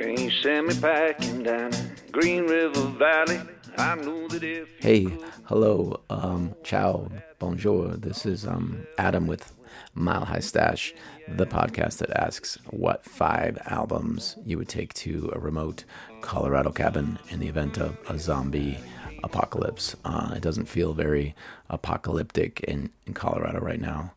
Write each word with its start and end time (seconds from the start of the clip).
When 0.00 0.18
you 0.18 0.30
sent 0.30 0.66
me 0.66 0.74
packing 0.80 1.42
down 1.42 1.72
Green 2.10 2.44
River 2.44 2.86
Valley, 2.98 3.38
I 3.76 3.96
knew 3.96 4.28
that 4.28 4.42
if 4.42 4.66
Hey, 4.78 5.04
hello, 5.44 6.00
um, 6.08 6.54
ciao, 6.64 7.10
bonjour. 7.38 7.98
This 7.98 8.24
is 8.24 8.46
um, 8.46 8.86
Adam 8.96 9.26
with 9.26 9.52
Mile 9.92 10.24
High 10.24 10.40
Stash, 10.40 10.94
the 11.28 11.44
podcast 11.44 11.98
that 11.98 12.18
asks 12.18 12.56
what 12.70 13.04
five 13.04 13.58
albums 13.66 14.38
you 14.46 14.56
would 14.56 14.70
take 14.70 14.94
to 14.94 15.30
a 15.34 15.38
remote 15.38 15.84
Colorado 16.22 16.70
cabin 16.70 17.18
in 17.28 17.38
the 17.38 17.48
event 17.48 17.76
of 17.76 17.98
a 18.08 18.18
zombie 18.18 18.78
apocalypse. 19.22 19.94
Uh, 20.06 20.32
it 20.34 20.40
doesn't 20.40 20.64
feel 20.64 20.94
very 20.94 21.34
apocalyptic 21.68 22.60
in, 22.60 22.88
in 23.04 23.12
Colorado 23.12 23.58
right 23.58 23.82
now. 23.82 24.14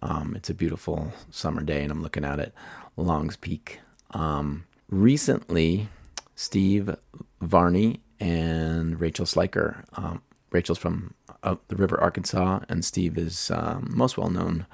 Um, 0.00 0.32
it's 0.34 0.48
a 0.48 0.54
beautiful 0.54 1.12
summer 1.30 1.62
day, 1.62 1.82
and 1.82 1.92
I'm 1.92 2.02
looking 2.02 2.24
out 2.24 2.40
at 2.40 2.52
Longs 2.96 3.36
Peak. 3.36 3.80
Um, 4.12 4.64
recently, 4.88 5.88
Steve 6.34 6.94
Varney 7.40 8.00
and 8.20 9.00
Rachel 9.00 9.26
Sliker. 9.26 9.84
Um, 9.94 10.22
Rachel's 10.50 10.78
from 10.78 11.14
uh, 11.42 11.56
the 11.68 11.76
River, 11.76 12.00
Arkansas, 12.00 12.60
and 12.68 12.84
Steve 12.84 13.18
is 13.18 13.50
um, 13.50 13.90
most 13.90 14.16
well 14.16 14.30
known 14.30 14.66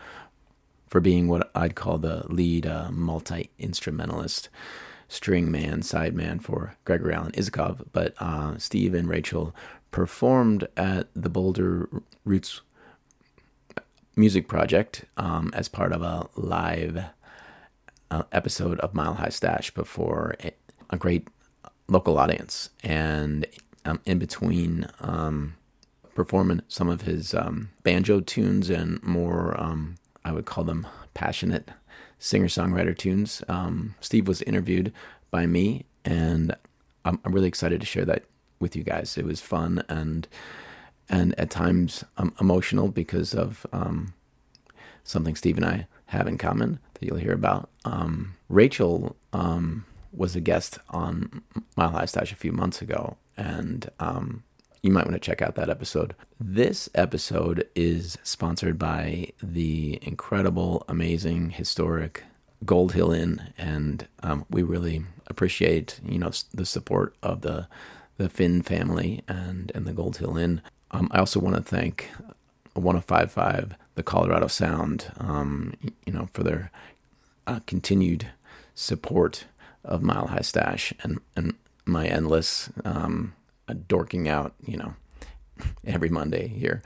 for 0.89 1.01
being 1.01 1.27
what 1.27 1.51
I'd 1.55 1.75
call 1.75 1.99
the 1.99 2.25
lead 2.29 2.67
uh, 2.67 2.91
multi 2.91 3.51
instrumentalist, 3.59 4.49
string 5.09 5.51
man, 5.51 5.83
side 5.83 6.15
man 6.15 6.39
for 6.39 6.77
Gregory 6.85 7.15
Alan 7.15 7.33
Isakov. 7.33 7.87
But 7.93 8.15
uh, 8.19 8.59
Steve 8.59 8.95
and 8.95 9.09
Rachel 9.09 9.55
performed 9.91 10.69
at 10.77 11.09
the 11.15 11.31
Boulder 11.31 11.89
Roots 12.25 12.61
Music 14.17 14.49
Project 14.49 15.07
um, 15.17 15.51
as 15.55 15.69
part 15.69 15.93
of 15.93 16.03
a 16.03 16.29
live 16.37 17.05
episode 18.33 18.79
of 18.81 18.95
Mile 18.95 19.15
High 19.15 19.29
Stash 19.29 19.71
before 19.71 20.37
a, 20.91 20.97
great 20.97 21.29
local 21.89 22.19
audience. 22.19 22.71
And 22.85 23.47
um, 23.85 24.01
in 24.05 24.19
between 24.19 24.87
um, 25.01 25.55
performing 26.15 26.63
some 26.69 26.89
of 26.89 27.03
his 27.03 27.35
um, 27.35 27.71
banjo 27.83 28.21
tunes 28.21 28.69
and 28.69 29.03
more, 29.03 29.59
um, 29.59 29.97
I 30.25 30.33
would 30.33 30.45
call 30.45 30.65
them 30.65 30.87
passionate 31.15 31.71
singer 32.19 32.47
songwriter 32.47 32.97
tunes, 32.97 33.43
um, 33.49 33.95
Steve 34.01 34.29
was 34.29 34.43
interviewed 34.43 34.93
by 35.31 35.47
me. 35.47 35.85
And 36.05 36.55
I'm, 37.05 37.19
I'm 37.25 37.33
really 37.33 37.49
excited 37.49 37.81
to 37.81 37.87
share 37.87 38.05
that 38.05 38.25
with 38.61 38.77
you 38.77 38.85
guys. 38.85 39.19
It 39.19 39.25
was 39.25 39.41
fun 39.41 39.85
and 39.89 40.29
and 41.09 41.39
at 41.39 41.51
times 41.51 42.05
um, 42.17 42.33
emotional 42.41 42.89
because 42.89 43.35
of 43.35 43.67
something 45.05 45.35
Steve 45.35 45.57
and 45.57 45.67
I 45.67 45.87
have 46.07 46.29
in 46.29 46.39
common 46.39 46.79
that 47.03 47.09
you'll 47.09 47.19
hear 47.19 47.33
about. 47.33 47.69
Um, 47.85 48.35
Rachel 48.49 49.17
um, 49.33 49.85
was 50.13 50.37
a 50.37 50.41
guest 50.41 50.79
on 50.91 51.43
Mile 51.77 51.91
High 51.91 52.05
Stash 52.05 52.33
a 52.33 52.37
few 52.37 52.53
months 52.53 52.81
ago, 52.81 53.17
and 53.37 53.91
um, 53.99 54.45
you 54.83 54.93
might 54.93 55.05
want 55.05 55.15
to 55.15 55.19
check 55.19 55.43
out 55.43 55.57
that 55.57 55.69
episode. 55.69 56.15
This 56.39 56.89
episode 56.95 57.69
is 57.75 58.19
sponsored 58.23 58.79
by 58.79 59.33
the 59.43 59.99
incredible, 60.03 60.85
amazing, 60.89 61.51
historic 61.51 62.23
Gold 62.65 62.93
Hill 62.93 63.11
Inn, 63.11 63.53
and 63.59 64.07
um, 64.23 64.47
we 64.49 64.63
really 64.63 65.05
appreciate 65.27 66.01
you 66.07 66.19
know 66.19 66.31
the 66.55 66.67
support 66.67 67.17
of 67.23 67.41
the 67.41 67.67
the 68.17 68.29
Finn 68.29 68.63
family 68.63 69.23
and 69.27 69.73
and 69.75 69.87
the 69.87 69.93
Gold 69.93 70.19
Hill 70.19 70.37
Inn. 70.37 70.63
Um, 70.93 71.09
I 71.11 71.19
also 71.19 71.41
want 71.41 71.57
to 71.57 71.63
thank 71.63 72.11
1055, 72.75 73.75
the 73.95 74.03
Colorado 74.03 74.47
Sound, 74.47 75.13
um, 75.19 75.75
you 76.07 76.13
know, 76.13 76.29
for 76.33 76.43
their 76.43 76.71
uh, 77.47 77.61
continued 77.67 78.29
support 78.75 79.45
of 79.85 80.03
Mile 80.03 80.29
High 80.29 80.43
Stash 80.43 80.93
and, 81.03 81.21
and 81.37 81.55
my 81.85 82.07
endless 82.07 82.71
um, 82.85 83.35
dorking 83.89 84.29
out, 84.29 84.55
you 84.65 84.77
know, 84.77 84.95
every 85.87 86.09
Monday 86.09 86.49
here. 86.49 86.83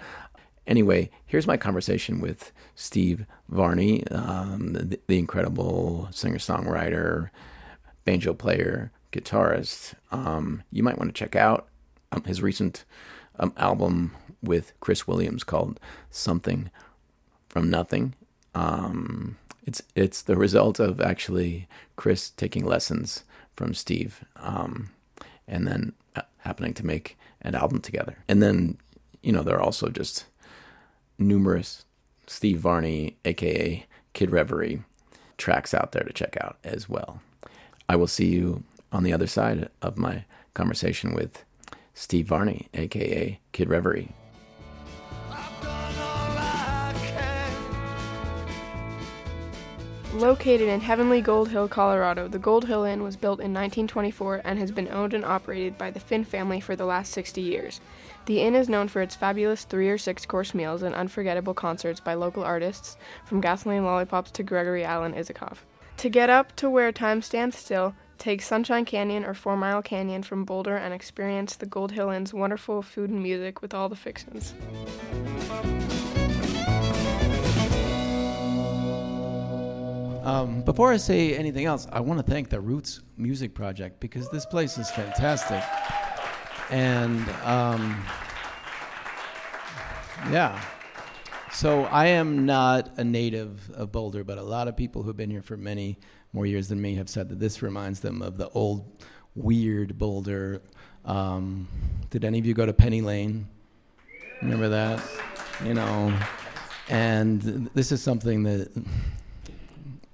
Anyway, 0.66 1.10
here's 1.24 1.46
my 1.46 1.56
conversation 1.56 2.20
with 2.20 2.50
Steve 2.74 3.24
Varney, 3.48 4.06
um, 4.08 4.72
the, 4.72 4.98
the, 5.06 5.18
incredible 5.18 6.08
singer 6.10 6.38
songwriter, 6.38 7.30
banjo 8.04 8.34
player, 8.34 8.90
guitarist. 9.12 9.94
Um, 10.10 10.64
you 10.72 10.82
might 10.82 10.98
want 10.98 11.14
to 11.14 11.18
check 11.18 11.36
out 11.36 11.68
um, 12.10 12.24
his 12.24 12.42
recent 12.42 12.84
um, 13.38 13.52
album 13.56 14.16
with 14.42 14.72
Chris 14.80 15.06
Williams 15.06 15.44
called 15.44 15.78
"Something 16.10 16.70
from 17.48 17.70
Nothing." 17.70 18.14
Um, 18.52 19.36
it's 19.66 19.82
it's 19.94 20.22
the 20.22 20.36
result 20.36 20.80
of 20.80 21.00
actually 21.00 21.68
Chris 21.96 22.30
taking 22.30 22.64
lessons 22.64 23.24
from 23.56 23.74
Steve, 23.74 24.24
um, 24.36 24.90
and 25.46 25.66
then 25.66 25.92
uh, 26.14 26.22
happening 26.38 26.72
to 26.74 26.86
make 26.86 27.18
an 27.42 27.54
album 27.54 27.80
together. 27.80 28.16
And 28.28 28.42
then 28.42 28.78
you 29.22 29.32
know 29.32 29.42
there 29.42 29.56
are 29.56 29.62
also 29.62 29.88
just 29.88 30.26
numerous 31.18 31.84
Steve 32.26 32.60
Varney, 32.60 33.16
aka 33.24 33.84
Kid 34.14 34.30
Reverie, 34.30 34.82
tracks 35.36 35.74
out 35.74 35.92
there 35.92 36.04
to 36.04 36.12
check 36.12 36.36
out 36.40 36.58
as 36.64 36.88
well. 36.88 37.20
I 37.88 37.96
will 37.96 38.06
see 38.06 38.26
you 38.26 38.62
on 38.92 39.02
the 39.02 39.12
other 39.12 39.26
side 39.26 39.68
of 39.82 39.98
my 39.98 40.24
conversation 40.54 41.12
with 41.12 41.44
Steve 41.92 42.26
Varney, 42.26 42.68
aka 42.74 43.40
Kid 43.52 43.68
Reverie. 43.68 44.14
Located 50.16 50.68
in 50.68 50.80
Heavenly 50.80 51.20
Gold 51.20 51.50
Hill, 51.50 51.68
Colorado, 51.68 52.26
the 52.26 52.38
Gold 52.38 52.64
Hill 52.64 52.84
Inn 52.84 53.02
was 53.02 53.16
built 53.16 53.38
in 53.38 53.52
1924 53.52 54.40
and 54.46 54.58
has 54.58 54.70
been 54.70 54.88
owned 54.88 55.12
and 55.12 55.22
operated 55.22 55.76
by 55.76 55.90
the 55.90 56.00
Finn 56.00 56.24
family 56.24 56.58
for 56.58 56.74
the 56.74 56.86
last 56.86 57.12
60 57.12 57.42
years. 57.42 57.82
The 58.24 58.40
inn 58.40 58.54
is 58.54 58.66
known 58.66 58.88
for 58.88 59.02
its 59.02 59.14
fabulous 59.14 59.64
three 59.64 59.90
or 59.90 59.98
six 59.98 60.24
course 60.24 60.54
meals 60.54 60.82
and 60.82 60.94
unforgettable 60.94 61.52
concerts 61.52 62.00
by 62.00 62.14
local 62.14 62.42
artists, 62.42 62.96
from 63.26 63.42
Gasoline 63.42 63.84
Lollipops 63.84 64.30
to 64.30 64.42
Gregory 64.42 64.84
Alan 64.84 65.12
Isakov. 65.12 65.58
To 65.98 66.08
get 66.08 66.30
up 66.30 66.56
to 66.56 66.70
where 66.70 66.92
time 66.92 67.20
stands 67.20 67.58
still, 67.58 67.94
take 68.16 68.40
Sunshine 68.40 68.86
Canyon 68.86 69.22
or 69.22 69.34
Four 69.34 69.58
Mile 69.58 69.82
Canyon 69.82 70.22
from 70.22 70.46
Boulder 70.46 70.78
and 70.78 70.94
experience 70.94 71.56
the 71.56 71.66
Gold 71.66 71.92
Hill 71.92 72.08
Inn's 72.08 72.32
wonderful 72.32 72.80
food 72.80 73.10
and 73.10 73.22
music 73.22 73.60
with 73.60 73.74
all 73.74 73.90
the 73.90 73.96
fixins. 73.96 74.54
Um, 80.26 80.62
before 80.62 80.92
I 80.92 80.96
say 80.96 81.36
anything 81.36 81.66
else, 81.66 81.86
I 81.92 82.00
want 82.00 82.18
to 82.18 82.28
thank 82.28 82.48
the 82.48 82.60
Roots 82.60 83.00
Music 83.16 83.54
Project 83.54 84.00
because 84.00 84.28
this 84.28 84.44
place 84.44 84.76
is 84.76 84.90
fantastic. 84.90 85.62
And 86.68 87.20
um, 87.44 88.04
yeah. 90.32 90.60
So 91.52 91.84
I 91.84 92.06
am 92.06 92.44
not 92.44 92.98
a 92.98 93.04
native 93.04 93.70
of 93.70 93.92
Boulder, 93.92 94.24
but 94.24 94.36
a 94.36 94.42
lot 94.42 94.66
of 94.66 94.76
people 94.76 95.04
who've 95.04 95.16
been 95.16 95.30
here 95.30 95.42
for 95.42 95.56
many 95.56 95.96
more 96.32 96.44
years 96.44 96.66
than 96.66 96.82
me 96.82 96.96
have 96.96 97.08
said 97.08 97.28
that 97.28 97.38
this 97.38 97.62
reminds 97.62 98.00
them 98.00 98.20
of 98.20 98.36
the 98.36 98.48
old 98.48 99.04
weird 99.36 99.96
Boulder. 99.96 100.60
Um, 101.04 101.68
did 102.10 102.24
any 102.24 102.40
of 102.40 102.46
you 102.46 102.52
go 102.52 102.66
to 102.66 102.72
Penny 102.72 103.00
Lane? 103.00 103.46
Remember 104.42 104.70
that? 104.70 105.00
You 105.64 105.74
know, 105.74 106.12
and 106.88 107.70
this 107.74 107.92
is 107.92 108.02
something 108.02 108.42
that 108.42 108.72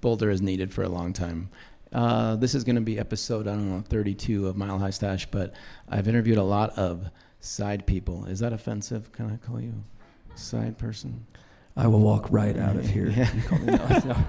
Boulder 0.03 0.29
has 0.29 0.43
needed 0.43 0.75
for 0.75 0.83
a 0.83 0.89
long 0.89 1.15
time. 1.15 1.49
Uh, 1.93 2.37
this 2.37 2.55
is 2.55 2.65
going 2.65 2.77
to 2.77 2.83
be 2.83 2.99
episode, 2.99 3.47
I 3.47 3.53
don't 3.53 3.71
know, 3.71 3.81
32 3.81 4.49
of 4.49 4.57
Mile 4.57 4.79
High 4.79 4.91
Stash, 4.91 5.27
but 5.31 5.55
I've 5.89 6.09
interviewed 6.09 6.39
a 6.39 6.43
lot 6.43 6.71
of 6.79 7.11
side 7.41 7.87
people. 7.87 8.27
Is 8.27 8.41
that 8.41 8.53
offensive? 8.53 9.13
Can 9.13 9.31
I 9.31 9.37
call 9.37 9.61
you 9.61 9.85
side 10.35 10.77
person? 10.77 11.27
I 11.77 11.87
will 11.87 12.01
walk 12.01 12.27
right 12.31 12.57
out 12.59 12.77
of 12.77 12.87
here. 12.89 13.09
Yeah. 13.09 13.31
no, 13.63 14.01
no. 14.15 14.25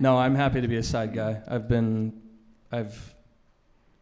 no, 0.00 0.18
I'm 0.18 0.34
happy 0.34 0.60
to 0.60 0.68
be 0.68 0.76
a 0.76 0.82
side 0.82 1.12
guy. 1.14 1.42
I've 1.48 1.68
been, 1.68 2.20
I've, 2.70 3.14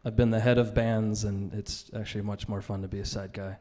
I've 0.05 0.15
been 0.15 0.29
the 0.29 0.39
head 0.39 0.57
of 0.57 0.73
bands, 0.75 1.23
and 1.23 1.53
it's 1.53 1.89
actually 1.97 2.21
much 2.23 2.47
more 2.47 2.61
fun 2.61 2.81
to 2.83 2.87
be 2.87 2.99
a 2.99 3.05
side 3.05 3.33
guy. 3.33 3.57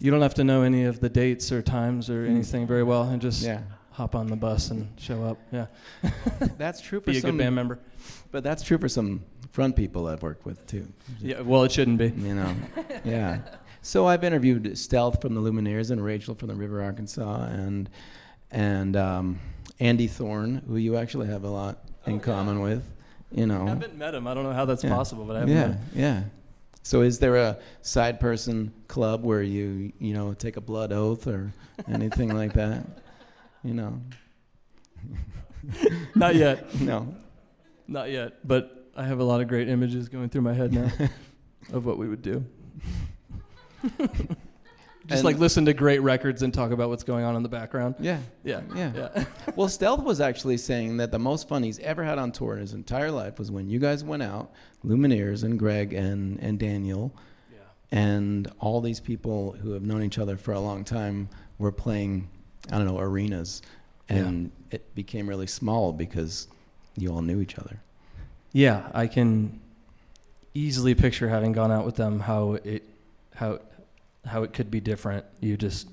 You 0.00 0.10
don't 0.10 0.22
have 0.22 0.34
to 0.34 0.44
know 0.44 0.62
any 0.62 0.84
of 0.84 1.00
the 1.00 1.08
dates 1.08 1.52
or 1.52 1.62
times 1.62 2.10
or 2.10 2.24
anything 2.24 2.66
very 2.66 2.82
well, 2.82 3.04
and 3.04 3.22
just 3.22 3.42
Yeah. 3.42 3.60
Hop 3.98 4.14
on 4.14 4.28
the 4.28 4.36
bus 4.36 4.70
and 4.70 4.88
show 4.96 5.24
up. 5.24 5.38
Yeah, 5.50 5.66
That's 6.56 6.80
true 6.80 7.00
for 7.04 7.10
be 7.10 7.18
a 7.18 7.20
some 7.20 7.32
good 7.32 7.38
band 7.38 7.56
member. 7.56 7.80
But 8.30 8.44
that's 8.44 8.62
true 8.62 8.78
for 8.78 8.88
some 8.88 9.24
front 9.50 9.74
people 9.74 10.06
I've 10.06 10.22
worked 10.22 10.46
with 10.46 10.64
too. 10.68 10.86
Yeah, 11.20 11.40
well, 11.40 11.64
it 11.64 11.72
shouldn't 11.72 11.98
be. 11.98 12.10
You 12.16 12.36
know. 12.36 12.54
yeah. 13.04 13.40
So 13.82 14.06
I've 14.06 14.22
interviewed 14.22 14.62
Stelth 14.76 15.20
from 15.20 15.34
the 15.34 15.40
Lumineers 15.40 15.90
and 15.90 16.02
Rachel 16.04 16.36
from 16.36 16.46
the 16.46 16.54
River 16.54 16.80
Arkansas 16.80 17.46
and 17.46 17.90
and 18.52 18.94
um, 18.96 19.40
Andy 19.80 20.06
Thorn, 20.06 20.62
who 20.68 20.76
you 20.76 20.96
actually 20.96 21.26
have 21.26 21.42
a 21.42 21.50
lot 21.50 21.80
in 22.06 22.20
common 22.20 22.60
with. 22.60 22.88
You 23.32 23.46
know. 23.46 23.66
I 23.66 23.70
haven't 23.70 23.96
met 23.96 24.14
him. 24.14 24.28
I 24.28 24.34
don't 24.34 24.44
know 24.44 24.52
how 24.52 24.64
that's 24.64 24.84
Yeah. 24.84 24.94
possible, 24.94 25.24
but 25.24 25.34
I 25.34 25.40
haven't 25.40 25.54
yeah, 25.56 25.66
met 25.66 25.70
him. 25.76 25.80
yeah. 25.96 26.22
So 26.84 27.02
is 27.02 27.18
there 27.18 27.34
a 27.34 27.58
side 27.82 28.20
person 28.20 28.72
club 28.86 29.24
where 29.24 29.42
you 29.42 29.92
you 29.98 30.14
know 30.14 30.34
take 30.34 30.56
a 30.56 30.60
blood 30.60 30.92
oath 30.92 31.26
or 31.26 31.52
anything 31.88 32.32
like 32.32 32.52
that? 32.52 32.86
You 33.64 33.74
know. 33.74 34.00
Not 36.14 36.34
yet. 36.34 36.74
No. 36.80 37.14
Not 37.86 38.10
yet. 38.10 38.46
But 38.46 38.90
I 38.96 39.06
have 39.06 39.20
a 39.20 39.24
lot 39.24 39.40
of 39.40 39.48
great 39.48 39.68
images 39.68 40.08
going 40.08 40.28
through 40.28 40.42
my 40.42 40.52
head 40.52 40.72
now 40.72 40.90
of 41.72 41.86
what 41.86 41.98
we 41.98 42.08
would 42.08 42.22
do. 42.22 42.44
Just 45.06 45.20
And- 45.20 45.24
like 45.24 45.38
listen 45.38 45.64
to 45.66 45.72
great 45.72 46.00
records 46.00 46.42
and 46.42 46.52
talk 46.52 46.70
about 46.70 46.90
what's 46.90 47.04
going 47.04 47.24
on 47.24 47.34
in 47.34 47.42
the 47.42 47.48
background. 47.48 47.94
Yeah. 47.98 48.18
Yeah. 48.44 48.60
Yeah. 48.74 48.92
Yeah. 48.94 49.24
Well, 49.56 49.68
Stelth 49.68 50.04
was 50.04 50.20
actually 50.20 50.58
saying 50.58 50.98
that 50.98 51.10
the 51.10 51.18
most 51.18 51.48
fun 51.48 51.62
he's 51.62 51.78
ever 51.78 52.04
had 52.04 52.18
on 52.18 52.30
tour 52.30 52.54
in 52.54 52.60
his 52.60 52.74
entire 52.74 53.10
life 53.10 53.38
was 53.38 53.50
when 53.50 53.68
you 53.68 53.78
guys 53.78 54.04
went 54.04 54.22
out, 54.22 54.52
Lumineers 54.84 55.44
and 55.44 55.58
Greg 55.58 55.94
and, 55.94 56.38
and 56.40 56.58
Daniel, 56.58 57.14
and 57.90 58.52
all 58.58 58.82
these 58.82 59.00
people 59.00 59.52
who 59.52 59.70
have 59.72 59.82
known 59.82 60.02
each 60.02 60.18
other 60.18 60.36
for 60.36 60.52
a 60.52 60.60
long 60.60 60.84
time 60.84 61.30
were 61.56 61.72
playing, 61.72 62.28
I 62.70 62.78
don't 62.78 62.86
know, 62.86 62.98
arenas. 62.98 63.62
And 64.10 64.52
it 64.70 64.94
became 64.94 65.28
really 65.28 65.46
small 65.46 65.92
because 65.92 66.48
you 66.96 67.12
all 67.12 67.22
knew 67.22 67.40
each 67.40 67.58
other. 67.58 67.80
Yeah, 68.52 68.88
I 68.94 69.06
can 69.06 69.60
easily 70.54 70.94
picture 70.94 71.28
having 71.28 71.52
gone 71.52 71.70
out 71.70 71.84
with 71.84 71.96
them 71.96 72.20
how 72.20 72.54
it 72.64 72.82
how 73.34 73.60
how 74.26 74.42
it 74.42 74.52
could 74.52 74.70
be 74.70 74.80
different. 74.80 75.24
You 75.40 75.56
just 75.56 75.88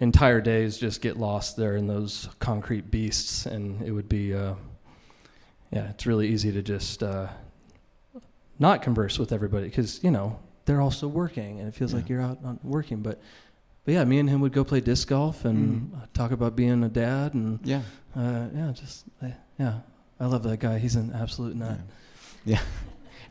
entire 0.00 0.40
days 0.40 0.76
just 0.76 1.00
get 1.00 1.16
lost 1.16 1.56
there 1.56 1.76
in 1.76 1.86
those 1.86 2.28
concrete 2.38 2.90
beasts 2.90 3.46
and 3.46 3.80
it 3.82 3.92
would 3.92 4.08
be 4.08 4.34
uh 4.34 4.54
yeah, 5.70 5.88
it's 5.90 6.06
really 6.06 6.28
easy 6.28 6.52
to 6.52 6.62
just 6.62 7.02
uh 7.02 7.28
not 8.58 8.82
converse 8.82 9.18
with 9.18 9.32
everybody 9.32 9.70
cuz 9.70 10.02
you 10.02 10.10
know, 10.10 10.38
they're 10.64 10.80
also 10.80 11.06
working 11.06 11.60
and 11.60 11.68
it 11.68 11.74
feels 11.74 11.94
like 11.94 12.08
you're 12.08 12.20
out 12.20 12.38
on 12.44 12.58
working 12.62 13.00
but 13.00 13.20
but 13.84 13.94
yeah, 13.94 14.04
me 14.04 14.18
and 14.18 14.28
him 14.28 14.40
would 14.40 14.52
go 14.52 14.64
play 14.64 14.80
disc 14.80 15.08
golf 15.08 15.44
and 15.44 15.92
Mhm. 15.92 16.12
talk 16.12 16.30
about 16.32 16.56
being 16.56 16.82
a 16.84 16.88
dad 16.88 17.34
and 17.34 17.58
Yeah. 17.64 17.82
uh, 18.16 18.46
yeah, 18.54 18.72
just 18.74 19.04
uh, 19.22 19.28
yeah, 19.58 19.80
I 20.20 20.26
love 20.26 20.42
that 20.44 20.58
guy. 20.60 20.78
He's 20.78 20.96
an 20.96 21.12
absolute 21.14 21.56
nut. 21.56 21.78
Yeah. 22.44 22.60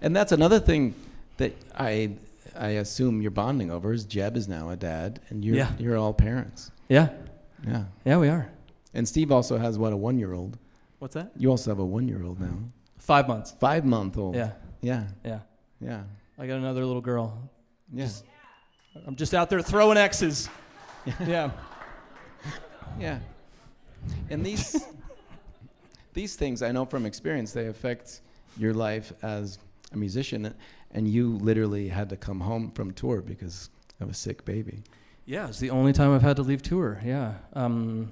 And 0.01 0.13
that's 0.13 0.33
another 0.33 0.59
thing 0.59 0.95
that 1.37 1.53
I 1.75 2.17
I 2.59 2.71
assume 2.81 3.21
you're 3.21 3.31
bonding 3.31 3.71
over 3.71 3.93
is 3.93 4.03
Jeb 4.05 4.35
is 4.35 4.47
now 4.49 4.69
a 4.69 4.75
dad 4.75 5.21
and 5.29 5.45
you're 5.45 5.55
Yeah. 5.55 5.71
you're 5.79 5.97
all 5.97 6.13
parents. 6.13 6.71
Yeah, 6.89 7.07
Yeah. 7.65 7.85
yeah, 8.05 8.17
we 8.19 8.27
are. 8.27 8.49
And 8.93 9.07
Steve 9.07 9.31
also 9.31 9.57
has 9.57 9.77
what 9.77 9.93
a 9.93 9.97
one 9.97 10.19
year 10.19 10.33
old. 10.33 10.57
What's 10.99 11.13
that? 11.15 11.31
You 11.37 11.49
also 11.51 11.71
have 11.71 11.79
a 11.79 11.85
one 11.85 12.07
year 12.09 12.21
old 12.23 12.39
now. 12.41 12.57
Five 12.97 13.27
months. 13.29 13.51
Five 13.59 13.85
month 13.85 14.17
old. 14.17 14.35
Yeah, 14.35 14.51
Yeah. 14.81 15.03
yeah. 15.23 15.39
Yeah. 15.79 16.03
I 16.37 16.47
got 16.47 16.57
another 16.57 16.85
little 16.85 17.01
girl. 17.01 17.37
Yeah. 17.93 18.05
Just- 18.05 18.25
I'm 19.05 19.15
just 19.15 19.33
out 19.33 19.49
there 19.49 19.61
throwing 19.61 19.97
X's. 19.97 20.49
yeah. 21.25 21.51
Yeah. 22.99 23.19
And 24.29 24.45
these 24.45 24.85
these 26.13 26.35
things 26.35 26.61
I 26.61 26.71
know 26.71 26.85
from 26.85 27.05
experience 27.05 27.53
they 27.53 27.67
affect 27.67 28.21
your 28.57 28.73
life 28.73 29.11
as 29.23 29.57
a 29.91 29.97
musician 29.97 30.53
and 30.91 31.07
you 31.07 31.37
literally 31.37 31.89
had 31.89 32.09
to 32.09 32.17
come 32.17 32.39
home 32.39 32.69
from 32.69 32.91
tour 32.91 33.21
because 33.21 33.69
of 33.99 34.09
a 34.09 34.13
sick 34.13 34.45
baby. 34.45 34.83
Yeah, 35.25 35.47
it's 35.47 35.59
the 35.59 35.69
only 35.69 35.93
time 35.93 36.13
I've 36.13 36.21
had 36.21 36.35
to 36.35 36.43
leave 36.43 36.61
tour. 36.61 37.01
Yeah. 37.03 37.35
Um, 37.53 38.11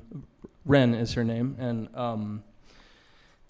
Ren 0.66 0.94
is 0.94 1.13
her 1.13 1.24
name, 1.24 1.56
and 1.60 1.94
um, 1.95 2.44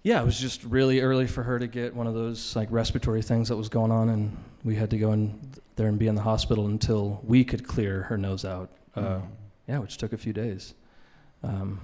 yeah, 0.01 0.21
it 0.21 0.25
was 0.25 0.39
just 0.39 0.63
really 0.63 1.01
early 1.01 1.27
for 1.27 1.43
her 1.43 1.59
to 1.59 1.67
get 1.67 1.95
one 1.95 2.07
of 2.07 2.13
those 2.13 2.55
like 2.55 2.69
respiratory 2.71 3.21
things 3.21 3.49
that 3.49 3.57
was 3.57 3.69
going 3.69 3.91
on, 3.91 4.09
and 4.09 4.35
we 4.63 4.75
had 4.75 4.89
to 4.89 4.97
go 4.97 5.11
in 5.11 5.39
there 5.81 5.89
and 5.89 5.97
be 5.97 6.05
in 6.07 6.13
the 6.13 6.21
hospital 6.21 6.67
until 6.67 7.19
we 7.23 7.43
could 7.43 7.67
clear 7.67 8.03
her 8.03 8.17
nose 8.17 8.45
out. 8.45 8.69
Uh, 8.95 9.01
Mm. 9.01 9.21
Yeah, 9.67 9.79
which 9.79 9.97
took 9.97 10.13
a 10.13 10.17
few 10.17 10.31
days. 10.33 10.73
Um, 11.43 11.79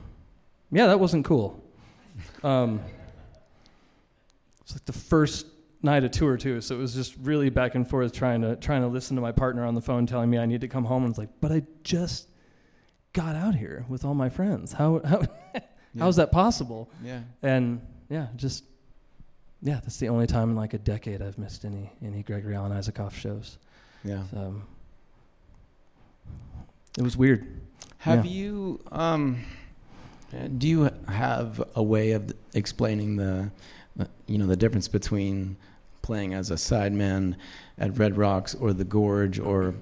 yeah, 0.72 0.88
that 0.88 1.00
wasn't 1.00 1.26
cool. 1.26 1.64
Um, 2.44 2.82
it's 4.62 4.74
like 4.74 4.86
the 4.86 4.94
first 4.94 5.48
night 5.82 6.04
of 6.04 6.12
tour 6.12 6.38
too, 6.38 6.60
so 6.62 6.76
it 6.76 6.80
was 6.80 6.94
just 6.94 7.16
really 7.22 7.50
back 7.50 7.76
and 7.76 7.88
forth 7.90 8.12
trying 8.14 8.42
to 8.42 8.56
trying 8.58 8.82
to 8.82 8.88
listen 8.88 9.16
to 9.16 9.22
my 9.22 9.32
partner 9.32 9.64
on 9.66 9.74
the 9.76 9.82
phone 9.82 10.06
telling 10.06 10.30
me 10.30 10.38
I 10.38 10.46
need 10.46 10.62
to 10.62 10.68
come 10.68 10.84
home, 10.86 11.04
and 11.04 11.12
it's 11.12 11.18
like, 11.20 11.30
but 11.40 11.52
I 11.52 11.64
just 11.84 12.28
got 13.14 13.36
out 13.36 13.56
here 13.56 13.86
with 13.88 14.04
all 14.06 14.14
my 14.14 14.30
friends. 14.30 14.74
How 14.74 15.02
how 15.06 15.22
Yeah. 15.94 16.04
how's 16.04 16.18
that 16.18 16.32
possible? 16.32 16.90
Yeah. 17.04 17.22
And 17.42 17.82
yeah, 18.10 18.28
just 18.36 18.64
yeah, 19.62 19.76
that's 19.82 19.98
the 19.98 20.10
only 20.10 20.28
time 20.28 20.50
in 20.52 20.56
like 20.56 20.74
a 20.74 20.78
decade 20.80 21.22
I've 21.22 21.38
missed 21.38 21.64
any 21.64 21.92
any 22.04 22.22
Gregory 22.24 22.56
Alan 22.56 22.72
Isakov 22.74 23.14
shows. 23.14 23.58
Yeah. 24.04 24.24
Um, 24.36 24.64
it 26.98 27.04
was 27.04 27.16
weird. 27.18 27.46
Have 28.00 28.26
Yeah. 28.26 28.32
you 28.32 28.80
um 28.92 29.44
do 30.58 30.68
you 30.68 30.90
have 31.08 31.64
a 31.76 31.82
way 31.84 32.12
of 32.12 32.32
explaining 32.54 33.16
the 33.16 33.50
you 34.28 34.38
know 34.38 34.46
the 34.48 34.56
difference 34.58 34.88
between 34.88 35.56
playing 36.02 36.34
as 36.34 36.52
a 36.52 36.56
sideman 36.56 37.36
at 37.78 37.98
Red 37.98 38.18
Rocks 38.18 38.54
or 38.56 38.74
the 38.74 38.84
Gorge 38.84 39.40
or 39.40 39.74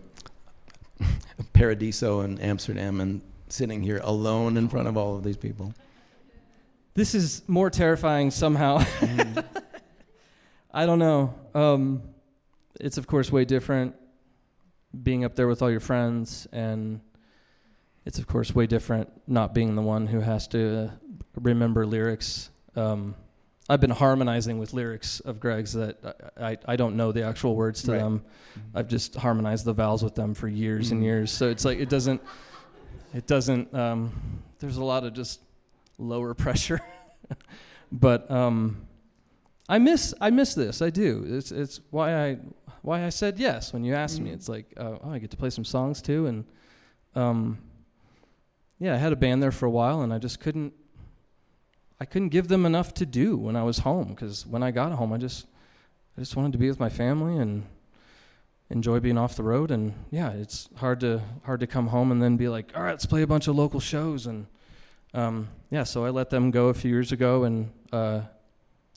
Paradiso 1.53 2.21
in 2.21 2.39
Amsterdam 2.39 3.01
and 3.01 3.21
sitting 3.49 3.81
here 3.83 3.99
alone 4.03 4.57
in 4.57 4.69
front 4.69 4.87
of 4.87 4.97
all 4.97 5.15
of 5.15 5.23
these 5.23 5.37
people? 5.37 5.73
This 6.93 7.13
is 7.13 7.41
more 7.47 7.69
terrifying 7.69 8.31
somehow. 8.31 8.79
Mm-hmm. 8.79 9.39
I 10.73 10.85
don't 10.85 10.99
know. 10.99 11.33
Um, 11.53 12.01
it's 12.79 12.97
of 12.97 13.07
course 13.07 13.31
way 13.31 13.45
different 13.45 13.95
being 15.03 15.23
up 15.25 15.35
there 15.35 15.47
with 15.47 15.61
all 15.61 15.71
your 15.71 15.79
friends, 15.79 16.47
and 16.51 16.99
it's 18.05 18.19
of 18.19 18.27
course 18.27 18.53
way 18.53 18.67
different 18.67 19.09
not 19.27 19.53
being 19.53 19.75
the 19.75 19.81
one 19.81 20.07
who 20.07 20.19
has 20.21 20.47
to 20.49 20.91
remember 21.35 21.85
lyrics. 21.85 22.49
Um, 22.75 23.15
I've 23.67 23.81
been 23.81 23.89
harmonizing 23.89 24.59
with 24.59 24.73
lyrics 24.73 25.19
of 25.21 25.39
Greg's 25.39 25.73
that 25.73 25.97
I, 26.37 26.51
I, 26.51 26.57
I 26.67 26.75
don't 26.75 26.95
know 26.95 27.11
the 27.11 27.23
actual 27.23 27.55
words 27.55 27.81
to 27.83 27.93
Right. 27.93 27.97
them. 27.97 28.23
I've 28.75 28.87
just 28.87 29.15
harmonized 29.15 29.65
the 29.65 29.73
vowels 29.73 30.03
with 30.03 30.13
them 30.13 30.33
for 30.35 30.47
years 30.47 30.91
and 30.91 31.01
Mhm. 31.01 31.05
years. 31.05 31.31
So 31.31 31.49
it's 31.49 31.65
like 31.65 31.79
it 31.79 31.89
doesn't. 31.89 32.21
It 33.13 33.25
doesn't. 33.27 33.73
Um, 33.73 34.11
there's 34.59 34.77
a 34.77 34.83
lot 34.83 35.03
of 35.03 35.13
just 35.13 35.39
lower 35.97 36.33
pressure, 36.45 36.79
but 37.91 38.29
um, 38.29 38.85
I 39.67 39.79
miss 39.79 40.13
I 40.21 40.29
miss 40.29 40.53
this. 40.53 40.81
I 40.81 40.89
do. 40.91 41.25
It's 41.27 41.51
it's 41.51 41.79
why 41.89 42.13
I 42.29 42.37
why 42.85 43.03
I 43.03 43.09
said 43.09 43.39
yes 43.39 43.73
when 43.73 43.83
you 43.83 43.93
asked 43.95 44.19
me. 44.21 44.29
Mhm. 44.29 44.33
It's 44.33 44.47
like 44.49 44.73
uh, 44.77 44.97
oh 45.03 45.11
I 45.11 45.19
get 45.19 45.31
to 45.31 45.37
play 45.37 45.49
some 45.49 45.65
songs 45.65 46.01
too, 46.01 46.27
and 46.27 46.45
um, 47.15 47.57
yeah, 48.79 48.93
I 48.93 48.97
had 48.97 49.11
a 49.13 49.15
band 49.15 49.41
there 49.41 49.51
for 49.51 49.65
a 49.65 49.71
while, 49.71 50.01
and 50.01 50.13
I 50.13 50.19
just 50.19 50.39
couldn't. 50.39 50.73
I 51.99 52.05
couldn't 52.05 52.29
give 52.29 52.49
them 52.49 52.65
enough 52.65 52.93
to 52.95 53.05
do 53.05 53.37
when 53.37 53.55
I 53.55 53.63
was 53.63 53.79
home 53.79 54.09
because 54.09 54.45
when 54.45 54.61
I 54.61 54.71
got 54.71 54.91
home, 54.91 55.13
I 55.13 55.17
just 55.17 55.47
I 56.17 56.21
just 56.21 56.35
wanted 56.35 56.51
to 56.53 56.57
be 56.57 56.67
with 56.67 56.79
my 56.79 56.89
family 56.89 57.37
and 57.37 57.65
enjoy 58.69 58.99
being 58.99 59.17
off 59.17 59.35
the 59.35 59.43
road. 59.43 59.71
And 59.71 59.93
yeah, 60.11 60.31
it's 60.31 60.69
hard 60.75 60.99
to 60.99 61.21
hard 61.43 61.61
to 61.61 61.67
come 61.67 61.87
home 61.87 62.11
and 62.11 62.21
then 62.21 62.35
be 62.37 62.49
like, 62.49 62.71
all 62.75 62.83
right, 62.83 62.91
let's 62.91 63.05
play 63.05 63.21
a 63.21 63.27
bunch 63.27 63.47
of 63.47 63.55
local 63.55 63.79
shows. 63.79 64.27
And 64.27 64.47
um, 65.13 65.47
yeah, 65.71 65.83
so 65.83 66.05
I 66.05 66.09
let 66.09 66.29
them 66.29 66.51
go 66.51 66.67
a 66.67 66.73
few 66.73 66.91
years 66.91 67.11
ago, 67.13 67.45
and 67.45 67.71
uh, 67.93 68.21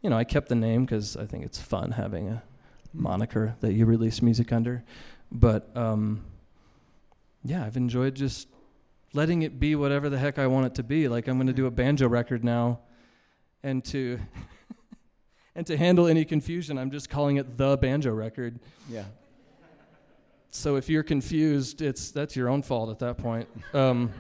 you 0.03 0.11
know 0.11 0.17
I 0.19 0.25
kept 0.25 0.49
the 0.49 0.57
name 0.57 0.85
because 0.85 1.17
I 1.17 1.25
think 1.25 1.45
it's 1.45 1.61
fun 1.61 1.93
having 1.93 2.29
a 2.29 2.43
moniker 2.99 3.57
that 3.61 3.73
you 3.73 3.87
release 3.87 4.21
music 4.23 4.53
under. 4.53 4.85
But 5.31 5.75
um, 5.77 6.25
yeah, 7.45 7.65
I've 7.65 7.77
enjoyed 7.77 8.15
just 8.15 8.49
letting 9.13 9.43
it 9.43 9.59
be 9.59 9.75
whatever 9.75 10.09
the 10.09 10.19
heck 10.19 10.39
I 10.39 10.47
want 10.47 10.67
it 10.67 10.75
to 10.77 10.83
be. 10.83 11.09
Like 11.09 11.29
I'm 11.29 11.37
going 11.37 11.47
to 11.47 11.53
do 11.53 11.67
a 11.67 11.71
banjo 11.71 12.09
record 12.09 12.45
now, 12.45 12.81
and 13.63 13.85
to 13.87 14.19
and 15.55 15.67
to 15.67 15.77
handle 15.77 16.07
any 16.07 16.25
confusion, 16.25 16.79
I'm 16.79 16.91
just 16.91 17.11
calling 17.11 17.37
it 17.37 17.57
the 17.57 17.77
banjo 17.77 18.13
record. 18.13 18.59
Yeah. 18.89 19.05
So 20.51 20.77
if 20.77 20.89
you're 20.89 21.03
confused, 21.03 21.83
it's 21.83 22.11
that's 22.11 22.35
your 22.35 22.49
own 22.49 22.63
fault 22.63 22.91
at 22.91 22.99
that 23.01 23.19
point. 23.19 23.49
Um, 23.75 24.13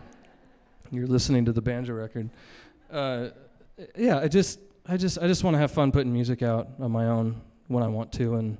you're 0.91 1.07
listening 1.07 1.45
to 1.47 1.53
the 1.53 1.63
banjo 1.63 1.95
record. 1.95 2.31
Uh, 2.91 3.29
yeah, 3.97 4.19
I 4.19 4.29
just 4.29 4.61
I 4.87 4.97
just 4.97 5.19
I 5.19 5.27
just 5.27 5.45
want 5.45 5.55
to 5.55 5.59
have 5.59 5.71
fun 5.71 5.93
putting 5.93 6.13
music 6.13 6.43
out 6.43 6.69
on 6.81 6.91
my 6.91 7.07
own 7.07 7.41
when 7.67 7.83
I 7.83 7.89
want 7.89 8.13
to 8.13 8.37
and 8.37 8.59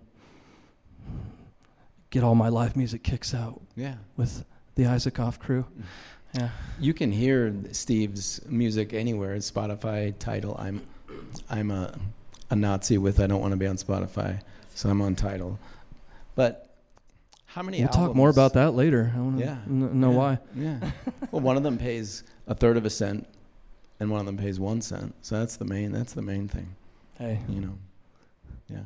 get 2.11 2.23
all 2.25 2.35
my 2.35 2.49
live 2.49 2.77
music 2.77 3.03
kicks 3.03 3.35
out 3.35 3.61
Yeah. 3.77 3.97
with 4.17 4.45
the 4.75 4.85
Isakov 4.85 5.39
crew. 5.39 5.65
Mm. 5.79 5.83
Yeah. 6.35 6.49
You 6.79 6.95
can 6.95 7.11
hear 7.13 7.55
Steve's 7.73 8.41
music 8.47 8.93
anywhere. 8.93 9.37
Spotify 9.37 10.15
Tidal. 10.19 10.57
I'm, 10.59 10.83
I'm 11.51 11.71
a, 11.71 11.99
a 12.51 12.57
Nazi 12.57 12.99
with 12.99 13.19
I 13.21 13.27
don't 13.27 13.41
want 13.41 13.53
to 13.53 13.57
be 13.57 13.67
on 13.67 13.77
Spotify, 13.77 14.41
so 14.75 14.89
I'm 14.91 15.01
on 15.03 15.17
Tidal. 15.17 15.59
But 16.35 16.69
how 17.47 17.63
many? 17.63 17.81
We'll 17.81 17.89
talk 17.89 18.15
more 18.15 18.29
about 18.29 18.53
that 18.55 18.73
later. 18.75 19.11
I 19.15 19.19
want 19.21 19.39
to 19.39 19.45
Yeah. 19.45 19.57
know 19.67 20.11
Yeah. 20.11 20.17
why. 20.17 20.39
Yeah. 20.55 20.91
well, 21.31 21.41
one 21.41 21.57
of 21.57 21.63
them 21.63 21.79
pays 21.79 22.25
a 22.47 22.55
third 22.55 22.77
of 22.77 22.85
a 22.85 22.91
cent, 22.91 23.27
and 23.99 24.11
one 24.11 24.21
of 24.21 24.27
them 24.27 24.37
pays 24.37 24.61
one 24.61 24.81
cent. 24.83 25.15
So 25.23 25.39
that's 25.39 25.57
the 25.57 25.65
main. 25.65 25.93
That's 25.93 26.13
the 26.13 26.23
main 26.23 26.47
thing. 26.47 26.77
Hey. 27.19 27.41
You 27.49 27.61
know. 27.63 27.79
Yeah. 28.69 28.83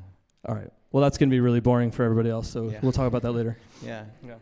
All 0.46 0.54
right. 0.54 0.70
Well, 0.92 1.02
that's 1.02 1.16
going 1.18 1.30
to 1.30 1.34
be 1.34 1.40
really 1.40 1.60
boring 1.60 1.90
for 1.90 2.04
everybody 2.04 2.28
else, 2.30 2.48
so 2.48 2.68
Yeah. 2.70 2.78
we'll 2.82 2.92
talk 2.92 3.06
about 3.06 3.22
that 3.22 3.32
later. 3.32 3.56
Yeah. 3.84 4.04
Yeah. 4.24 4.34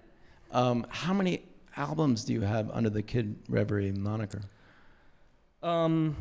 Um, 0.53 0.85
how 0.91 1.15
many 1.15 1.43
albums 1.77 2.25
do 2.25 2.33
you 2.33 2.41
have 2.41 2.71
under 2.73 2.91
the 2.91 3.03
Kid 3.03 3.37
Reverie 3.49 3.93
moniker? 3.93 4.43
Um, 5.63 6.17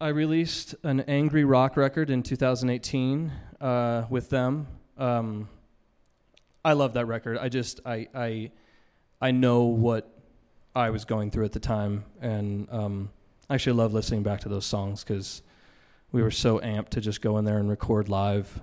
I 0.00 0.08
released 0.08 0.74
an 0.82 1.00
angry 1.00 1.44
rock 1.44 1.76
record 1.76 2.10
in 2.10 2.22
2018 2.22 3.30
uh, 3.60 4.06
with 4.08 4.30
them. 4.30 4.66
Um, 4.96 5.48
I 6.64 6.72
love 6.72 6.94
that 6.94 7.06
record. 7.06 7.36
I 7.38 7.48
just 7.48 7.80
I 7.84 8.08
I 8.14 8.50
I 9.20 9.30
know 9.32 9.64
what 9.64 10.08
I 10.74 10.90
was 10.90 11.04
going 11.04 11.30
through 11.30 11.44
at 11.44 11.52
the 11.52 11.60
time, 11.60 12.04
and 12.20 12.68
um, 12.70 13.10
I 13.50 13.54
actually 13.54 13.74
love 13.74 13.92
listening 13.92 14.22
back 14.22 14.40
to 14.40 14.48
those 14.48 14.64
songs 14.64 15.04
because 15.04 15.42
we 16.10 16.22
were 16.22 16.30
so 16.30 16.58
amped 16.60 16.88
to 16.90 17.00
just 17.00 17.20
go 17.20 17.36
in 17.38 17.44
there 17.44 17.58
and 17.58 17.68
record 17.68 18.08
live. 18.08 18.62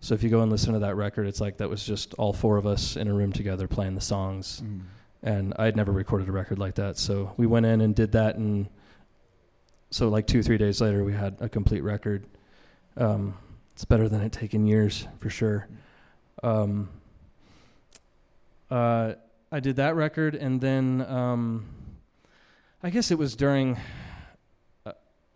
So 0.00 0.14
if 0.14 0.22
you 0.22 0.30
go 0.30 0.42
and 0.42 0.50
listen 0.50 0.72
to 0.74 0.78
that 0.80 0.94
record, 0.94 1.26
it's 1.26 1.40
like 1.40 1.56
that 1.56 1.68
was 1.68 1.84
just 1.84 2.14
all 2.14 2.32
four 2.32 2.56
of 2.56 2.66
us 2.66 2.96
in 2.96 3.08
a 3.08 3.12
room 3.12 3.32
together 3.32 3.66
playing 3.66 3.94
the 3.94 4.00
songs. 4.00 4.62
Mm. 4.64 4.80
And 5.22 5.54
I 5.58 5.64
had 5.64 5.74
never 5.74 5.90
recorded 5.90 6.28
a 6.28 6.32
record 6.32 6.58
like 6.58 6.76
that. 6.76 6.96
So 6.96 7.34
we 7.36 7.46
went 7.46 7.66
in 7.66 7.80
and 7.80 7.94
did 7.94 8.12
that. 8.12 8.36
And 8.36 8.68
so, 9.90 10.08
like, 10.08 10.26
two, 10.26 10.42
three 10.42 10.58
days 10.58 10.80
later, 10.80 11.02
we 11.02 11.12
had 11.12 11.36
a 11.40 11.48
complete 11.48 11.80
record. 11.80 12.26
Um, 12.96 13.36
it's 13.72 13.84
better 13.84 14.08
than 14.08 14.20
it 14.20 14.32
taken 14.32 14.66
years, 14.66 15.08
for 15.18 15.30
sure. 15.30 15.66
Um, 16.42 16.90
uh, 18.70 19.14
I 19.50 19.60
did 19.60 19.76
that 19.76 19.96
record. 19.96 20.36
And 20.36 20.60
then 20.60 21.04
um, 21.08 21.66
I 22.82 22.90
guess 22.90 23.10
it 23.10 23.18
was 23.18 23.34
during 23.34 23.76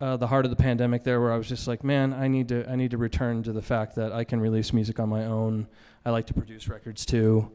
uh, 0.01 0.17
the 0.17 0.27
heart 0.27 0.45
of 0.45 0.51
the 0.51 0.57
pandemic 0.57 1.03
there 1.03 1.21
where 1.21 1.31
I 1.31 1.37
was 1.37 1.47
just 1.47 1.67
like, 1.67 1.83
man, 1.83 2.13
I 2.13 2.27
need 2.27 2.49
to 2.49 2.69
I 2.69 2.75
need 2.75 2.91
to 2.91 2.97
return 2.97 3.43
to 3.43 3.53
the 3.53 3.61
fact 3.61 3.95
that 3.95 4.11
I 4.11 4.23
can 4.23 4.39
release 4.39 4.73
music 4.73 4.99
on 4.99 5.09
my 5.09 5.25
own. 5.25 5.67
I 6.05 6.09
like 6.09 6.27
to 6.27 6.33
produce 6.33 6.67
records 6.67 7.05
too. 7.05 7.51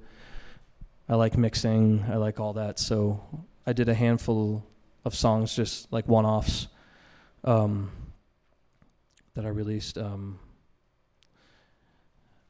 I 1.09 1.15
like 1.15 1.37
mixing. 1.37 2.05
I 2.11 2.17
like 2.17 2.41
all 2.41 2.55
that. 2.55 2.79
So 2.79 3.21
I 3.67 3.73
did 3.73 3.89
a 3.89 3.95
handful 3.95 4.67
of 5.05 5.15
songs, 5.15 5.55
just 5.55 5.93
like 5.93 6.07
one-offs, 6.07 6.69
um, 7.45 7.91
that 9.35 9.45
I 9.45 9.49
released. 9.49 9.99
Um, 9.99 10.39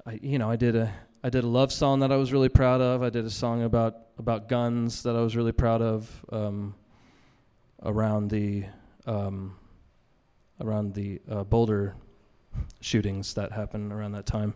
I 0.06 0.18
you 0.22 0.38
know 0.38 0.50
I 0.50 0.56
did 0.56 0.76
a 0.76 0.92
I 1.24 1.30
did 1.30 1.44
a 1.44 1.48
love 1.48 1.72
song 1.72 2.00
that 2.00 2.12
I 2.12 2.16
was 2.16 2.32
really 2.32 2.48
proud 2.48 2.80
of. 2.80 3.02
I 3.02 3.10
did 3.10 3.24
a 3.24 3.30
song 3.30 3.62
about 3.62 3.96
about 4.18 4.48
guns 4.48 5.02
that 5.02 5.16
I 5.16 5.20
was 5.20 5.34
really 5.34 5.52
proud 5.52 5.82
of. 5.82 6.24
Um, 6.30 6.74
around 7.82 8.30
the 8.30 8.64
um, 9.06 9.56
around 10.60 10.94
the 10.94 11.20
uh, 11.30 11.44
Boulder 11.44 11.94
shootings 12.80 13.34
that 13.34 13.52
happened 13.52 13.92
around 13.92 14.12
that 14.12 14.26
time. 14.26 14.54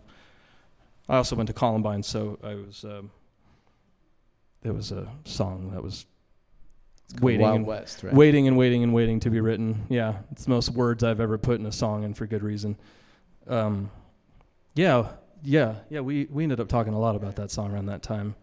I 1.08 1.16
also 1.16 1.36
went 1.36 1.48
to 1.48 1.52
Columbine, 1.52 2.02
so 2.02 2.38
I 2.42 2.54
was. 2.54 2.84
Um, 2.84 3.10
there 4.62 4.72
was 4.72 4.92
a 4.92 5.08
song 5.24 5.72
that 5.72 5.82
was 5.82 6.06
waiting 7.20 7.42
Wild 7.42 7.56
and, 7.56 7.66
West, 7.66 8.02
right? 8.02 8.14
waiting 8.14 8.46
and 8.46 8.56
waiting 8.56 8.82
and 8.82 8.94
waiting 8.94 9.20
to 9.20 9.30
be 9.30 9.40
written. 9.40 9.86
Yeah, 9.88 10.18
it's 10.30 10.44
the 10.44 10.50
most 10.50 10.70
words 10.70 11.02
I've 11.02 11.20
ever 11.20 11.36
put 11.38 11.58
in 11.58 11.66
a 11.66 11.72
song, 11.72 12.04
and 12.04 12.16
for 12.16 12.26
good 12.26 12.42
reason. 12.42 12.76
Um, 13.48 13.90
yeah, 14.74 15.08
yeah, 15.42 15.74
yeah. 15.90 16.00
We 16.00 16.28
we 16.30 16.44
ended 16.44 16.60
up 16.60 16.68
talking 16.68 16.94
a 16.94 16.98
lot 16.98 17.16
about 17.16 17.36
that 17.36 17.50
song 17.50 17.72
around 17.72 17.86
that 17.86 18.02
time. 18.02 18.36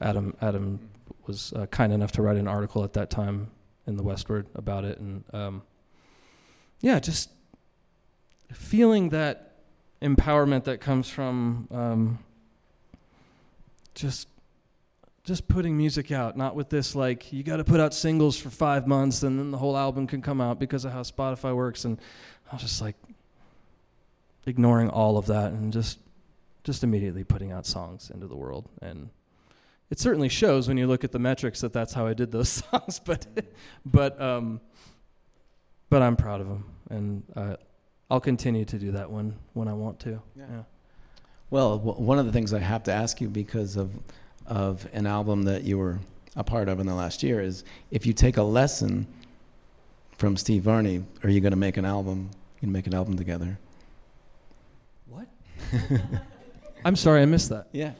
Adam 0.00 0.36
Adam 0.40 0.88
was 1.26 1.52
uh, 1.54 1.66
kind 1.66 1.92
enough 1.92 2.12
to 2.12 2.22
write 2.22 2.36
an 2.36 2.48
article 2.48 2.84
at 2.84 2.92
that 2.94 3.10
time 3.10 3.50
in 3.86 3.96
the 3.96 4.02
Westword 4.02 4.46
about 4.54 4.84
it, 4.84 4.98
and 4.98 5.24
um, 5.32 5.62
yeah, 6.80 6.98
just 7.00 7.30
feeling 8.52 9.10
that 9.10 9.54
empowerment 10.02 10.64
that 10.64 10.80
comes 10.80 11.08
from 11.08 11.68
um, 11.70 12.18
just 13.94 14.28
just 15.24 15.46
putting 15.48 15.76
music 15.76 16.10
out, 16.10 16.36
not 16.36 16.56
with 16.56 16.70
this 16.70 16.94
like 16.94 17.32
you 17.32 17.42
got 17.42 17.58
to 17.58 17.64
put 17.64 17.80
out 17.80 17.92
singles 17.92 18.36
for 18.38 18.50
five 18.50 18.86
months 18.86 19.22
and 19.22 19.38
then 19.38 19.50
the 19.50 19.58
whole 19.58 19.76
album 19.76 20.06
can 20.06 20.22
come 20.22 20.40
out 20.40 20.58
because 20.58 20.84
of 20.84 20.92
how 20.92 21.02
Spotify 21.02 21.54
works, 21.54 21.84
and 21.84 21.98
I 22.50 22.54
was 22.54 22.62
just 22.62 22.80
like 22.80 22.96
ignoring 24.46 24.88
all 24.88 25.18
of 25.18 25.26
that 25.26 25.52
and 25.52 25.72
just 25.72 25.98
just 26.64 26.82
immediately 26.82 27.24
putting 27.24 27.52
out 27.52 27.66
songs 27.66 28.10
into 28.10 28.26
the 28.26 28.36
world 28.36 28.68
and 28.82 29.10
it 29.90 29.98
certainly 29.98 30.28
shows 30.28 30.68
when 30.68 30.76
you 30.76 30.86
look 30.86 31.02
at 31.02 31.10
the 31.10 31.18
metrics 31.18 31.60
that 31.60 31.72
that's 31.72 31.92
how 31.92 32.06
I 32.06 32.14
did 32.14 32.30
those 32.30 32.48
songs. 32.70 33.00
But, 33.04 33.26
but, 33.84 34.20
um, 34.20 34.60
but 35.90 36.00
I'm 36.02 36.16
proud 36.16 36.40
of 36.40 36.48
them, 36.48 36.64
and 36.88 37.22
uh, 37.36 37.56
I'll 38.10 38.20
continue 38.20 38.64
to 38.64 38.78
do 38.78 38.92
that 38.92 39.10
when 39.10 39.36
when 39.52 39.68
I 39.68 39.74
want 39.74 40.00
to. 40.00 40.22
Yeah. 40.36 40.44
Yeah. 40.50 40.62
Well, 41.50 41.78
w- 41.78 42.00
one 42.06 42.18
of 42.18 42.26
the 42.26 42.32
things 42.32 42.54
I 42.54 42.60
have 42.60 42.84
to 42.84 42.92
ask 42.92 43.20
you 43.20 43.28
because 43.28 43.76
of 43.76 43.90
of 44.46 44.88
an 44.92 45.06
album 45.06 45.42
that 45.44 45.64
you 45.64 45.76
were 45.78 45.98
a 46.36 46.44
part 46.44 46.68
of 46.68 46.80
in 46.80 46.86
the 46.86 46.94
last 46.94 47.22
year 47.22 47.40
is 47.40 47.64
if 47.90 48.06
you 48.06 48.12
take 48.12 48.36
a 48.36 48.42
lesson 48.42 49.06
from 50.16 50.36
Steve 50.36 50.62
Varney, 50.62 51.04
are 51.22 51.30
you 51.30 51.40
going 51.40 51.52
to 51.52 51.56
make 51.58 51.76
an 51.76 51.84
album? 51.84 52.30
You 52.56 52.60
can 52.60 52.72
make 52.72 52.86
an 52.86 52.94
album 52.94 53.16
together. 53.16 53.58
What? 55.06 55.26
I'm 56.84 56.96
sorry, 56.96 57.22
I 57.22 57.24
missed 57.26 57.48
that. 57.50 57.68
Yeah, 57.72 57.92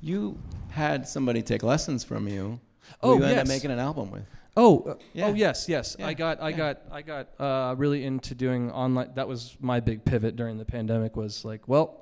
you 0.00 0.38
had 0.70 1.06
somebody 1.08 1.42
take 1.42 1.62
lessons 1.62 2.02
from 2.04 2.28
you. 2.28 2.60
Oh, 3.02 3.14
who 3.14 3.18
you 3.18 3.24
ended 3.24 3.38
up 3.38 3.48
making 3.48 3.70
an 3.70 3.78
album 3.78 4.10
with. 4.10 4.24
Oh, 4.56 4.80
uh, 4.80 4.94
Yeah. 5.12 5.26
oh 5.26 5.34
yes, 5.34 5.68
yes. 5.68 5.96
Yeah, 5.98 6.06
I 6.06 6.14
got, 6.14 6.40
I 6.40 6.48
yeah. 6.48 6.56
got, 6.56 6.82
I 6.90 7.02
got 7.02 7.28
uh, 7.40 7.74
really 7.76 8.04
into 8.04 8.34
doing 8.34 8.70
online. 8.72 9.10
That 9.14 9.28
was 9.28 9.56
my 9.60 9.80
big 9.80 10.04
pivot 10.04 10.36
during 10.36 10.56
the 10.56 10.64
pandemic. 10.64 11.14
Was 11.14 11.44
like, 11.44 11.68
well, 11.68 12.00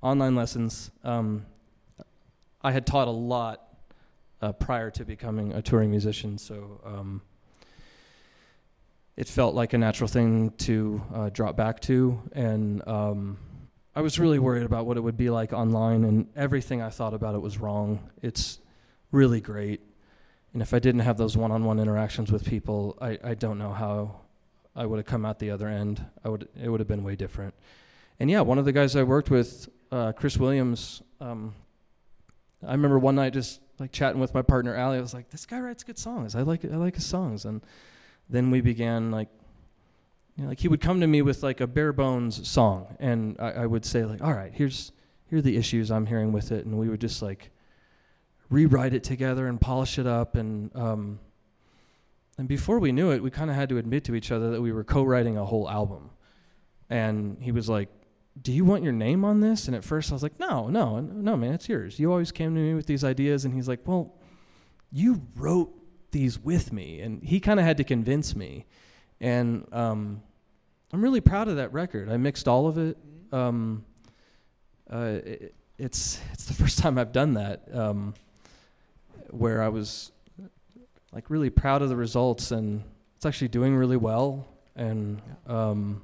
online 0.00 0.34
lessons. 0.34 0.90
Um, 1.04 1.46
I 2.62 2.72
had 2.72 2.86
taught 2.86 3.08
a 3.08 3.12
lot 3.12 3.62
uh, 4.40 4.52
prior 4.52 4.90
to 4.92 5.04
becoming 5.04 5.52
a 5.52 5.62
touring 5.62 5.90
musician, 5.90 6.38
so 6.38 6.80
um, 6.84 7.22
it 9.16 9.28
felt 9.28 9.54
like 9.54 9.74
a 9.74 9.78
natural 9.78 10.08
thing 10.08 10.50
to 10.58 11.02
uh, 11.14 11.28
drop 11.30 11.56
back 11.56 11.80
to, 11.80 12.20
and 12.32 12.86
um, 12.88 13.38
I 13.94 14.00
was 14.00 14.18
really 14.18 14.38
worried 14.38 14.62
about 14.62 14.86
what 14.86 14.96
it 14.96 15.00
would 15.00 15.16
be 15.16 15.28
like 15.28 15.52
online, 15.52 16.04
and 16.04 16.28
everything 16.36 16.80
I 16.80 16.88
thought 16.90 17.12
about 17.12 17.34
it 17.34 17.40
was 17.40 17.58
wrong. 17.58 18.10
It's 18.22 18.58
really 19.12 19.40
great. 19.40 19.80
And 20.52 20.62
if 20.62 20.74
I 20.74 20.78
didn't 20.78 21.02
have 21.02 21.16
those 21.16 21.36
one-on-one 21.36 21.78
interactions 21.78 22.32
with 22.32 22.44
people, 22.44 22.98
I, 23.00 23.18
I 23.22 23.34
don't 23.34 23.58
know 23.58 23.72
how 23.72 24.20
I 24.74 24.84
would 24.84 24.98
have 24.98 25.06
come 25.06 25.24
out 25.24 25.38
the 25.38 25.50
other 25.50 25.68
end. 25.68 26.04
I 26.24 26.28
would 26.28 26.48
it 26.60 26.68
would 26.68 26.80
have 26.80 26.88
been 26.88 27.04
way 27.04 27.16
different. 27.16 27.54
And 28.18 28.30
yeah, 28.30 28.40
one 28.40 28.58
of 28.58 28.64
the 28.64 28.72
guys 28.72 28.96
I 28.96 29.02
worked 29.02 29.30
with, 29.30 29.68
uh, 29.90 30.12
Chris 30.12 30.36
Williams. 30.36 31.02
Um, 31.20 31.54
I 32.66 32.72
remember 32.72 32.98
one 32.98 33.14
night 33.14 33.32
just 33.32 33.60
like 33.78 33.92
chatting 33.92 34.20
with 34.20 34.34
my 34.34 34.42
partner 34.42 34.74
Allie. 34.74 34.98
I 34.98 35.00
was 35.00 35.14
like, 35.14 35.30
"This 35.30 35.46
guy 35.46 35.60
writes 35.60 35.84
good 35.84 35.98
songs. 35.98 36.34
I 36.34 36.42
like 36.42 36.64
I 36.64 36.76
like 36.76 36.96
his 36.96 37.06
songs." 37.06 37.44
And 37.44 37.62
then 38.28 38.50
we 38.50 38.60
began 38.60 39.10
like, 39.10 39.28
you 40.36 40.44
know, 40.44 40.50
like 40.50 40.60
he 40.60 40.68
would 40.68 40.80
come 40.80 41.00
to 41.00 41.06
me 41.06 41.22
with 41.22 41.42
like 41.42 41.60
a 41.60 41.66
bare 41.66 41.92
bones 41.92 42.46
song, 42.48 42.96
and 42.98 43.36
I, 43.38 43.52
I 43.52 43.66
would 43.66 43.84
say 43.84 44.04
like, 44.04 44.22
"All 44.22 44.34
right, 44.34 44.52
here's 44.52 44.92
here 45.28 45.38
are 45.38 45.42
the 45.42 45.56
issues 45.56 45.90
I'm 45.90 46.06
hearing 46.06 46.32
with 46.32 46.52
it," 46.52 46.66
and 46.66 46.78
we 46.78 46.88
would 46.88 47.00
just 47.00 47.22
like 47.22 47.50
rewrite 48.50 48.92
it 48.92 49.04
together 49.04 49.46
and 49.46 49.60
polish 49.60 49.98
it 49.98 50.06
up. 50.06 50.34
And 50.34 50.74
um, 50.76 51.20
and 52.36 52.48
before 52.48 52.78
we 52.78 52.92
knew 52.92 53.10
it 53.10 53.22
we 53.22 53.30
kind 53.30 53.50
of 53.50 53.56
had 53.56 53.68
to 53.70 53.78
admit 53.78 54.04
to 54.04 54.14
each 54.14 54.30
other 54.30 54.50
that 54.50 54.60
we 54.60 54.72
were 54.72 54.84
co-writing 54.84 55.38
a 55.38 55.44
whole 55.44 55.70
album. 55.70 56.10
And 56.90 57.38
he 57.40 57.52
was 57.52 57.68
like 57.68 57.88
do 58.40 58.52
you 58.52 58.64
want 58.64 58.82
your 58.82 58.92
name 58.92 59.24
on 59.24 59.40
this? 59.40 59.66
And 59.66 59.76
at 59.76 59.84
first 59.84 60.10
i 60.10 60.14
was 60.14 60.22
like 60.22 60.38
no 60.38 60.68
no 60.68 61.00
no 61.00 61.36
man 61.36 61.54
it's 61.54 61.68
yours. 61.68 61.98
You 61.98 62.10
always 62.10 62.32
came 62.32 62.54
to 62.54 62.60
me 62.60 62.74
with 62.74 62.86
these 62.86 63.04
ideas. 63.04 63.44
And 63.44 63.54
he's 63.54 63.68
like 63.68 63.80
well 63.86 64.14
you 64.92 65.22
wrote 65.36 65.72
these 66.10 66.38
with 66.38 66.72
me. 66.72 67.00
And 67.00 67.22
he 67.22 67.40
kind 67.40 67.60
of 67.60 67.66
had 67.66 67.76
to 67.76 67.84
convince 67.84 68.34
me. 68.34 68.66
And 69.20 69.66
um, 69.72 70.22
i'm 70.92 71.02
really 71.02 71.20
proud 71.20 71.48
of 71.48 71.56
that 71.56 71.72
record. 71.72 72.10
I 72.10 72.16
mixed 72.16 72.48
all 72.48 72.66
of 72.66 72.78
it. 72.78 72.98
Um, 73.32 73.84
uh, 74.92 75.20
it, 75.24 75.54
it's 75.78 76.20
it's 76.32 76.44
the 76.46 76.54
first 76.62 76.78
time 76.78 76.98
I've 76.98 77.12
done 77.12 77.34
that, 77.34 77.64
um, 77.72 78.14
where 79.30 79.62
I 79.62 79.68
was 79.68 80.12
like 81.12 81.28
really 81.30 81.50
proud 81.50 81.82
of 81.82 81.88
the 81.88 81.96
results, 81.96 82.50
and 82.50 82.84
it's 83.16 83.26
actually 83.26 83.48
doing 83.48 83.76
really 83.76 83.96
well. 83.96 84.46
And 84.76 85.20
um, 85.46 86.02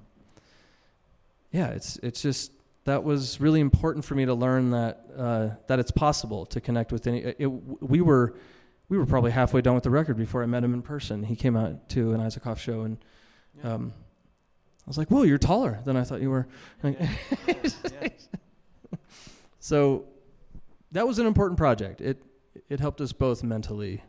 yeah, 1.53 1.69
it's 1.69 1.97
it's 2.03 2.21
just 2.21 2.53
that 2.85 3.05
was 3.05 3.41
really 3.41 3.61
important 3.61 4.05
for 4.05 4.15
me 4.15 4.27
to 4.27 4.35
learn 4.35 4.71
that 4.71 5.07
uh, 5.17 5.49
that 5.67 5.79
it's 5.79 5.91
possible 5.91 6.47
to 6.47 6.61
connect 6.61 6.93
with 6.93 7.07
any. 7.07 7.21
It, 7.21 7.47
we 7.47 8.01
were 8.01 8.35
we 8.89 8.99
were 8.99 9.07
probably 9.07 9.31
halfway 9.33 9.61
done 9.61 9.75
with 9.75 9.85
the 9.85 9.91
record 9.91 10.17
before 10.17 10.43
I 10.43 10.47
met 10.47 10.65
him 10.65 10.75
in 10.75 10.83
person. 10.83 11.23
He 11.23 11.37
came 11.37 11.57
out 11.57 11.89
to 11.91 12.13
an 12.13 12.21
Isakov 12.21 12.59
show, 12.59 12.83
and 12.83 12.99
um, 13.63 13.93
I 14.87 14.89
was 14.89 14.99
like, 14.99 15.11
"Whoa, 15.11 15.23
you're 15.23 15.39
taller 15.39 15.81
than 15.85 15.97
I 15.97 16.05
thought 16.05 16.21
you 16.21 16.31
were." 16.31 16.47
Like, 16.83 16.99
so 19.61 20.05
that 20.93 21.07
was 21.07 21.19
an 21.19 21.27
important 21.27 21.59
project. 21.59 22.01
It 22.01 22.23
it 22.69 22.81
helped 22.81 23.01
us 23.01 23.13
both 23.13 23.43
mentally 23.43 24.03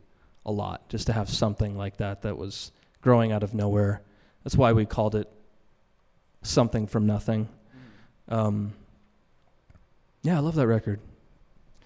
a 0.44 0.52
lot 0.52 0.88
just 0.88 1.06
to 1.06 1.12
have 1.12 1.28
something 1.28 1.76
like 1.76 1.98
that 1.98 2.22
that 2.22 2.36
was 2.36 2.72
growing 3.02 3.32
out 3.32 3.42
of 3.42 3.54
nowhere. 3.54 4.02
That's 4.44 4.56
why 4.56 4.72
we 4.72 4.86
called 4.86 5.14
it 5.14 5.28
something 6.42 6.86
from 6.86 7.06
nothing. 7.06 7.48
Um, 8.28 8.72
yeah, 10.22 10.36
I 10.36 10.40
love 10.40 10.54
that 10.56 10.66
record. 10.66 11.00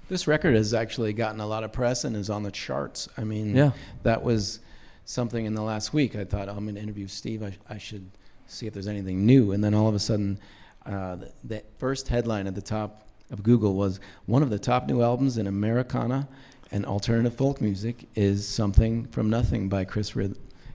This 0.08 0.26
record 0.26 0.54
has 0.54 0.74
actually 0.74 1.12
gotten 1.12 1.40
a 1.40 1.46
lot 1.46 1.64
of 1.64 1.72
press 1.72 2.04
and 2.04 2.16
is 2.16 2.28
on 2.28 2.42
the 2.42 2.50
charts. 2.50 3.08
I 3.16 3.24
mean, 3.24 3.54
Yeah, 3.56 3.72
that 4.02 4.22
was 4.22 4.60
something 5.04 5.44
in 5.44 5.54
the 5.54 5.62
last 5.62 5.92
week. 5.92 6.16
I 6.16 6.24
thought 6.24 6.48
I'm 6.48 6.64
going 6.64 6.74
to 6.74 6.80
interview 6.80 7.06
Steve. 7.06 7.42
I, 7.42 7.56
I 7.68 7.78
should 7.78 8.08
see 8.46 8.66
if 8.66 8.74
there's 8.74 8.88
anything 8.88 9.24
new. 9.24 9.52
And 9.52 9.62
then 9.62 9.74
all 9.74 9.88
of 9.88 9.94
a 9.94 9.98
sudden, 9.98 10.38
uh, 10.84 11.16
the, 11.16 11.32
the 11.44 11.62
first 11.78 12.08
headline 12.08 12.46
at 12.46 12.54
the 12.54 12.62
top 12.62 13.06
of 13.30 13.42
Google 13.42 13.74
was 13.74 14.00
one 14.26 14.42
of 14.42 14.50
the 14.50 14.58
top 14.58 14.86
new 14.86 15.02
albums 15.02 15.38
in 15.38 15.46
Americana 15.46 16.28
and 16.72 16.86
alternative 16.86 17.36
folk 17.36 17.60
music 17.60 18.08
is 18.14 18.48
Something 18.48 19.06
from 19.08 19.28
Nothing 19.28 19.68
by 19.68 19.84
Chris, 19.84 20.16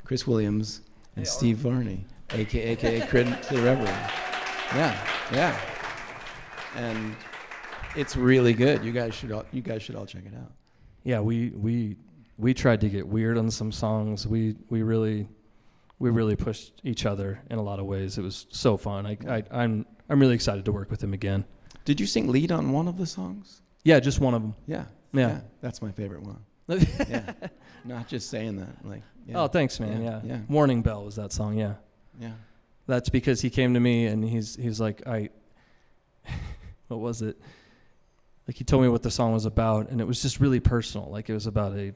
Chris 0.03 0.27
Williams 0.27 0.81
and 1.15 1.25
Hey, 1.25 1.29
Steve 1.29 1.57
Varney, 1.57 2.05
aka, 2.31 2.71
aka 2.71 3.01
Crid 3.07 3.27
the 3.49 3.61
Reverend. 3.61 3.89
Yeah, 4.75 5.07
yeah. 5.33 5.59
And 6.75 7.15
it's 7.95 8.15
really 8.15 8.53
good. 8.53 8.85
You 8.85 8.91
guys 8.91 9.15
should 9.15 9.31
all, 9.31 9.45
you 9.51 9.61
guys 9.61 9.81
should 9.81 9.95
all 9.95 10.05
check 10.05 10.23
it 10.25 10.35
out. 10.35 10.51
Yeah, 11.03 11.19
we 11.19 11.49
we 11.49 11.97
we 12.37 12.53
tried 12.53 12.81
to 12.81 12.89
get 12.89 13.07
weird 13.07 13.37
on 13.37 13.49
some 13.49 13.71
songs. 13.71 14.27
We 14.27 14.55
we 14.69 14.83
really 14.83 15.27
we 15.97 16.11
really 16.11 16.35
pushed 16.35 16.79
each 16.83 17.07
other 17.07 17.41
in 17.49 17.57
a 17.57 17.63
lot 17.63 17.79
of 17.79 17.87
ways. 17.87 18.19
It 18.19 18.21
was 18.21 18.45
so 18.51 18.77
fun. 18.77 19.07
I, 19.07 19.17
I 19.27 19.43
I'm 19.51 19.85
I'm 20.09 20.19
really 20.19 20.35
excited 20.35 20.63
to 20.65 20.71
work 20.71 20.91
with 20.91 21.03
him 21.03 21.13
again. 21.13 21.45
Did 21.85 21.99
you 21.99 22.05
sing 22.05 22.27
lead 22.27 22.51
on 22.51 22.71
one 22.71 22.87
of 22.87 22.97
the 22.97 23.07
songs? 23.07 23.61
Yeah, 23.83 23.99
just 23.99 24.19
one 24.19 24.33
of 24.35 24.41
them. 24.41 24.55
Yeah. 24.67 24.85
Yeah. 25.17 25.39
that's 25.61 25.81
my 25.81 25.91
favorite 25.91 26.23
one. 26.23 26.45
yeah. 27.09 27.33
Not 27.85 28.07
just 28.07 28.29
saying 28.29 28.57
that. 28.57 28.85
Like, 28.85 29.03
yeah. 29.25 29.41
Oh, 29.41 29.47
thanks, 29.47 29.79
man. 29.79 30.03
Yeah, 30.03 30.21
Yeah. 30.23 30.33
yeah. 30.33 30.39
Warning 30.49 30.81
Bell 30.81 31.05
was 31.05 31.15
that 31.15 31.31
song. 31.31 31.57
Yeah. 31.57 31.75
yeah. 32.19 32.31
That's 32.87 33.09
because 33.09 33.41
he 33.41 33.49
came 33.49 33.73
to 33.73 33.79
me 33.79 34.05
and 34.05 34.23
he's 34.23 34.55
he's 34.55 34.79
like 34.79 35.05
I 35.07 35.29
what 36.87 36.99
was 36.99 37.21
it? 37.21 37.37
Like 38.47 38.55
he 38.57 38.63
told 38.63 38.83
me 38.83 38.89
what 38.89 39.03
the 39.03 39.11
song 39.11 39.33
was 39.33 39.45
about 39.45 39.89
and 39.89 39.99
it 39.99 40.07
was 40.07 40.21
just 40.21 40.39
really 40.39 40.59
personal. 40.59 41.09
Like 41.09 41.29
it 41.29 41.33
was 41.33 41.47
about 41.47 41.73
a 41.77 41.93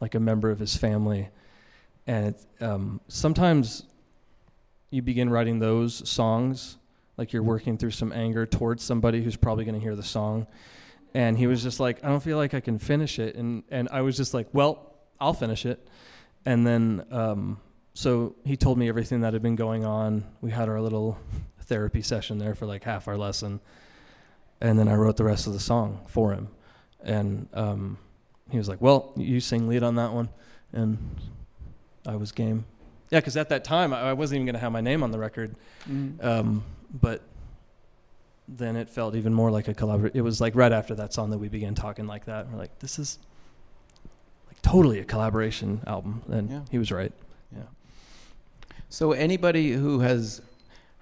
like 0.00 0.14
a 0.14 0.20
member 0.20 0.50
of 0.50 0.58
his 0.58 0.76
family. 0.76 1.28
And 2.08 2.34
it, 2.34 2.62
um, 2.62 3.00
sometimes 3.08 3.84
you 4.90 5.02
begin 5.02 5.30
writing 5.30 5.58
those 5.58 6.08
songs 6.08 6.76
like 7.16 7.32
you're 7.32 7.42
working 7.42 7.78
through 7.78 7.90
some 7.90 8.12
anger 8.12 8.46
towards 8.46 8.82
somebody 8.82 9.22
who's 9.22 9.36
probably 9.36 9.64
going 9.64 9.74
to 9.74 9.80
hear 9.80 9.96
the 9.96 10.02
song. 10.02 10.46
And 11.16 11.38
he 11.38 11.46
was 11.46 11.62
just 11.62 11.80
like, 11.80 12.04
I 12.04 12.08
don't 12.08 12.22
feel 12.22 12.36
like 12.36 12.52
I 12.52 12.60
can 12.60 12.78
finish 12.78 13.18
it. 13.18 13.36
And 13.36 13.62
and 13.70 13.88
I 13.90 14.02
was 14.02 14.18
just 14.18 14.34
like, 14.34 14.48
well, 14.52 14.92
I'll 15.18 15.32
finish 15.32 15.64
it. 15.64 15.88
And 16.44 16.66
then 16.66 17.06
um, 17.10 17.58
so 17.94 18.36
he 18.44 18.54
told 18.54 18.76
me 18.76 18.86
everything 18.86 19.22
that 19.22 19.32
had 19.32 19.40
been 19.40 19.56
going 19.56 19.82
on. 19.82 20.24
We 20.42 20.50
had 20.50 20.68
our 20.68 20.78
little 20.78 21.16
therapy 21.62 22.02
session 22.02 22.36
there 22.36 22.54
for 22.54 22.66
like 22.66 22.84
half 22.84 23.08
our 23.08 23.16
lesson, 23.16 23.60
and 24.60 24.78
then 24.78 24.88
I 24.88 24.94
wrote 24.94 25.16
the 25.16 25.24
rest 25.24 25.46
of 25.46 25.54
the 25.54 25.58
song 25.58 26.04
for 26.06 26.34
him. 26.34 26.48
And 27.02 27.48
um, 27.54 27.96
he 28.50 28.58
was 28.58 28.68
like, 28.68 28.82
"Well, 28.82 29.14
you 29.16 29.40
sing 29.40 29.68
lead 29.68 29.82
on 29.82 29.94
that 29.94 30.12
one," 30.12 30.28
and 30.74 30.98
I 32.06 32.16
was 32.16 32.30
game. 32.30 32.66
Yeah, 33.08 33.20
because 33.20 33.38
at 33.38 33.48
that 33.48 33.64
time 33.64 33.94
I 33.94 34.10
I 34.10 34.12
wasn't 34.12 34.36
even 34.36 34.46
going 34.48 34.54
to 34.56 34.60
have 34.60 34.72
my 34.72 34.82
name 34.82 35.02
on 35.02 35.12
the 35.12 35.18
record, 35.18 35.56
um, 36.20 36.62
but 37.00 37.22
then 38.48 38.76
it 38.76 38.88
felt 38.88 39.14
even 39.16 39.34
more 39.34 39.50
like 39.50 39.68
a 39.68 39.74
collaboration. 39.74 40.16
It 40.16 40.22
was 40.22 40.40
like 40.40 40.54
right 40.54 40.72
after 40.72 40.94
that 40.96 41.12
song 41.12 41.30
that 41.30 41.38
we 41.38 41.48
began 41.48 41.74
talking 41.74 42.06
like 42.06 42.26
that. 42.26 42.48
We're 42.50 42.58
like, 42.58 42.78
"This 42.78 42.98
is 42.98 43.18
like 44.48 44.60
totally 44.62 44.98
a 45.00 45.04
collaboration 45.04 45.80
album," 45.86 46.22
and 46.30 46.50
Yeah. 46.50 46.60
he 46.70 46.78
was 46.78 46.92
right. 46.92 47.12
Yeah. 47.54 47.62
So 48.88 49.12
anybody 49.12 49.72
who 49.72 50.00
has 50.00 50.40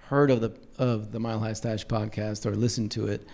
heard 0.09 0.31
of 0.31 0.41
the 0.41 0.51
of 0.77 1.11
the 1.11 1.19
Mile 1.19 1.39
High 1.39 1.53
Stash 1.53 1.85
podcast 1.87 2.45
or 2.45 2.55
listened 2.55 2.91
to 2.91 3.07
it 3.07 3.27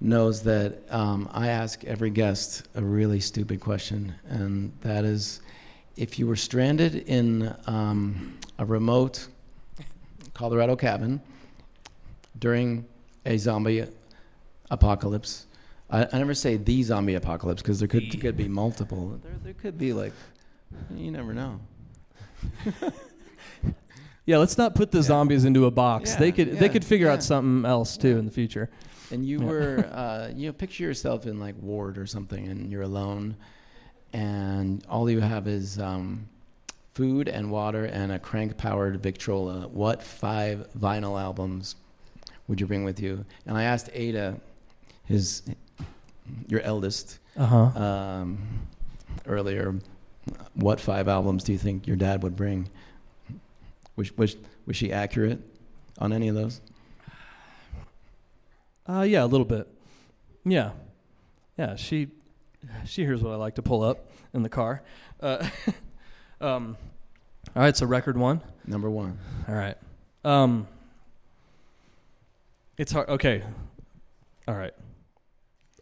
knows 0.00 0.42
that 0.44 0.78
um, 0.92 1.28
I 1.32 1.48
ask 1.48 1.84
every 1.84 2.10
guest 2.10 2.66
a 2.74 2.82
really 2.82 3.20
stupid 3.20 3.60
question, 3.60 4.14
and 4.28 4.72
that 4.80 5.04
is, 5.04 5.40
if 5.96 6.18
you 6.18 6.26
were 6.26 6.36
stranded 6.36 6.94
in 6.94 7.54
um, 7.66 8.38
a 8.58 8.64
remote 8.64 9.26
Colorado 10.34 10.76
cabin 10.76 11.20
during 12.38 12.84
a 13.28 13.36
zombie 13.38 13.84
apocalypse. 14.70 15.46
I, 15.90 16.06
I 16.12 16.18
never 16.18 16.34
say 16.34 16.56
the 16.56 16.82
zombie 16.82 17.14
apocalypse 17.14 17.62
because 17.62 17.78
there 17.78 17.88
could 17.88 18.20
could 18.20 18.36
be 18.36 18.48
multiple. 18.48 19.20
There 19.22 19.32
there 19.44 19.54
could 19.54 19.78
be 19.78 19.92
like, 19.92 20.12
you 20.94 21.10
never 21.10 21.32
know. 21.32 21.60
Yeah, 24.26 24.36
let's 24.36 24.58
not 24.58 24.74
put 24.74 24.90
the 24.90 24.98
Yeah. 24.98 25.02
zombies 25.04 25.46
into 25.46 25.64
a 25.64 25.70
box. 25.70 26.14
they 26.16 26.26
Yeah, 26.26 26.32
could 26.32 26.58
they 26.58 26.68
could 26.68 26.84
figure 26.84 27.06
yeah. 27.06 27.14
out 27.14 27.22
something 27.22 27.64
else 27.64 27.96
too 27.96 28.18
in 28.18 28.26
the 28.26 28.30
future. 28.30 28.68
And 29.10 29.24
you 29.24 29.38
Yeah. 29.40 29.46
were, 29.46 29.88
uh, 29.90 30.28
you 30.36 30.48
know, 30.48 30.52
picture 30.52 30.82
yourself 30.84 31.24
in 31.26 31.40
like 31.40 31.54
Ward 31.62 31.96
or 31.96 32.04
something, 32.06 32.46
and 32.46 32.70
you're 32.70 32.82
alone, 32.82 33.36
and 34.12 34.84
all 34.86 35.08
you 35.08 35.20
have 35.20 35.48
is 35.48 35.78
um, 35.78 36.28
food 36.92 37.26
and 37.26 37.50
water 37.50 37.86
and 37.86 38.12
a 38.12 38.18
crank-powered 38.18 39.02
Victrola. 39.02 39.66
What 39.66 40.02
five 40.02 40.68
vinyl 40.78 41.18
albums 41.18 41.76
would 42.48 42.60
you 42.60 42.66
bring 42.66 42.82
with 42.84 42.98
you? 43.00 43.24
And 43.46 43.56
I 43.56 43.62
asked 43.64 43.90
Ada, 43.92 44.40
his, 45.04 45.42
your 46.48 46.60
eldest, 46.62 47.18
Uh 47.36 47.46
huh. 47.46 47.80
um, 47.82 48.38
earlier, 49.26 49.74
what 50.54 50.80
five 50.80 51.06
albums 51.08 51.44
do 51.44 51.52
you 51.52 51.58
think 51.58 51.86
your 51.86 51.96
dad 51.96 52.22
would 52.22 52.34
bring? 52.36 52.68
Was, 53.96 54.16
was, 54.16 54.36
was 54.66 54.76
she 54.76 54.92
accurate 54.92 55.40
on 55.98 56.12
any 56.12 56.28
of 56.28 56.34
those? 56.34 56.60
Uh, 58.88 59.02
yeah, 59.02 59.22
a 59.24 59.26
little 59.26 59.44
bit. 59.46 59.68
Yeah, 60.44 60.70
yeah. 61.58 61.76
She 61.76 62.08
she 62.86 63.04
hears 63.04 63.22
what 63.22 63.32
I 63.32 63.36
like 63.36 63.54
to 63.56 63.62
pull 63.62 63.82
up 63.82 64.10
in 64.32 64.42
the 64.42 64.48
car. 64.48 64.82
Uh, 65.20 65.46
um, 66.40 66.76
all 67.54 67.62
right, 67.62 67.76
so 67.76 67.84
record 67.86 68.16
one. 68.16 68.40
Number 68.66 68.88
one. 68.88 69.18
All 69.46 69.54
right. 69.54 69.76
Um, 70.24 70.66
it's 72.78 72.92
hard. 72.92 73.08
Okay. 73.08 73.42
All 74.46 74.54
right. 74.54 74.72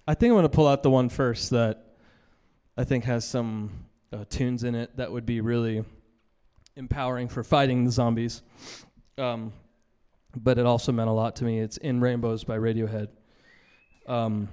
I 0.09 0.15
think 0.15 0.31
I'm 0.31 0.35
going 0.35 0.45
to 0.45 0.49
pull 0.49 0.67
out 0.67 0.83
the 0.83 0.91
one 0.91 1.09
first 1.09 1.51
that 1.51 1.85
I 2.77 2.85
think 2.85 3.05
has 3.05 3.25
some 3.25 3.71
uh, 4.13 4.25
tunes 4.29 4.65
in 4.65 4.75
it 4.75 4.97
that 4.97 5.13
would 5.13 5.27
be 5.27 5.41
really 5.41 5.85
empowering 6.77 7.29
for 7.29 7.45
fighting 7.45 7.85
the 7.85 7.91
zombies. 7.91 8.43
Um, 9.19 9.53
but 10.35 10.59
it 10.59 10.67
also 10.67 10.93
meant 10.93 11.09
a 11.09 11.13
lot 11.13 11.37
to 11.37 11.45
me. 11.45 11.61
It's 11.61 11.77
In 11.79 12.01
Rainbows 12.01 12.45
by 12.45 12.59
Radiohead. 12.59 13.09
Um, 14.07 14.49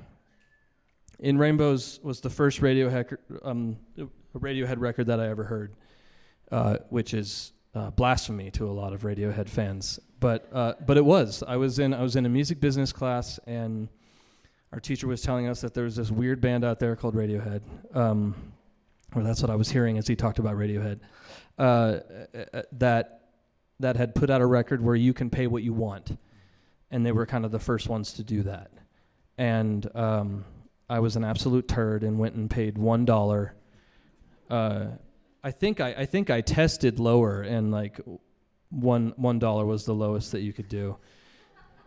In 1.19 1.37
Rainbows 1.37 1.99
was 2.03 2.21
the 2.21 2.29
first 2.29 2.61
Radiohead, 2.61 3.17
um, 3.43 3.77
Radiohead 4.35 4.79
record 4.79 5.07
that 5.07 5.19
I 5.19 5.29
ever 5.29 5.43
heard, 5.43 5.75
uh, 6.51 6.77
which 6.89 7.13
is 7.13 7.53
uh, 7.75 7.89
blasphemy 7.91 8.51
to 8.51 8.67
a 8.67 8.71
lot 8.71 8.93
of 8.93 9.01
Radiohead 9.01 9.49
fans. 9.49 9.99
But 10.23 10.47
uh, 10.53 10.75
but 10.87 10.95
it 10.95 11.03
was. 11.03 11.43
I 11.45 11.57
was 11.57 11.79
in 11.79 11.93
I 11.93 12.01
was 12.01 12.15
in 12.15 12.25
a 12.25 12.29
music 12.29 12.61
business 12.61 12.93
class, 12.93 13.41
and 13.45 13.89
our 14.71 14.79
teacher 14.79 15.05
was 15.05 15.21
telling 15.21 15.49
us 15.49 15.59
that 15.59 15.73
there 15.73 15.83
was 15.83 15.97
this 15.97 16.11
weird 16.11 16.39
band 16.39 16.63
out 16.63 16.79
there 16.79 16.95
called 16.95 17.13
Radiohead. 17.13 17.59
Um, 17.93 18.33
or 19.13 19.21
that's 19.21 19.41
what 19.41 19.51
I 19.51 19.55
was 19.55 19.69
hearing 19.69 19.97
as 19.97 20.07
he 20.07 20.15
talked 20.15 20.39
about 20.39 20.55
Radiohead. 20.55 21.01
Uh, 21.59 21.61
uh, 22.53 22.61
that 22.71 23.23
that 23.81 23.97
had 23.97 24.15
put 24.15 24.29
out 24.29 24.39
a 24.39 24.45
record 24.45 24.81
where 24.81 24.95
you 24.95 25.13
can 25.13 25.29
pay 25.29 25.45
what 25.45 25.61
you 25.61 25.73
want, 25.73 26.17
and 26.89 27.05
they 27.05 27.11
were 27.11 27.25
kind 27.25 27.43
of 27.43 27.51
the 27.51 27.59
first 27.59 27.89
ones 27.89 28.13
to 28.13 28.23
do 28.23 28.43
that. 28.43 28.71
And 29.37 29.93
um, 29.93 30.45
I 30.89 30.99
was 30.99 31.17
an 31.17 31.25
absolute 31.25 31.67
turd 31.67 32.01
and 32.01 32.17
went 32.17 32.35
and 32.35 32.49
paid 32.49 32.77
one 32.77 33.03
dollar. 33.03 33.55
Uh, 34.49 34.85
I 35.43 35.51
think 35.51 35.81
I, 35.81 35.89
I 35.89 36.05
think 36.05 36.29
I 36.29 36.39
tested 36.39 36.97
lower 36.97 37.41
and 37.41 37.73
like 37.73 37.99
one 38.73 39.13
one 39.15 39.39
dollar 39.39 39.65
was 39.65 39.85
the 39.85 39.93
lowest 39.93 40.31
that 40.31 40.41
you 40.41 40.53
could 40.53 40.67
do, 40.67 40.97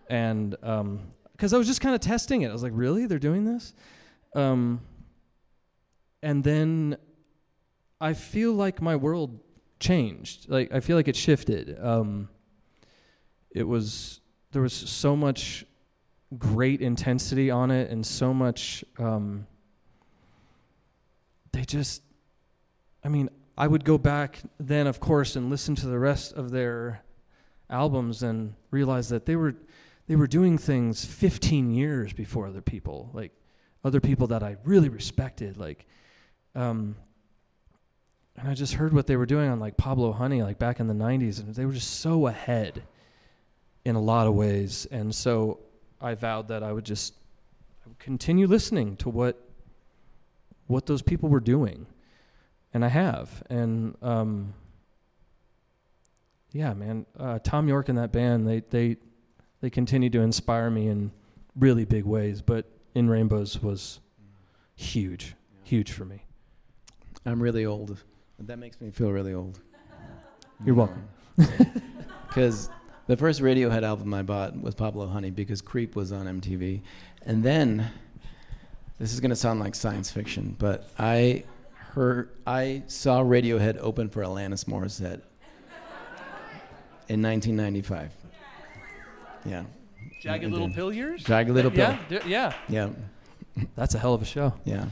and 0.09 0.51
because 0.51 1.53
I 1.53 1.59
was 1.59 1.67
just 1.67 1.81
kind 1.81 1.95
of 1.95 2.01
testing 2.01 2.43
it, 2.43 2.49
I 2.49 2.53
was 2.53 2.63
like, 2.63 2.73
really, 2.75 3.07
they're 3.07 3.19
doing 3.19 3.45
this, 3.45 3.75
um, 4.35 4.81
and 6.23 6.43
then 6.45 6.97
I 8.01 8.15
feel 8.15 8.53
like 8.53 8.81
my 8.81 8.97
world 8.97 9.41
changed. 9.81 10.49
Like 10.49 10.73
I 10.73 10.81
feel 10.81 10.97
like 10.97 11.09
it 11.09 11.17
shifted. 11.17 11.79
Um, 11.83 12.29
it 13.51 13.65
was 13.65 14.21
there 14.53 14.63
was 14.63 14.73
so 14.73 15.17
much 15.17 15.65
great 16.39 16.81
intensity 16.81 17.51
on 17.51 17.71
it 17.71 17.91
and 17.91 18.05
so 18.05 18.35
much. 18.35 18.85
Um, 18.99 19.47
they 21.53 21.65
just, 21.65 22.03
I 23.05 23.09
mean, 23.09 23.31
I 23.57 23.67
would 23.67 23.85
go 23.85 23.97
back 23.99 24.41
then, 24.61 24.87
of 24.87 25.01
course, 25.01 25.37
and 25.37 25.49
listen 25.49 25.75
to 25.77 25.87
the 25.87 25.99
rest 25.99 26.33
of 26.35 26.51
their 26.51 27.03
albums 27.71 28.23
and 28.23 28.55
realize 28.71 29.09
that 29.09 29.27
they 29.27 29.37
were 29.37 29.55
they 30.07 30.15
were 30.15 30.29
doing 30.29 30.57
things 30.57 31.05
15 31.05 31.73
years 31.73 32.13
before 32.13 32.47
other 32.47 32.61
people, 32.61 33.11
like 33.13 33.33
other 33.85 34.01
people 34.01 34.29
that 34.29 34.43
I 34.43 34.57
really 34.65 34.89
respected, 34.89 35.57
like. 35.57 35.87
Um, 36.55 36.97
and 38.37 38.49
I 38.49 38.55
just 38.55 38.75
heard 38.75 38.93
what 38.93 39.07
they 39.07 39.17
were 39.17 39.27
doing 39.27 39.49
on 39.49 39.59
like 39.59 39.77
Pablo 39.77 40.13
Honey, 40.13 40.43
like 40.43 40.59
back 40.59 40.79
in 40.79 40.87
the 40.87 40.95
'90s, 40.95 41.41
and 41.41 41.55
they 41.55 41.65
were 41.65 41.73
just 41.73 42.01
so 42.01 42.27
ahead 42.27 42.83
in 43.85 43.97
a 43.97 44.01
lot 44.01 44.27
of 44.27 44.35
ways. 44.35 44.87
And 44.91 45.15
so 45.15 45.61
I 46.01 46.15
vowed 46.15 46.49
that 46.49 46.63
I 46.63 46.73
would 46.73 46.85
just 46.85 47.15
continue 47.99 48.47
listening 48.47 48.97
to 48.97 49.09
what 49.09 49.43
what 50.67 50.87
those 50.87 51.01
people 51.01 51.29
were 51.29 51.41
doing, 51.41 51.87
and 52.77 52.85
I 52.85 52.89
have. 52.89 53.43
And 53.49 53.97
um, 54.03 54.53
yeah, 56.53 56.75
man, 56.75 57.07
uh, 57.19 57.39
Thom 57.39 57.69
Yorke 57.69 57.89
and 57.89 57.97
that 57.97 58.13
band, 58.13 58.47
they 58.47 58.61
they 58.61 58.99
they 59.63 59.71
continue 59.71 60.11
to 60.11 60.21
inspire 60.21 60.69
me 60.69 60.89
in 60.89 61.11
really 61.59 61.87
big 61.87 62.05
ways. 62.05 62.43
But 62.43 62.67
In 62.95 63.09
Rainbows 63.09 63.63
was 63.63 64.01
huge, 64.75 65.35
huge 65.65 65.91
for 65.91 66.05
me. 66.05 66.27
I'm 67.25 67.43
really 67.43 67.65
old. 67.65 67.97
That 68.41 68.59
makes 68.59 68.79
me 68.79 68.91
feel 68.91 69.11
really 69.11 69.33
old. 69.33 69.59
You're 70.65 70.77
welcome. 70.77 71.09
Because 72.29 72.69
the 73.07 73.17
first 73.17 73.41
Radiohead 73.41 73.83
album 73.83 74.13
I 74.13 74.21
bought 74.21 74.61
was 74.61 74.75
Pablo 74.75 75.07
Honey 75.07 75.31
because 75.31 75.63
Creep 75.63 75.97
was 75.97 76.13
on 76.13 76.27
MTV. 76.27 76.83
And 77.25 77.43
then, 77.43 77.91
this 78.99 79.15
is 79.15 79.21
going 79.21 79.31
to 79.31 79.37
sound 79.37 79.59
like 79.59 79.75
science 79.75 80.11
fiction, 80.11 80.55
but 80.59 80.91
I 80.99 81.45
heard, 81.97 82.29
I 82.47 82.83
saw 82.89 83.23
Radiohead 83.23 83.79
open 83.81 84.11
for 84.11 84.23
Alanis 84.23 84.67
Morissette 84.67 85.23
in 87.09 87.23
1995. 87.23 88.13
Yeah. 89.47 89.65
Jagged 90.21 90.45
Little 90.51 90.67
did. 90.69 90.77
Pill 90.77 90.93
years? 90.93 91.25
Jagged 91.25 91.49
Little 91.51 91.71
Pill. 91.71 91.97
Yeah, 92.11 92.19
d- 92.21 92.29
yeah. 92.29 92.53
Yeah. 92.69 92.91
That's 93.77 93.95
a 93.95 93.99
hell 93.99 94.13
of 94.13 94.21
a 94.21 94.27
show. 94.27 94.53
Yeah. 94.67 94.85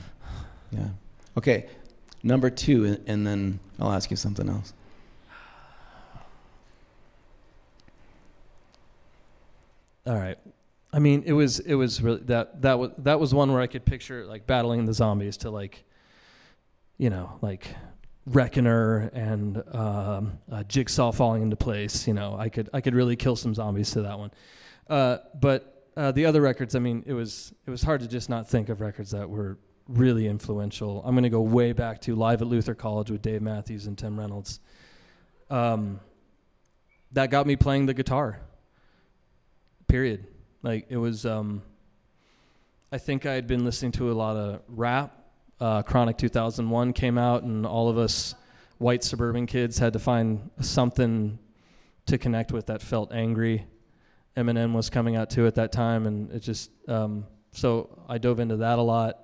Yeah. 0.70 0.88
Okay. 1.36 1.66
Number 2.22 2.48
two, 2.48 2.86
and- 2.86 3.00
and 3.06 3.26
then 3.26 3.60
I'll 3.78 3.92
ask 3.92 4.10
you 4.10 4.16
something 4.16 4.48
else. 4.48 4.72
All 10.06 10.14
right. 10.16 10.38
I 10.92 10.98
mean, 11.00 11.22
it 11.26 11.32
was 11.32 11.58
it 11.60 11.74
was 11.74 12.00
really 12.00 12.20
that 12.24 12.62
that 12.62 12.78
was 12.78 12.90
that 12.98 13.18
was 13.20 13.34
one 13.34 13.52
where 13.52 13.60
I 13.60 13.66
could 13.66 13.84
picture 13.84 14.24
like 14.26 14.46
battling 14.46 14.84
the 14.86 14.92
zombies 14.94 15.36
to 15.38 15.50
like, 15.50 15.84
you 16.98 17.10
know, 17.10 17.38
like 17.42 17.66
Reckoner 18.26 19.10
and 19.12 19.62
um, 19.74 20.38
uh, 20.50 20.62
Jigsaw 20.64 21.12
falling 21.12 21.42
into 21.42 21.56
place. 21.56 22.06
You 22.06 22.14
know, 22.14 22.36
I 22.38 22.48
could 22.48 22.70
I 22.72 22.80
could 22.80 22.94
really 22.94 23.16
kill 23.16 23.36
some 23.36 23.54
zombies 23.54 23.90
to 23.92 24.02
that 24.02 24.18
one. 24.18 24.30
Uh, 24.88 25.18
but 25.40 25.90
uh, 25.96 26.12
the 26.12 26.26
other 26.26 26.40
records, 26.40 26.74
I 26.74 26.78
mean, 26.78 27.04
it 27.06 27.12
was 27.12 27.52
it 27.66 27.70
was 27.70 27.82
hard 27.82 28.00
to 28.00 28.08
just 28.08 28.28
not 28.28 28.48
think 28.48 28.68
of 28.68 28.80
records 28.80 29.10
that 29.10 29.28
were 29.28 29.58
really 29.88 30.26
influential. 30.26 31.02
I'm 31.04 31.14
going 31.14 31.24
to 31.24 31.30
go 31.30 31.42
way 31.42 31.72
back 31.72 32.00
to 32.02 32.14
Live 32.14 32.40
at 32.40 32.48
Luther 32.48 32.74
College 32.74 33.10
with 33.10 33.22
Dave 33.22 33.42
Matthews 33.42 33.86
and 33.86 33.98
Tim 33.98 34.18
Reynolds. 34.18 34.60
Um, 35.50 36.00
that 37.12 37.30
got 37.30 37.46
me 37.46 37.56
playing 37.56 37.86
the 37.86 37.94
guitar. 37.94 38.40
Period. 39.86 40.26
Like 40.62 40.86
it 40.88 40.96
was. 40.96 41.26
Um, 41.26 41.62
I 42.90 42.98
think 42.98 43.26
I 43.26 43.32
had 43.32 43.48
been 43.48 43.64
listening 43.64 43.90
to 43.92 44.10
a 44.10 44.14
lot 44.14 44.36
of 44.36 44.62
rap. 44.68 45.23
Uh, 45.60 45.82
Chronic 45.82 46.18
2001 46.18 46.92
came 46.92 47.18
out, 47.18 47.42
and 47.42 47.64
all 47.66 47.88
of 47.88 47.96
us 47.96 48.34
white 48.78 49.04
suburban 49.04 49.46
kids 49.46 49.78
had 49.78 49.92
to 49.92 49.98
find 49.98 50.50
something 50.60 51.38
to 52.06 52.18
connect 52.18 52.52
with 52.52 52.66
that 52.66 52.82
felt 52.82 53.12
angry. 53.12 53.66
Eminem 54.36 54.72
was 54.72 54.90
coming 54.90 55.16
out 55.16 55.30
too 55.30 55.46
at 55.46 55.54
that 55.54 55.72
time, 55.72 56.06
and 56.06 56.30
it 56.32 56.40
just 56.40 56.70
um, 56.88 57.26
so 57.52 58.02
I 58.08 58.18
dove 58.18 58.40
into 58.40 58.56
that 58.56 58.78
a 58.78 58.82
lot. 58.82 59.18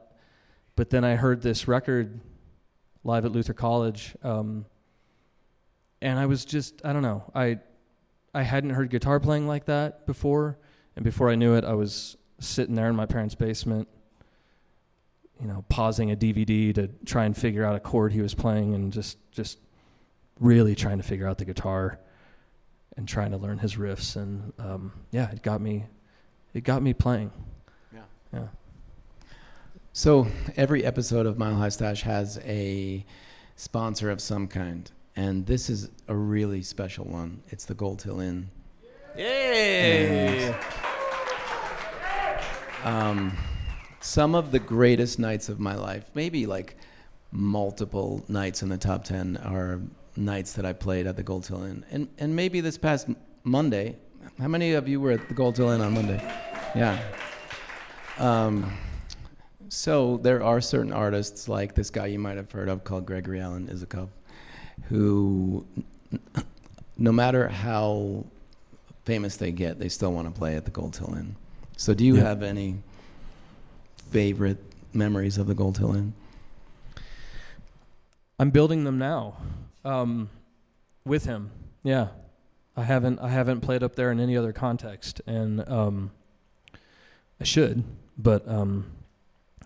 But 0.77 0.91
then 0.91 1.05
I 1.05 1.17
heard 1.17 1.43
this 1.43 1.67
record 1.67 2.21
live 3.03 3.25
at 3.25 3.33
Luther 3.33 3.53
College, 3.53 4.17
um, 4.23 4.67
and 6.01 6.19
I 6.19 6.27
was 6.27 6.45
just 6.45 6.81
I 6.85 6.93
don't 6.93 7.03
know 7.03 7.31
I 7.35 7.59
I 8.33 8.43
hadn't 8.43 8.71
heard 8.71 8.91
guitar 8.91 9.19
playing 9.19 9.49
like 9.49 9.65
that 9.67 10.07
before, 10.07 10.59
and 10.95 11.05
before 11.05 11.29
I 11.29 11.35
knew 11.35 11.55
it, 11.55 11.65
I 11.65 11.75
was 11.75 12.17
sitting 12.39 12.77
there 12.77 12.89
in 12.89 12.97
my 12.97 13.07
parents' 13.07 13.35
basement, 13.35 13.89
you 15.41 15.47
know, 15.47 15.65
pausing 15.69 16.11
a 16.11 16.17
DVD 16.17 16.75
to 16.75 16.89
try 17.05 17.25
and 17.25 17.37
figure 17.37 17.65
out 17.65 17.75
a 17.75 17.81
chord 17.81 18.13
he 18.13 18.21
was 18.21 18.35
playing, 18.35 18.75
and 18.75 18.93
just 18.93 19.19
just 19.33 19.59
really 20.39 20.75
trying 20.75 20.99
to 20.99 21.05
figure 21.05 21.27
out 21.27 21.39
the 21.39 21.45
guitar 21.45 21.99
and 22.97 23.07
trying 23.09 23.31
to 23.31 23.37
learn 23.37 23.59
his 23.59 23.77
riffs, 23.77 24.17
and 24.17 24.53
um, 24.59 24.93
yeah, 25.11 25.31
it 25.31 25.43
got 25.43 25.61
me 25.61 25.87
it 26.55 26.65
got 26.65 26.83
me 26.83 26.93
playing. 26.93 27.31
Yeah. 27.93 28.01
Yeah. 28.33 28.47
So 29.93 30.27
every 30.57 30.85
episode 30.85 31.27
of 31.27 31.39
Mile 31.39 31.57
High 31.57 31.69
Stash 31.69 32.03
has 32.03 32.39
a 32.45 33.05
sponsor 33.57 34.11
of 34.11 34.21
some 34.21 34.47
kind, 34.47 34.91
and 35.17 35.47
this 35.47 35.69
is 35.69 35.91
a 36.09 36.15
really 36.15 36.63
special 36.63 37.05
one. 37.05 37.43
It's 37.49 37.65
the 37.65 37.75
Gold 37.75 38.03
Hill 38.03 38.21
Inn. 38.21 38.51
Yay! 39.17 40.55
Um, 42.85 43.37
some 44.01 44.35
of 44.35 44.51
the 44.53 44.59
greatest 44.59 45.19
nights 45.19 45.49
of 45.49 45.61
my 45.61 45.75
life, 45.75 46.11
maybe 46.15 46.47
like 46.47 46.77
multiple 47.33 48.25
nights 48.29 48.63
in 48.63 48.69
the 48.69 48.79
top 48.79 49.05
ten, 49.05 49.37
are 49.39 49.81
nights 50.17 50.55
that 50.55 50.65
I 50.67 50.73
played 50.73 51.07
at 51.07 51.17
the 51.17 51.23
Gold 51.23 51.47
Hill 51.47 51.63
Inn, 51.65 51.85
and 51.91 52.09
and 52.19 52.35
maybe 52.35 52.61
this 52.61 52.79
past 52.79 53.09
Monday. 53.45 53.97
How 54.39 54.49
many 54.49 54.73
of 54.73 54.89
you 54.89 55.01
were 55.01 55.13
at 55.13 55.29
the 55.29 55.35
Gold 55.35 55.57
Hill 55.57 55.71
Inn 55.71 55.81
on 55.81 55.95
Monday? 55.95 56.21
Yeah. 56.75 56.99
Um, 58.19 58.73
so 59.69 60.19
there 60.19 60.43
are 60.43 60.61
certain 60.61 60.93
artists 60.93 61.49
like 61.49 61.75
this 61.75 61.91
guy 61.91 62.07
you 62.07 62.19
might 62.19 62.37
have 62.37 62.51
heard 62.53 62.69
of 62.69 62.85
called 62.85 63.07
Gregory 63.07 63.41
Alan 63.41 63.67
Isakov, 63.69 64.09
who, 64.89 65.65
no 66.99 67.13
matter 67.13 67.49
how 67.49 68.25
famous 69.05 69.37
they 69.37 69.53
get, 69.53 69.79
they 69.79 69.89
still 69.89 70.13
want 70.13 70.33
to 70.33 70.39
play 70.39 70.57
at 70.57 70.65
the 70.65 70.71
Gold 70.71 70.97
Hill 70.97 71.15
Inn. 71.15 71.37
So 71.77 71.95
do 71.95 72.05
you 72.05 72.17
Yeah. 72.17 72.25
have 72.25 72.43
any 72.43 72.77
favorite 74.11 74.59
memories 74.93 75.39
of 75.39 75.47
the 75.47 75.55
Gold 75.55 75.79
Hill 75.79 75.95
Inn? 75.95 76.15
I'm 78.39 78.51
building 78.51 78.85
them 78.85 78.99
now, 78.99 79.37
um, 79.85 80.31
with 81.05 81.25
him. 81.25 81.51
Yeah, 81.83 82.09
I 82.77 82.85
haven't 82.85 83.19
I 83.21 83.29
haven't 83.29 83.61
played 83.61 83.83
up 83.83 83.97
there 83.97 84.11
in 84.11 84.21
any 84.21 84.37
other 84.37 84.53
context, 84.53 85.21
and 85.27 85.67
um, 85.69 86.11
I 87.41 87.45
should, 87.45 87.85
but 88.17 88.49
um, 88.49 88.87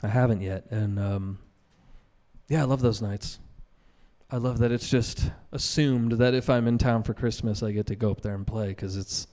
I 0.03 0.09
haven't 0.09 0.41
yet. 0.41 0.67
And 0.71 0.99
um, 0.99 1.39
yeah, 2.49 2.63
I 2.63 2.65
love 2.65 2.81
those 2.81 3.01
nights. 3.01 3.39
I 4.31 4.39
love 4.39 4.59
that 4.59 4.73
it's 4.73 4.89
just 4.89 5.31
assumed 5.53 6.13
that 6.13 6.35
if 6.35 6.51
I'm 6.51 6.67
in 6.67 6.79
town 6.79 7.05
for 7.05 7.15
Christmas, 7.15 7.63
I 7.63 7.71
get 7.71 7.87
to 7.87 7.95
go 7.95 8.11
up 8.11 8.23
there 8.23 8.35
and 8.35 8.47
play 8.47 8.69
because 8.69 8.97
it's 8.97 9.29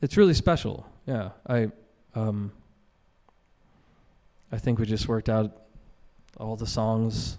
it's 0.00 0.16
really 0.16 0.34
special. 0.34 0.86
Yeah, 1.06 1.30
I 1.46 1.72
um, 2.14 2.52
I 4.52 4.58
think 4.58 4.78
we 4.78 4.86
just 4.86 5.08
worked 5.08 5.28
out 5.28 5.62
all 6.38 6.56
the 6.56 6.66
songs 6.66 7.38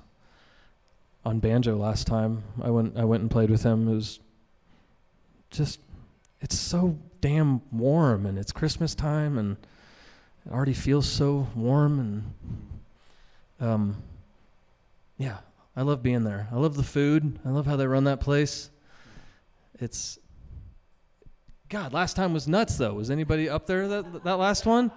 on 1.24 1.40
banjo 1.40 1.76
last 1.76 2.08
time. 2.08 2.44
I 2.62 2.70
went 2.70 2.98
I 2.98 3.04
went 3.04 3.22
and 3.22 3.32
played 3.32 3.50
with 3.50 3.64
him. 3.64 3.88
It 3.88 3.96
was 3.96 4.20
just 5.50 5.80
it's 6.42 6.58
so 6.58 6.98
damn 7.22 7.62
warm 7.72 8.26
and 8.26 8.38
it's 8.38 8.52
Christmas 8.52 8.94
time 8.94 9.38
and 9.38 9.58
it 10.46 10.52
already 10.52 10.74
feels 10.74 11.08
so 11.08 11.48
warm 11.56 12.00
and 13.60 13.70
um 13.70 14.04
yeah, 15.18 15.38
I 15.76 15.82
love 15.82 16.04
being 16.04 16.24
there. 16.24 16.48
I 16.52 16.56
love 16.58 16.76
the 16.76 16.84
food. 16.84 17.40
I 17.46 17.50
love 17.50 17.66
how 17.66 17.78
they 17.78 17.88
run 17.88 18.04
that 18.04 18.20
place. 18.20 18.70
It's 19.80 20.20
God, 21.70 21.94
last 21.94 22.16
time 22.16 22.34
was 22.34 22.48
nuts 22.48 22.78
though. 22.78 22.94
Was 22.94 23.10
anybody 23.10 23.50
up 23.50 23.66
there 23.66 23.88
that 23.88 24.24
that 24.24 24.36
last 24.36 24.66
one? 24.66 24.92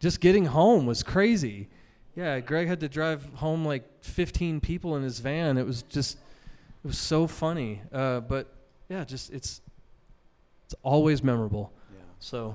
Just 0.00 0.20
getting 0.20 0.46
home 0.46 0.86
was 0.86 1.02
crazy. 1.02 1.68
Yeah, 2.16 2.40
Greg 2.40 2.66
had 2.66 2.80
to 2.80 2.88
drive 2.88 3.24
home 3.34 3.64
like 3.64 3.84
15 4.02 4.60
people 4.60 4.96
in 4.96 5.02
his 5.02 5.20
van. 5.20 5.56
It 5.58 5.66
was 5.66 5.82
just, 5.82 6.16
it 6.84 6.86
was 6.88 6.98
so 6.98 7.26
funny. 7.26 7.82
Uh, 7.92 8.20
but 8.20 8.52
yeah, 8.88 9.04
just 9.04 9.30
it's, 9.32 9.60
it's 10.64 10.74
always 10.82 11.22
memorable. 11.22 11.72
Yeah. 11.92 12.00
So 12.18 12.54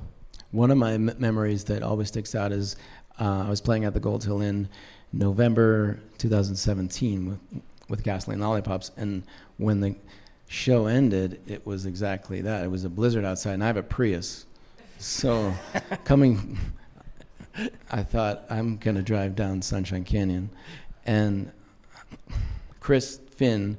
One 0.51 0.71
of 0.71 0.77
my 0.77 0.93
m- 0.93 1.11
memories 1.17 1.63
that 1.65 1.83
always 1.83 2.09
sticks 2.09 2.35
out 2.35 2.51
is 2.51 2.75
uh, 3.19 3.43
I 3.45 3.49
was 3.49 3.61
playing 3.61 3.85
at 3.85 3.93
the 3.93 3.99
Gold 3.99 4.23
Hill 4.25 4.41
Inn 4.41 4.67
November 5.13 5.99
2017 6.17 7.29
with, 7.29 7.39
with 7.87 8.03
Gasoline 8.03 8.39
Lollipops, 8.39 8.91
and 8.97 9.23
when 9.57 9.79
the 9.79 9.95
show 10.47 10.87
ended, 10.87 11.39
it 11.47 11.65
was 11.65 11.85
exactly 11.85 12.41
that. 12.41 12.63
It 12.65 12.67
was 12.69 12.83
a 12.83 12.89
blizzard 12.89 13.23
outside, 13.23 13.53
and 13.53 13.63
I 13.63 13.67
have 13.67 13.77
a 13.77 13.83
Prius, 13.83 14.45
so 14.97 15.53
coming, 16.03 16.57
I 17.91 18.03
thought 18.03 18.45
I'm 18.49 18.77
gonna 18.77 19.01
drive 19.01 19.35
down 19.35 19.61
Sunshine 19.61 20.03
Canyon, 20.03 20.49
and 21.05 21.51
Chris 22.79 23.19
Finn, 23.31 23.77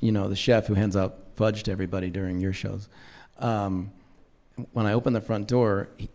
you 0.00 0.12
know 0.12 0.28
the 0.28 0.36
chef 0.36 0.66
who 0.66 0.74
hands 0.74 0.96
out 0.96 1.18
fudge 1.36 1.62
to 1.64 1.72
everybody 1.72 2.10
during 2.10 2.40
your 2.40 2.52
shows. 2.52 2.88
Um, 3.38 3.92
when 4.72 4.86
I 4.86 4.94
opened 4.94 5.14
the 5.14 5.20
front 5.20 5.48
door, 5.48 5.88
he, 5.98 6.08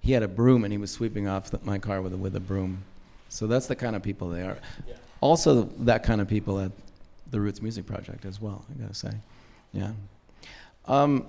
he 0.00 0.12
had 0.12 0.22
a 0.22 0.28
broom 0.28 0.64
and 0.64 0.72
he 0.72 0.78
was 0.78 0.90
sweeping 0.90 1.26
off 1.26 1.50
the, 1.50 1.60
my 1.62 1.78
car 1.78 2.02
with 2.02 2.12
a, 2.12 2.16
with 2.16 2.36
a 2.36 2.40
broom. 2.40 2.84
So 3.30 3.46
that's 3.46 3.66
the 3.66 3.76
kind 3.76 3.96
of 3.96 4.02
people 4.02 4.28
they 4.28 4.42
are. 4.42 4.58
Also, 5.20 5.62
that 5.78 6.02
kind 6.02 6.20
of 6.20 6.28
people 6.28 6.60
at 6.60 6.72
the 7.30 7.40
Roots 7.40 7.62
Music 7.62 7.86
Project 7.86 8.24
as 8.24 8.40
well. 8.40 8.64
I 8.70 8.82
gotta 8.82 8.94
say, 8.94 9.12
yeah. 9.72 9.92
Um, 10.86 11.26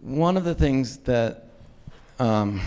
one 0.00 0.36
of 0.36 0.44
the 0.44 0.54
things 0.54 0.98
that 0.98 1.48
um, 2.18 2.60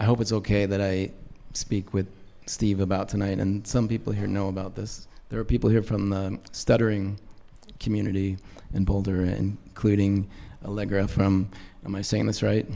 I 0.00 0.04
hope 0.04 0.22
it's 0.22 0.32
okay 0.32 0.64
that 0.64 0.80
I 0.80 1.10
speak 1.52 1.92
with 1.92 2.06
Steve 2.46 2.80
about 2.80 3.10
tonight, 3.10 3.38
and 3.38 3.66
some 3.66 3.86
people 3.86 4.14
here 4.14 4.26
know 4.26 4.48
about 4.48 4.74
this. 4.74 5.06
There 5.28 5.38
are 5.38 5.44
people 5.44 5.68
here 5.68 5.82
from 5.82 6.08
the 6.08 6.38
Stuttering 6.52 7.20
community 7.78 8.38
in 8.72 8.86
Boulder, 8.86 9.22
including 9.26 10.30
Allegra 10.64 11.06
from, 11.06 11.50
am 11.84 11.94
I 11.94 12.00
saying 12.00 12.24
this 12.24 12.42
right? 12.42 12.66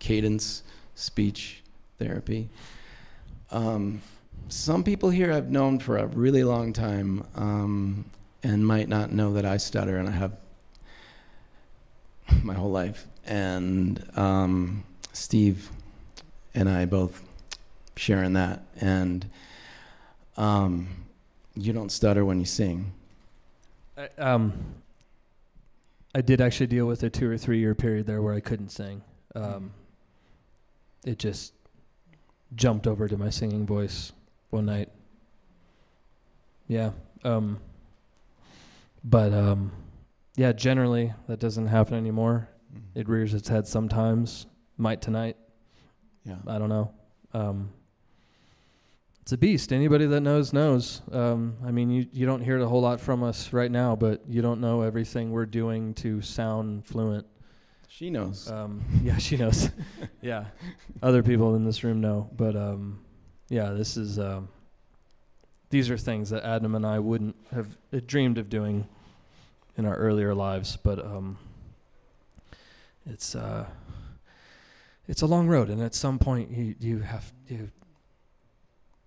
Cadence 0.00 0.64
Speech 0.96 1.62
Therapy. 2.00 2.48
Um, 3.52 4.02
some 4.48 4.82
people 4.82 5.10
here 5.10 5.32
I've 5.32 5.52
known 5.52 5.78
for 5.78 5.98
a 5.98 6.08
really 6.08 6.42
long 6.42 6.72
time 6.72 7.24
um, 7.36 8.04
and 8.42 8.66
might 8.66 8.88
not 8.88 9.12
know 9.12 9.34
that 9.34 9.44
I 9.44 9.58
stutter, 9.58 9.96
and 9.96 10.08
I 10.08 10.12
have 10.12 10.36
my 12.42 12.54
whole 12.54 12.72
life. 12.72 13.06
And 13.24 14.04
um, 14.18 14.82
Steve 15.12 15.70
and 16.54 16.68
I 16.68 16.84
both 16.84 17.22
share 17.96 18.22
in 18.22 18.34
that. 18.34 18.62
And 18.80 19.28
um, 20.36 20.88
you 21.54 21.72
don't 21.72 21.90
stutter 21.90 22.24
when 22.24 22.38
you 22.38 22.46
sing. 22.46 22.92
I, 23.96 24.08
um, 24.18 24.52
I 26.14 26.20
did 26.20 26.40
actually 26.40 26.68
deal 26.68 26.86
with 26.86 27.02
a 27.02 27.10
two 27.10 27.30
or 27.30 27.36
three 27.36 27.58
year 27.58 27.74
period 27.74 28.06
there 28.06 28.22
where 28.22 28.34
I 28.34 28.40
couldn't 28.40 28.70
sing. 28.70 29.02
Um, 29.34 29.72
it 31.04 31.18
just 31.18 31.52
jumped 32.54 32.86
over 32.86 33.08
to 33.08 33.16
my 33.16 33.30
singing 33.30 33.66
voice 33.66 34.12
one 34.50 34.66
night. 34.66 34.88
Yeah. 36.68 36.90
Um, 37.24 37.58
but 39.02 39.32
um, 39.32 39.72
yeah, 40.36 40.52
generally 40.52 41.12
that 41.28 41.40
doesn't 41.40 41.66
happen 41.66 41.94
anymore. 41.94 42.48
Mm-hmm. 42.72 43.00
It 43.00 43.08
rears 43.08 43.34
its 43.34 43.48
head 43.48 43.66
sometimes. 43.66 44.46
Might 44.76 45.02
tonight. 45.02 45.36
Yeah. 46.24 46.36
I 46.46 46.58
don't 46.58 46.68
know. 46.68 46.90
Um, 47.32 47.70
it's 49.22 49.32
a 49.32 49.38
beast. 49.38 49.72
Anybody 49.72 50.04
that 50.06 50.20
knows 50.20 50.52
knows. 50.52 51.00
Um, 51.10 51.56
I 51.64 51.70
mean, 51.70 51.90
you 51.90 52.06
you 52.12 52.26
don't 52.26 52.42
hear 52.42 52.58
it 52.58 52.62
a 52.62 52.68
whole 52.68 52.82
lot 52.82 53.00
from 53.00 53.22
us 53.22 53.54
right 53.54 53.70
now, 53.70 53.96
but 53.96 54.22
you 54.28 54.42
don't 54.42 54.60
know 54.60 54.82
everything 54.82 55.30
we're 55.30 55.46
doing 55.46 55.94
to 55.94 56.20
sound 56.20 56.84
fluent. 56.84 57.26
She 57.88 58.10
knows. 58.10 58.50
Um, 58.50 58.82
yeah, 59.02 59.16
she 59.16 59.38
knows. 59.38 59.70
yeah, 60.20 60.44
other 61.02 61.22
people 61.22 61.54
in 61.54 61.64
this 61.64 61.82
room 61.82 62.02
know, 62.02 62.28
but 62.36 62.54
um, 62.54 63.00
yeah, 63.48 63.70
this 63.70 63.96
is. 63.96 64.18
Um, 64.18 64.48
these 65.70 65.90
are 65.90 65.98
things 65.98 66.30
that 66.30 66.44
Adam 66.44 66.74
and 66.74 66.86
I 66.86 66.98
wouldn't 67.00 67.34
have 67.52 67.66
uh, 67.92 68.00
dreamed 68.06 68.38
of 68.38 68.48
doing 68.48 68.86
in 69.76 69.86
our 69.86 69.96
earlier 69.96 70.34
lives, 70.34 70.76
but 70.76 70.98
um, 70.98 71.36
it's 73.06 73.34
uh, 73.34 73.66
it's 75.06 75.22
a 75.22 75.26
long 75.26 75.46
road, 75.46 75.68
and 75.68 75.82
at 75.82 75.94
some 75.94 76.18
point 76.18 76.50
you 76.50 76.74
you 76.78 76.98
have 77.00 77.32
you 77.48 77.70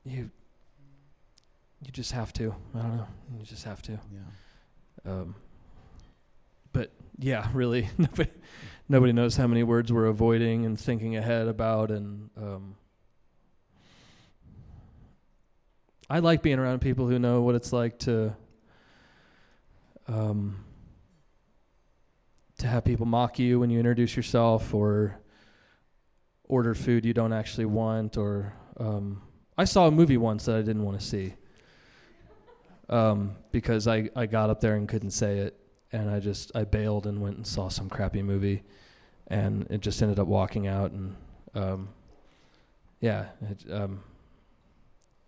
you 0.03 0.29
you 1.83 1.91
just 1.91 2.11
have 2.11 2.33
to. 2.33 2.55
I 2.75 2.81
don't 2.81 2.97
know. 2.97 3.07
You 3.37 3.45
just 3.45 3.63
have 3.63 3.81
to. 3.83 3.91
yeah. 4.11 5.11
Um, 5.11 5.35
but 6.73 6.91
yeah, 7.17 7.47
really, 7.53 7.89
nobody 7.97 8.29
nobody 8.89 9.13
knows 9.13 9.35
how 9.35 9.47
many 9.47 9.63
words 9.63 9.91
we're 9.91 10.05
avoiding 10.05 10.65
and 10.65 10.79
thinking 10.79 11.15
ahead 11.15 11.47
about, 11.47 11.91
and 11.91 12.29
um, 12.37 12.75
I 16.09 16.19
like 16.19 16.41
being 16.41 16.59
around 16.59 16.79
people 16.79 17.07
who 17.07 17.19
know 17.19 17.41
what 17.41 17.55
it's 17.55 17.73
like 17.73 17.99
to 17.99 18.35
um, 20.07 20.63
to 22.59 22.67
have 22.67 22.85
people 22.85 23.05
mock 23.05 23.39
you 23.39 23.59
when 23.59 23.69
you 23.69 23.79
introduce 23.79 24.15
yourself, 24.15 24.73
or 24.73 25.19
order 26.47 26.73
food 26.73 27.05
you 27.05 27.13
don't 27.13 27.33
actually 27.33 27.65
want, 27.65 28.17
or 28.17 28.53
um, 28.77 29.21
I 29.57 29.65
saw 29.65 29.87
a 29.87 29.91
movie 29.91 30.17
once 30.17 30.45
that 30.45 30.55
I 30.55 30.61
didn't 30.61 30.83
want 30.83 30.99
to 30.99 31.05
see 31.05 31.33
um, 32.89 33.35
because 33.51 33.87
I, 33.87 34.09
I 34.15 34.25
got 34.25 34.49
up 34.49 34.61
there 34.61 34.75
and 34.75 34.87
couldn't 34.87 35.11
say 35.11 35.39
it, 35.39 35.59
and 35.91 36.09
I 36.09 36.19
just 36.19 36.51
I 36.55 36.63
bailed 36.63 37.07
and 37.07 37.21
went 37.21 37.37
and 37.37 37.47
saw 37.47 37.69
some 37.69 37.89
crappy 37.89 38.21
movie, 38.21 38.63
and 39.27 39.67
it 39.69 39.81
just 39.81 40.01
ended 40.01 40.19
up 40.19 40.27
walking 40.27 40.67
out 40.67 40.91
and 40.91 41.15
um, 41.53 41.89
yeah, 42.99 43.27
it, 43.49 43.71
um, 43.71 44.03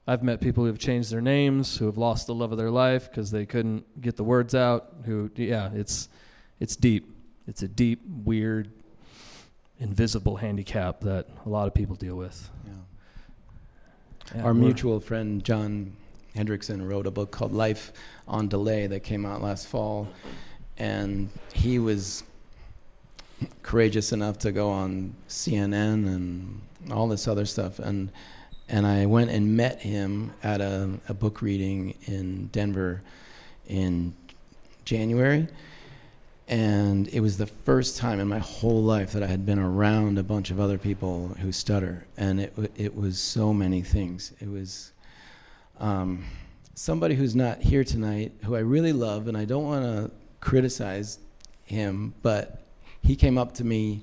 I've 0.07 0.23
met 0.23 0.41
people 0.41 0.63
who 0.63 0.67
have 0.67 0.79
changed 0.79 1.11
their 1.11 1.21
names, 1.21 1.77
who 1.77 1.85
have 1.85 1.97
lost 1.97 2.27
the 2.27 2.33
love 2.33 2.51
of 2.51 2.57
their 2.57 2.71
life 2.71 3.09
because 3.09 3.29
they 3.31 3.45
couldn't 3.45 4.01
get 4.01 4.15
the 4.15 4.23
words 4.23 4.55
out. 4.55 4.93
Who 5.05 5.29
yeah, 5.35 5.69
it's 5.73 6.09
it's 6.59 6.75
deep. 6.75 7.15
It's 7.47 7.63
a 7.63 7.67
deep, 7.67 8.01
weird, 8.25 8.71
invisible 9.79 10.35
handicap 10.37 11.01
that 11.01 11.27
a 11.45 11.49
lot 11.49 11.67
of 11.67 11.73
people 11.73 11.95
deal 11.95 12.15
with. 12.15 12.49
yeah. 12.65 12.73
Yeah, 14.35 14.43
Our 14.43 14.53
mutual 14.53 14.99
friend 14.99 15.43
John 15.43 15.95
Hendrickson 16.35 16.87
wrote 16.87 17.07
a 17.07 17.11
book 17.11 17.31
called 17.31 17.51
Life 17.53 17.91
on 18.27 18.47
Delay 18.47 18.85
that 18.87 18.99
came 19.01 19.25
out 19.25 19.41
last 19.41 19.67
fall, 19.67 20.07
and 20.77 21.29
he 21.53 21.79
was 21.79 22.23
courageous 23.63 24.11
enough 24.11 24.37
to 24.39 24.51
go 24.51 24.69
on 24.69 25.15
CNN 25.27 26.05
and 26.07 26.61
all 26.91 27.07
this 27.07 27.27
other 27.27 27.45
stuff, 27.45 27.79
and 27.79 28.11
and 28.67 28.85
I 28.85 29.07
went 29.07 29.31
and 29.31 29.57
met 29.57 29.81
him 29.81 30.31
at 30.43 30.61
a, 30.61 30.91
a 31.07 31.13
book 31.15 31.41
reading 31.41 31.95
in 32.05 32.47
Denver 32.47 33.01
in 33.67 34.13
January. 34.85 35.47
And 36.49 37.07
it 37.09 37.19
was 37.19 37.37
the 37.37 37.45
first 37.45 37.97
time 37.97 38.19
in 38.19 38.27
my 38.27 38.39
whole 38.39 38.81
life 38.81 39.11
that 39.11 39.21
I 39.21 39.27
had 39.27 39.45
been 39.45 39.59
around 39.59 40.17
a 40.17 40.23
bunch 40.23 40.49
of 40.49 40.59
other 40.59 40.79
people 40.79 41.27
who 41.39 41.51
stutter, 41.51 42.07
and 42.17 42.41
it, 42.41 42.53
it 42.75 42.95
was 42.95 43.19
so 43.19 43.53
many 43.53 43.83
things. 43.83 44.33
It 44.39 44.49
was 44.49 44.91
um, 45.79 46.25
somebody 46.73 47.13
who's 47.13 47.35
not 47.35 47.61
here 47.61 47.83
tonight, 47.83 48.31
who 48.45 48.55
I 48.55 48.59
really 48.59 48.93
love, 48.93 49.27
and 49.27 49.37
I 49.37 49.45
don't 49.45 49.63
want 49.63 49.83
to 49.83 50.11
criticize 50.39 51.19
him, 51.65 52.15
but 52.23 52.63
he 53.03 53.15
came 53.15 53.37
up 53.37 53.53
to 53.55 53.63
me 53.63 54.01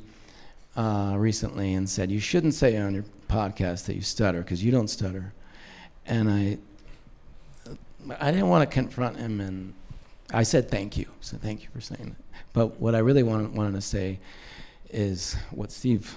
uh, 0.76 1.16
recently 1.18 1.74
and 1.74 1.90
said, 1.90 2.12
"You 2.12 2.20
shouldn't 2.20 2.54
say 2.54 2.76
on 2.76 2.94
your 2.94 3.04
podcast 3.28 3.86
that 3.86 3.96
you 3.96 4.02
stutter 4.02 4.42
because 4.42 4.62
you 4.62 4.70
don't 4.70 4.88
stutter," 4.88 5.32
and 6.06 6.30
I 6.30 6.58
I 8.20 8.30
didn't 8.30 8.48
want 8.48 8.70
to 8.70 8.72
confront 8.72 9.16
him 9.16 9.40
and 9.40 9.74
I 10.32 10.42
said 10.42 10.70
thank 10.70 10.96
you. 10.96 11.06
So 11.20 11.36
thank 11.36 11.62
you 11.62 11.68
for 11.72 11.80
saying 11.80 12.16
that. 12.16 12.40
But 12.52 12.80
what 12.80 12.94
I 12.94 12.98
really 12.98 13.22
wanted, 13.22 13.54
wanted 13.54 13.74
to 13.74 13.80
say 13.80 14.18
is 14.90 15.36
what 15.50 15.70
Steve 15.70 16.14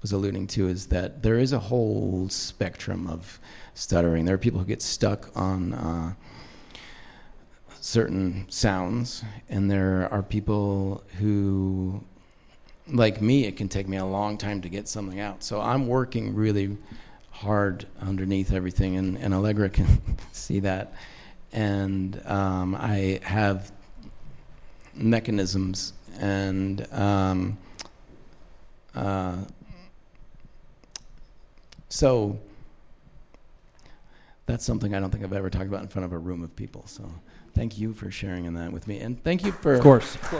was 0.00 0.12
alluding 0.12 0.48
to 0.48 0.68
is 0.68 0.86
that 0.86 1.22
there 1.22 1.38
is 1.38 1.52
a 1.52 1.58
whole 1.58 2.28
spectrum 2.28 3.06
of 3.06 3.38
stuttering. 3.74 4.24
There 4.24 4.34
are 4.34 4.38
people 4.38 4.60
who 4.60 4.66
get 4.66 4.82
stuck 4.82 5.30
on 5.36 5.74
uh, 5.74 6.14
certain 7.80 8.46
sounds, 8.48 9.24
and 9.48 9.70
there 9.70 10.08
are 10.12 10.22
people 10.22 11.04
who, 11.18 12.02
like 12.88 13.20
me, 13.20 13.44
it 13.44 13.56
can 13.56 13.68
take 13.68 13.88
me 13.88 13.96
a 13.96 14.04
long 14.04 14.38
time 14.38 14.60
to 14.62 14.68
get 14.68 14.88
something 14.88 15.20
out. 15.20 15.44
So 15.44 15.60
I'm 15.60 15.86
working 15.86 16.34
really 16.34 16.76
hard 17.30 17.86
underneath 18.00 18.52
everything, 18.52 18.96
and, 18.96 19.16
and 19.18 19.32
Allegra 19.32 19.70
can 19.70 20.02
see 20.32 20.60
that 20.60 20.92
and 21.52 22.20
um, 22.26 22.74
I 22.74 23.20
have 23.22 23.72
mechanisms 24.94 25.92
and 26.18 26.86
um, 26.92 27.58
uh, 28.94 29.36
so 31.88 32.38
that's 34.46 34.64
something 34.64 34.94
I 34.94 35.00
don't 35.00 35.10
think 35.10 35.24
I've 35.24 35.32
ever 35.32 35.50
talked 35.50 35.66
about 35.66 35.82
in 35.82 35.88
front 35.88 36.04
of 36.04 36.12
a 36.12 36.18
room 36.18 36.42
of 36.42 36.54
people. 36.56 36.84
So 36.86 37.10
thank 37.54 37.78
you 37.78 37.92
for 37.92 38.10
sharing 38.10 38.44
in 38.44 38.54
that 38.54 38.72
with 38.72 38.86
me, 38.86 39.00
and 39.00 39.22
thank 39.22 39.44
you 39.44 39.52
for 39.52 39.74
Of 39.74 39.82
course. 39.82 40.16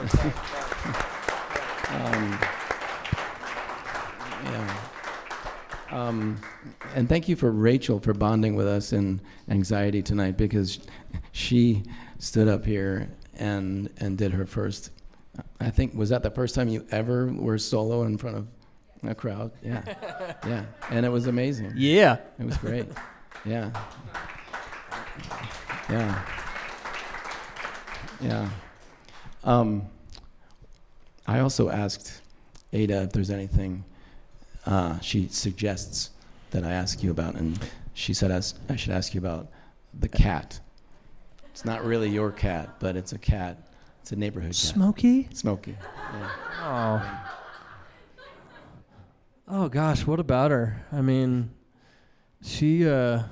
um, 1.88 2.38
yeah. 4.44 4.81
Um, 5.92 6.40
and 6.94 7.06
thank 7.08 7.28
you 7.28 7.36
for 7.36 7.50
Rachel 7.50 8.00
for 8.00 8.14
bonding 8.14 8.56
with 8.56 8.66
us 8.66 8.92
in 8.92 9.20
anxiety 9.48 10.02
tonight 10.02 10.38
because 10.38 10.80
she 11.32 11.82
stood 12.18 12.48
up 12.48 12.64
here 12.64 13.10
and 13.34 13.90
and 13.98 14.16
did 14.16 14.32
her 14.32 14.46
first. 14.46 14.90
I 15.60 15.70
think 15.70 15.94
was 15.94 16.08
that 16.08 16.22
the 16.22 16.30
first 16.30 16.54
time 16.54 16.68
you 16.68 16.86
ever 16.90 17.26
were 17.26 17.58
solo 17.58 18.04
in 18.04 18.16
front 18.16 18.36
of 18.38 18.48
a 19.04 19.14
crowd? 19.14 19.52
Yeah, 19.62 19.82
yeah, 20.46 20.64
and 20.90 21.04
it 21.04 21.10
was 21.10 21.26
amazing. 21.26 21.72
Yeah. 21.76 22.16
It 22.38 22.46
was 22.46 22.56
great. 22.56 22.86
Yeah. 23.44 23.70
Yeah. 25.90 26.24
Yeah. 28.20 28.48
Um, 29.44 29.86
I 31.26 31.40
also 31.40 31.68
asked 31.68 32.22
Ada 32.72 33.02
if 33.02 33.12
there's 33.12 33.30
anything 33.30 33.84
uh, 34.66 34.98
she 35.00 35.28
suggests 35.28 36.10
that 36.50 36.64
I 36.64 36.72
ask 36.72 37.02
you 37.02 37.10
about, 37.10 37.34
and 37.34 37.58
she 37.94 38.14
said 38.14 38.30
as- 38.30 38.54
I 38.68 38.76
should 38.76 38.92
ask 38.92 39.14
you 39.14 39.20
about 39.20 39.48
the 39.98 40.08
cat. 40.08 40.60
It's 41.50 41.64
not 41.64 41.84
really 41.84 42.08
your 42.08 42.30
cat, 42.30 42.76
but 42.80 42.96
it's 42.96 43.12
a 43.12 43.18
cat. 43.18 43.68
It's 44.00 44.12
a 44.12 44.16
neighborhood 44.16 44.50
cat. 44.50 44.56
Smokey? 44.56 45.28
Smoky. 45.32 45.76
Yeah. 46.14 46.30
Oh. 46.60 47.28
Oh 49.48 49.68
gosh, 49.68 50.06
what 50.06 50.18
about 50.18 50.50
her? 50.50 50.84
I 50.92 51.02
mean, 51.02 51.50
she 52.42 52.88
uh 52.88 53.22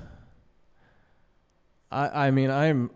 I 1.91 2.27
I 2.27 2.31
mean, 2.31 2.51
I'm 2.51 2.91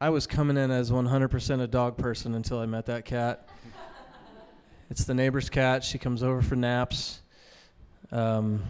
I 0.00 0.10
was 0.10 0.26
coming 0.26 0.56
in 0.58 0.70
as 0.70 0.90
100% 0.90 1.60
a 1.62 1.66
dog 1.66 1.96
person 1.96 2.34
until 2.34 2.58
I 2.58 2.66
met 2.66 2.86
that 2.86 3.06
cat. 3.06 3.48
it's 4.90 5.04
the 5.04 5.14
neighbor's 5.14 5.48
cat. 5.48 5.82
She 5.84 5.96
comes 5.98 6.22
over 6.22 6.42
for 6.42 6.54
naps 6.54 7.22
um, 8.12 8.62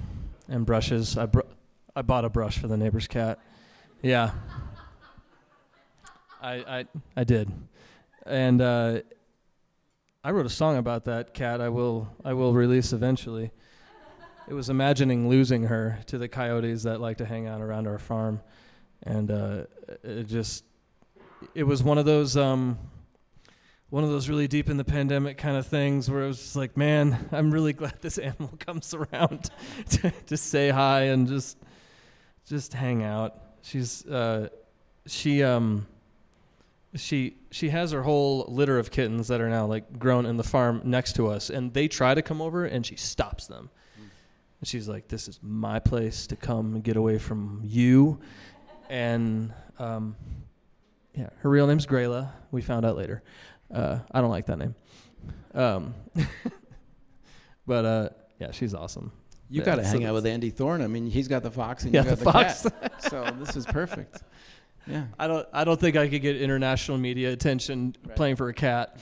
and 0.48 0.64
brushes. 0.66 1.16
I, 1.16 1.26
br- 1.26 1.40
I 1.94 2.02
bought 2.02 2.24
a 2.24 2.28
brush 2.28 2.58
for 2.58 2.68
the 2.68 2.76
neighbor's 2.76 3.06
cat. 3.06 3.38
Yeah. 4.02 4.32
I, 6.42 6.54
I, 6.54 6.84
I 7.16 7.24
did. 7.24 7.50
And 8.24 8.60
uh, 8.60 9.00
I 10.22 10.30
wrote 10.30 10.46
a 10.46 10.50
song 10.50 10.76
about 10.76 11.04
that 11.04 11.34
cat 11.34 11.60
I 11.60 11.68
will, 11.68 12.08
I 12.24 12.32
will 12.32 12.52
release 12.52 12.92
eventually. 12.92 13.52
It 14.48 14.54
was 14.54 14.70
imagining 14.70 15.28
losing 15.28 15.64
her 15.64 15.98
to 16.06 16.18
the 16.18 16.28
coyotes 16.28 16.84
that 16.84 17.00
like 17.00 17.18
to 17.18 17.26
hang 17.26 17.46
out 17.46 17.60
around 17.60 17.86
our 17.86 17.98
farm. 17.98 18.40
And 19.02 19.30
uh, 19.30 19.64
it 20.02 20.24
just 20.24 20.64
it 21.54 21.64
was 21.64 21.82
one 21.82 21.98
of 21.98 22.04
those 22.04 22.36
um, 22.36 22.78
one 23.90 24.02
of 24.02 24.10
those 24.10 24.28
really 24.28 24.48
deep 24.48 24.68
in 24.68 24.76
the 24.76 24.84
pandemic 24.84 25.38
kind 25.38 25.56
of 25.56 25.66
things 25.66 26.10
where 26.10 26.24
it 26.24 26.26
was 26.26 26.38
just 26.38 26.56
like, 26.56 26.76
man, 26.76 27.28
I'm 27.30 27.50
really 27.50 27.72
glad 27.72 27.94
this 28.00 28.18
animal 28.18 28.52
comes 28.58 28.94
around 28.94 29.50
to, 29.90 30.10
to 30.10 30.36
say 30.36 30.70
hi 30.70 31.02
and 31.02 31.28
just 31.28 31.58
just 32.46 32.72
hang 32.72 33.02
out. 33.02 33.34
She's 33.62 34.06
uh, 34.06 34.48
she 35.06 35.42
um 35.42 35.86
she 36.94 37.36
she 37.50 37.68
has 37.70 37.92
her 37.92 38.02
whole 38.02 38.46
litter 38.48 38.78
of 38.78 38.90
kittens 38.90 39.28
that 39.28 39.40
are 39.40 39.48
now 39.48 39.66
like 39.66 39.98
grown 39.98 40.26
in 40.26 40.36
the 40.36 40.44
farm 40.44 40.82
next 40.84 41.14
to 41.16 41.28
us, 41.28 41.50
and 41.50 41.72
they 41.72 41.88
try 41.88 42.14
to 42.14 42.22
come 42.22 42.40
over, 42.40 42.64
and 42.64 42.84
she 42.84 42.96
stops 42.96 43.46
them. 43.46 43.70
And 43.96 44.66
she's 44.68 44.88
like, 44.88 45.08
"This 45.08 45.28
is 45.28 45.38
my 45.42 45.78
place 45.78 46.26
to 46.28 46.36
come 46.36 46.74
and 46.74 46.84
get 46.84 46.96
away 46.96 47.18
from 47.18 47.60
you," 47.64 48.20
and 48.88 49.52
um, 49.78 50.16
yeah, 51.14 51.30
her 51.38 51.50
real 51.50 51.66
name's 51.66 51.86
Grayla. 51.86 52.30
We 52.50 52.62
found 52.62 52.86
out 52.86 52.96
later. 52.96 53.22
Uh, 53.72 53.98
I 54.12 54.20
don't 54.20 54.30
like 54.30 54.46
that 54.46 54.58
name. 54.58 54.74
Um, 55.54 55.94
but 57.66 57.84
uh, 57.84 58.08
yeah, 58.38 58.50
she's 58.52 58.74
awesome. 58.74 59.12
You 59.48 59.62
got 59.62 59.76
to 59.76 59.84
so 59.84 59.90
hang 59.90 60.04
out 60.04 60.14
with 60.14 60.26
Andy 60.26 60.50
Thorn. 60.50 60.82
I 60.82 60.86
mean, 60.88 61.06
he's 61.06 61.28
got 61.28 61.42
the 61.42 61.50
fox 61.50 61.84
and 61.84 61.94
Yeah, 61.94 62.02
you 62.02 62.08
got 62.10 62.18
the 62.18 62.24
the, 62.24 62.32
fox. 62.32 62.62
cat. 62.62 63.02
so 63.10 63.34
this 63.38 63.54
is 63.56 63.64
perfect. 63.66 64.22
Yeah. 64.86 65.06
I 65.18 65.26
don't. 65.26 65.46
I 65.52 65.64
don't 65.64 65.78
think 65.80 65.96
I 65.96 66.08
could 66.08 66.22
get 66.22 66.36
international 66.40 66.98
media 66.98 67.32
attention 67.32 67.94
Right. 68.06 68.16
playing 68.16 68.36
for 68.36 68.48
a 68.48 68.54
cat. 68.54 68.98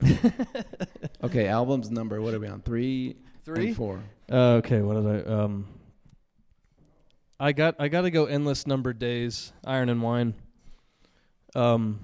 Okay, 1.22 1.46
albums 1.46 1.90
number. 1.90 2.20
What 2.20 2.34
are 2.34 2.40
we 2.40 2.48
on? 2.48 2.60
Three, 2.62 3.16
Three? 3.44 3.72
four. 3.72 4.00
Uh, 4.30 4.54
okay, 4.54 4.80
what 4.80 4.94
did 4.94 5.06
I? 5.28 5.30
Um, 5.32 5.68
I 7.38 7.52
got. 7.52 7.76
I 7.78 7.86
got 7.88 8.00
to 8.02 8.10
go. 8.10 8.24
Endless 8.26 8.66
numbered 8.66 8.98
days. 8.98 9.52
Iron 9.64 9.88
and 9.88 10.02
wine. 10.02 10.34
Um, 11.54 12.00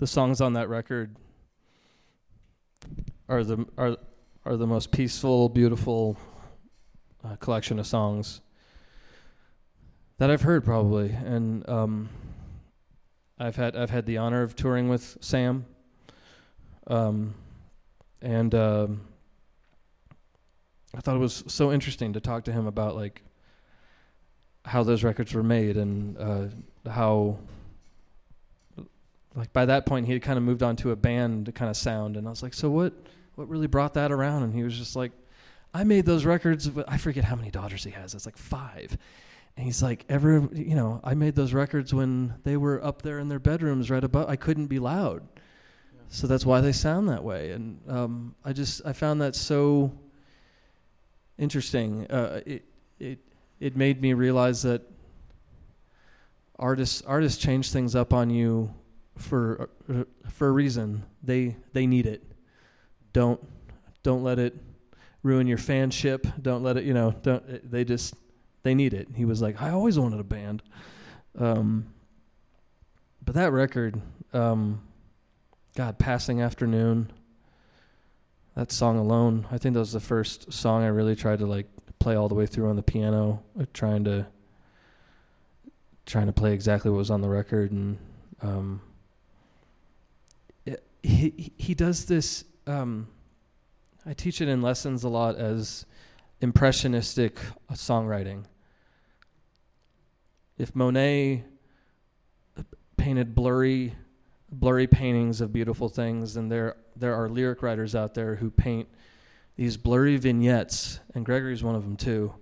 the 0.00 0.06
songs 0.06 0.40
on 0.40 0.54
that 0.54 0.70
record 0.70 1.14
are 3.28 3.44
the 3.44 3.66
are 3.76 3.98
are 4.46 4.56
the 4.56 4.66
most 4.66 4.90
peaceful, 4.90 5.50
beautiful 5.50 6.16
uh, 7.22 7.36
collection 7.36 7.78
of 7.78 7.86
songs 7.86 8.40
that 10.16 10.30
I've 10.30 10.40
heard 10.40 10.64
probably, 10.64 11.10
and 11.10 11.68
um, 11.68 12.08
I've 13.38 13.56
had 13.56 13.76
I've 13.76 13.90
had 13.90 14.06
the 14.06 14.16
honor 14.16 14.40
of 14.40 14.56
touring 14.56 14.88
with 14.88 15.18
Sam, 15.20 15.66
um, 16.86 17.34
and 18.22 18.54
um, 18.54 19.02
I 20.96 21.02
thought 21.02 21.14
it 21.14 21.20
was 21.20 21.44
so 21.46 21.70
interesting 21.70 22.14
to 22.14 22.20
talk 22.20 22.44
to 22.44 22.52
him 22.52 22.66
about 22.66 22.96
like 22.96 23.22
how 24.64 24.82
those 24.82 25.04
records 25.04 25.34
were 25.34 25.42
made 25.42 25.76
and 25.76 26.16
uh, 26.16 26.90
how 26.90 27.36
like 29.34 29.52
by 29.52 29.64
that 29.66 29.86
point 29.86 30.06
he 30.06 30.12
had 30.12 30.22
kind 30.22 30.36
of 30.36 30.42
moved 30.42 30.62
on 30.62 30.76
to 30.76 30.90
a 30.90 30.96
band 30.96 31.54
kind 31.54 31.70
of 31.70 31.76
sound 31.76 32.16
and 32.16 32.26
I 32.26 32.30
was 32.30 32.42
like 32.42 32.54
so 32.54 32.70
what 32.70 32.92
what 33.36 33.48
really 33.48 33.68
brought 33.68 33.94
that 33.94 34.12
around? 34.12 34.42
And 34.42 34.54
he 34.54 34.62
was 34.62 34.76
just 34.76 34.96
like 34.96 35.12
I 35.72 35.84
made 35.84 36.04
those 36.04 36.24
records 36.24 36.70
I 36.88 36.98
forget 36.98 37.24
how 37.24 37.36
many 37.36 37.50
daughters 37.50 37.84
he 37.84 37.90
has 37.90 38.14
it's 38.14 38.26
like 38.26 38.36
5 38.36 38.98
and 39.56 39.64
he's 39.66 39.82
like 39.82 40.04
ever 40.08 40.48
you 40.52 40.74
know 40.74 41.00
I 41.04 41.14
made 41.14 41.34
those 41.34 41.52
records 41.52 41.94
when 41.94 42.34
they 42.44 42.56
were 42.56 42.84
up 42.84 43.02
there 43.02 43.18
in 43.18 43.28
their 43.28 43.38
bedrooms 43.38 43.90
right 43.90 44.04
above 44.04 44.28
I 44.28 44.36
couldn't 44.36 44.66
be 44.66 44.78
loud. 44.78 45.26
So 46.08 46.26
that's 46.26 46.44
why 46.44 46.60
they 46.60 46.72
sound 46.72 47.08
that 47.08 47.22
way 47.22 47.52
and 47.52 47.80
um, 47.88 48.34
I 48.44 48.52
just 48.52 48.82
I 48.84 48.92
found 48.92 49.20
that 49.22 49.36
so 49.36 49.92
interesting. 51.38 52.06
Uh, 52.10 52.40
it 52.44 52.64
it 52.98 53.18
it 53.60 53.76
made 53.76 54.02
me 54.02 54.12
realize 54.12 54.62
that 54.62 54.82
artists 56.58 57.00
artists 57.06 57.42
change 57.42 57.70
things 57.70 57.94
up 57.94 58.12
on 58.12 58.28
you 58.28 58.74
for 59.20 59.68
uh, 59.88 60.04
for 60.28 60.48
a 60.48 60.52
reason. 60.52 61.04
They 61.22 61.56
they 61.72 61.86
need 61.86 62.06
it. 62.06 62.22
Don't 63.12 63.40
don't 64.02 64.22
let 64.22 64.38
it 64.38 64.56
ruin 65.22 65.46
your 65.46 65.58
fanship. 65.58 66.42
Don't 66.42 66.62
let 66.62 66.76
it 66.76 66.84
you 66.84 66.94
know. 66.94 67.14
Don't 67.22 67.70
they 67.70 67.84
just 67.84 68.14
they 68.62 68.74
need 68.74 68.94
it. 68.94 69.08
He 69.14 69.24
was 69.24 69.40
like, 69.40 69.60
I 69.60 69.70
always 69.70 69.98
wanted 69.98 70.20
a 70.20 70.24
band. 70.24 70.62
Um, 71.38 71.86
but 73.24 73.34
that 73.34 73.52
record, 73.52 74.00
um, 74.32 74.82
God, 75.76 75.98
passing 75.98 76.42
afternoon 76.42 77.12
that 78.56 78.72
song 78.72 78.98
alone 78.98 79.46
i 79.50 79.58
think 79.58 79.74
that 79.74 79.80
was 79.80 79.92
the 79.92 80.00
first 80.00 80.52
song 80.52 80.82
i 80.82 80.86
really 80.86 81.16
tried 81.16 81.38
to 81.38 81.46
like 81.46 81.66
play 81.98 82.14
all 82.14 82.28
the 82.28 82.34
way 82.34 82.46
through 82.46 82.68
on 82.68 82.76
the 82.76 82.82
piano 82.82 83.42
uh, 83.58 83.64
trying 83.72 84.04
to 84.04 84.26
trying 86.06 86.26
to 86.26 86.32
play 86.32 86.52
exactly 86.52 86.90
what 86.90 86.98
was 86.98 87.10
on 87.10 87.20
the 87.20 87.28
record 87.28 87.70
and 87.70 87.98
um 88.42 88.80
he 91.02 91.52
he 91.56 91.74
does 91.74 92.04
this 92.04 92.44
um 92.66 93.08
i 94.06 94.12
teach 94.12 94.40
it 94.40 94.48
in 94.48 94.60
lessons 94.60 95.04
a 95.04 95.08
lot 95.08 95.36
as 95.36 95.86
impressionistic 96.40 97.38
songwriting. 97.72 98.44
If 100.58 100.74
monet 100.74 101.44
painted 102.96 103.34
blurry 103.34 103.94
blurry 104.52 104.86
paintings 104.86 105.40
of 105.40 105.52
beautiful 105.52 105.88
things 105.88 106.36
and 106.36 106.50
there 106.50 106.76
there 106.96 107.14
are 107.14 107.28
lyric 107.28 107.62
writers 107.62 107.94
out 107.94 108.14
there 108.14 108.34
who 108.34 108.50
paint 108.50 108.88
these 109.56 109.76
blurry 109.76 110.16
vignettes 110.16 111.00
and 111.14 111.24
Gregory's 111.24 111.62
one 111.62 111.74
of 111.74 111.82
them 111.82 111.96
too. 111.96 112.34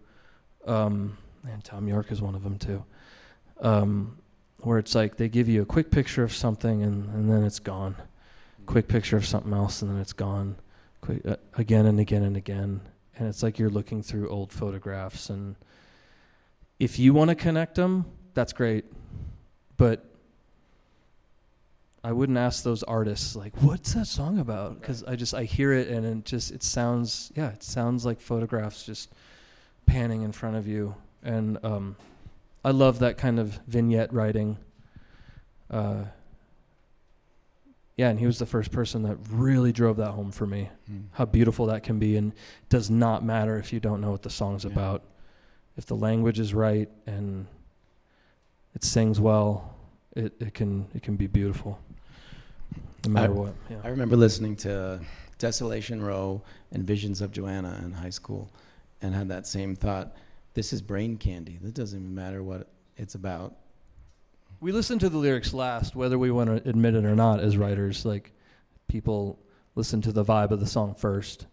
Um, 0.67 1.19
and 1.49 1.63
Thom 1.63 1.87
Yorke 1.87 2.11
is 2.11 2.21
one 2.21 2.35
of 2.35 2.43
them 2.43 2.59
too. 2.59 2.85
Um, 3.61 4.19
where 4.61 4.79
it's 4.79 4.95
like 4.95 5.17
they 5.17 5.29
give 5.29 5.49
you 5.49 5.63
a 5.63 5.67
quick 5.67 5.91
picture 5.91 6.23
of 6.23 6.33
something 6.33 6.83
and, 6.83 7.09
and 7.15 7.31
then 7.31 7.45
it's 7.45 7.59
gone 7.59 7.97
quick 8.69 8.87
picture 8.87 9.17
of 9.17 9.25
something 9.25 9.55
else 9.55 9.81
and 9.81 9.91
then 9.91 9.99
it's 9.99 10.13
gone 10.13 10.55
quick, 11.01 11.25
uh, 11.27 11.37
again 11.55 11.87
and 11.87 11.99
again 11.99 12.23
and 12.23 12.37
again 12.37 12.83
and 13.17 13.27
it's 13.27 13.43
like 13.43 13.59
you're 13.59 13.71
looking 13.71 14.03
through 14.03 14.29
old 14.29 14.53
photographs 14.53 15.31
and 15.31 15.57
if 16.79 16.99
you 16.99 17.15
want 17.15 17.31
to 17.31 17.35
connect 17.35 17.77
them 17.77 18.05
that's 18.35 18.53
great 18.53 18.85
but 19.79 20.05
I 22.05 22.13
wouldn't 22.13 22.37
ask 22.37 22.63
those 22.63 22.83
artists 22.85 23.35
like, 23.35 23.53
"What's 23.61 23.95
that 23.95 24.07
song 24.07 24.39
about?" 24.39 24.81
Because 24.81 25.03
I 25.03 25.17
just 25.17 25.35
I 25.35 25.45
hear 25.45 25.73
it 25.73 25.89
and 25.89 26.07
it 26.07 26.25
just 26.25 26.53
it 26.53 26.63
sounds 26.63 27.33
yeah 27.35 27.51
it 27.51 27.63
sounds 27.63 28.07
like 28.07 28.21
photographs 28.21 28.85
just 28.85 29.13
panning 29.87 30.23
in 30.23 30.31
front 30.33 30.57
of 30.57 30.69
you, 30.69 30.95
and 31.25 31.59
um, 31.65 31.97
I 32.65 32.71
love 32.71 33.01
that 33.01 33.19
kind 33.19 33.41
of 33.41 33.59
vignette 33.67 34.13
writing. 34.13 34.59
Uh, 35.71 36.05
yeah, 37.99 38.09
and 38.09 38.19
he 38.19 38.25
was 38.27 38.39
the 38.39 38.47
first 38.47 38.71
person 38.73 39.03
that 39.03 39.19
really 39.29 39.73
drove 39.73 39.97
that 39.99 40.13
home 40.13 40.31
for 40.31 40.47
me. 40.47 40.71
Hmm. 40.87 41.01
How 41.13 41.27
beautiful 41.27 41.67
that 41.67 41.83
can 41.83 41.99
be, 41.99 42.17
and 42.17 42.33
does 42.71 42.89
not 42.89 43.23
matter 43.25 43.59
if 43.59 43.73
you 43.73 43.81
don't 43.81 44.01
know 44.01 44.13
what 44.13 44.23
the 44.23 44.31
song's 44.31 44.65
Yeah. 44.65 44.71
about. 44.71 45.03
If 45.77 45.85
the 45.87 45.97
language 45.97 46.39
is 46.41 46.55
right 46.55 46.89
and 47.07 47.47
it 48.75 48.83
sings 48.85 49.21
well, 49.21 49.75
it, 50.17 50.33
it 50.41 50.55
can 50.55 50.87
it 50.95 51.03
can 51.03 51.17
be 51.17 51.27
beautiful. 51.27 51.79
No 53.05 53.11
matter 53.13 53.33
I- 53.33 53.37
what. 53.37 53.55
Yeah. 53.71 53.77
I 53.85 53.89
remember 53.89 54.17
listening 54.17 54.57
to 54.57 55.01
Desolation 55.39 56.03
Row 56.03 56.43
and 56.73 56.85
Visions 56.87 57.21
of 57.21 57.31
Johanna 57.33 57.81
in 57.85 57.93
high 57.93 58.11
school 58.11 58.51
and 59.03 59.15
had 59.15 59.29
that 59.29 59.47
same 59.47 59.77
thought. 59.77 60.17
This 60.55 60.73
is 60.73 60.83
brain 60.83 61.17
candy. 61.17 61.59
This 61.63 61.73
doesn't 61.73 61.99
even 62.01 62.15
matter 62.15 62.43
what 62.43 62.69
it's 62.97 63.15
about. 63.15 63.55
We 64.61 64.73
listen 64.73 64.99
to 64.99 65.09
the 65.09 65.19
lyrics 65.19 65.55
last, 65.55 65.95
whether 65.95 66.19
we 66.19 66.31
want 66.31 66.49
to 66.49 66.69
admit 66.69 66.95
it 66.95 67.05
or 67.05 67.15
not, 67.15 67.41
as 67.41 67.57
writers. 67.57 68.05
Like, 68.05 68.33
people 68.89 69.39
listen 69.75 70.03
to 70.03 70.13
the 70.13 70.25
vibe 70.25 70.51
of 70.51 70.61
the 70.61 70.67
song 70.67 70.95
first. 70.95 71.47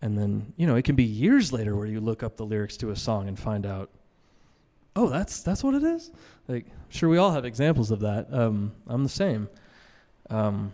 And 0.00 0.16
then, 0.16 0.52
you 0.56 0.66
know, 0.66 0.76
it 0.76 0.84
can 0.84 0.94
be 0.94 1.04
years 1.04 1.52
later 1.52 1.74
where 1.74 1.86
you 1.86 2.00
look 2.00 2.22
up 2.22 2.36
the 2.36 2.46
lyrics 2.46 2.76
to 2.78 2.90
a 2.90 2.96
song 2.96 3.26
and 3.26 3.38
find 3.38 3.66
out, 3.66 3.90
oh, 4.94 5.08
that's 5.08 5.42
that's 5.42 5.64
what 5.64 5.74
it 5.74 5.82
is. 5.82 6.10
Like, 6.46 6.66
sure, 6.88 7.08
we 7.08 7.18
all 7.18 7.32
have 7.32 7.44
examples 7.44 7.90
of 7.90 8.00
that. 8.00 8.32
Um, 8.32 8.72
I'm 8.86 9.02
the 9.02 9.08
same. 9.08 9.48
Um, 10.30 10.72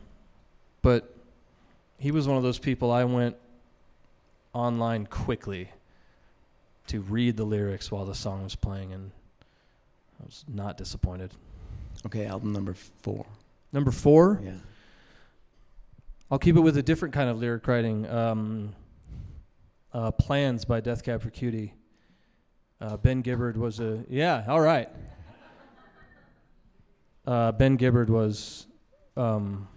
but 0.83 1.15
he 1.99 2.11
was 2.11 2.27
one 2.27 2.37
of 2.37 2.43
those 2.43 2.59
people 2.59 2.91
I 2.91 3.05
went 3.05 3.37
online 4.53 5.07
quickly 5.07 5.71
to 6.89 7.01
read 7.01 7.37
the 7.37 7.45
lyrics 7.45 7.91
while 7.91 8.05
the 8.05 8.15
song 8.15 8.43
was 8.43 8.57
playing, 8.57 8.93
and 8.93 9.13
I 10.21 10.25
was 10.25 10.45
not 10.49 10.77
disappointed. 10.77 11.33
Okay, 12.07 12.27
album 12.27 12.53
number 12.53 12.75
four. 12.75 13.27
Number 13.73 13.91
four, 13.91 14.41
Yeah. 14.43 14.53
I'll 16.31 16.39
keep 16.39 16.57
it 16.57 16.61
with 16.61 16.77
a 16.77 16.83
different 16.83 17.13
kind 17.15 17.29
of 17.29 17.39
lyric 17.39 17.67
writing. 17.67 18.09
Um, 18.09 18.75
uh, 19.93 20.13
Plans 20.13 20.65
by 20.65 20.81
Death 20.81 21.03
Cab 21.03 21.23
for 21.23 21.31
Cutie. 21.31 21.75
Uh, 22.81 22.97
ben 22.97 23.21
Gibbard 23.23 23.57
was 23.57 23.81
a 23.81 24.05
yeah. 24.09 24.45
All 24.49 24.61
right. 24.61 24.89
Uh, 27.27 27.53
ben 27.53 27.77
Gibbard 27.77 28.09
was 28.09 28.67
um, 29.17 29.69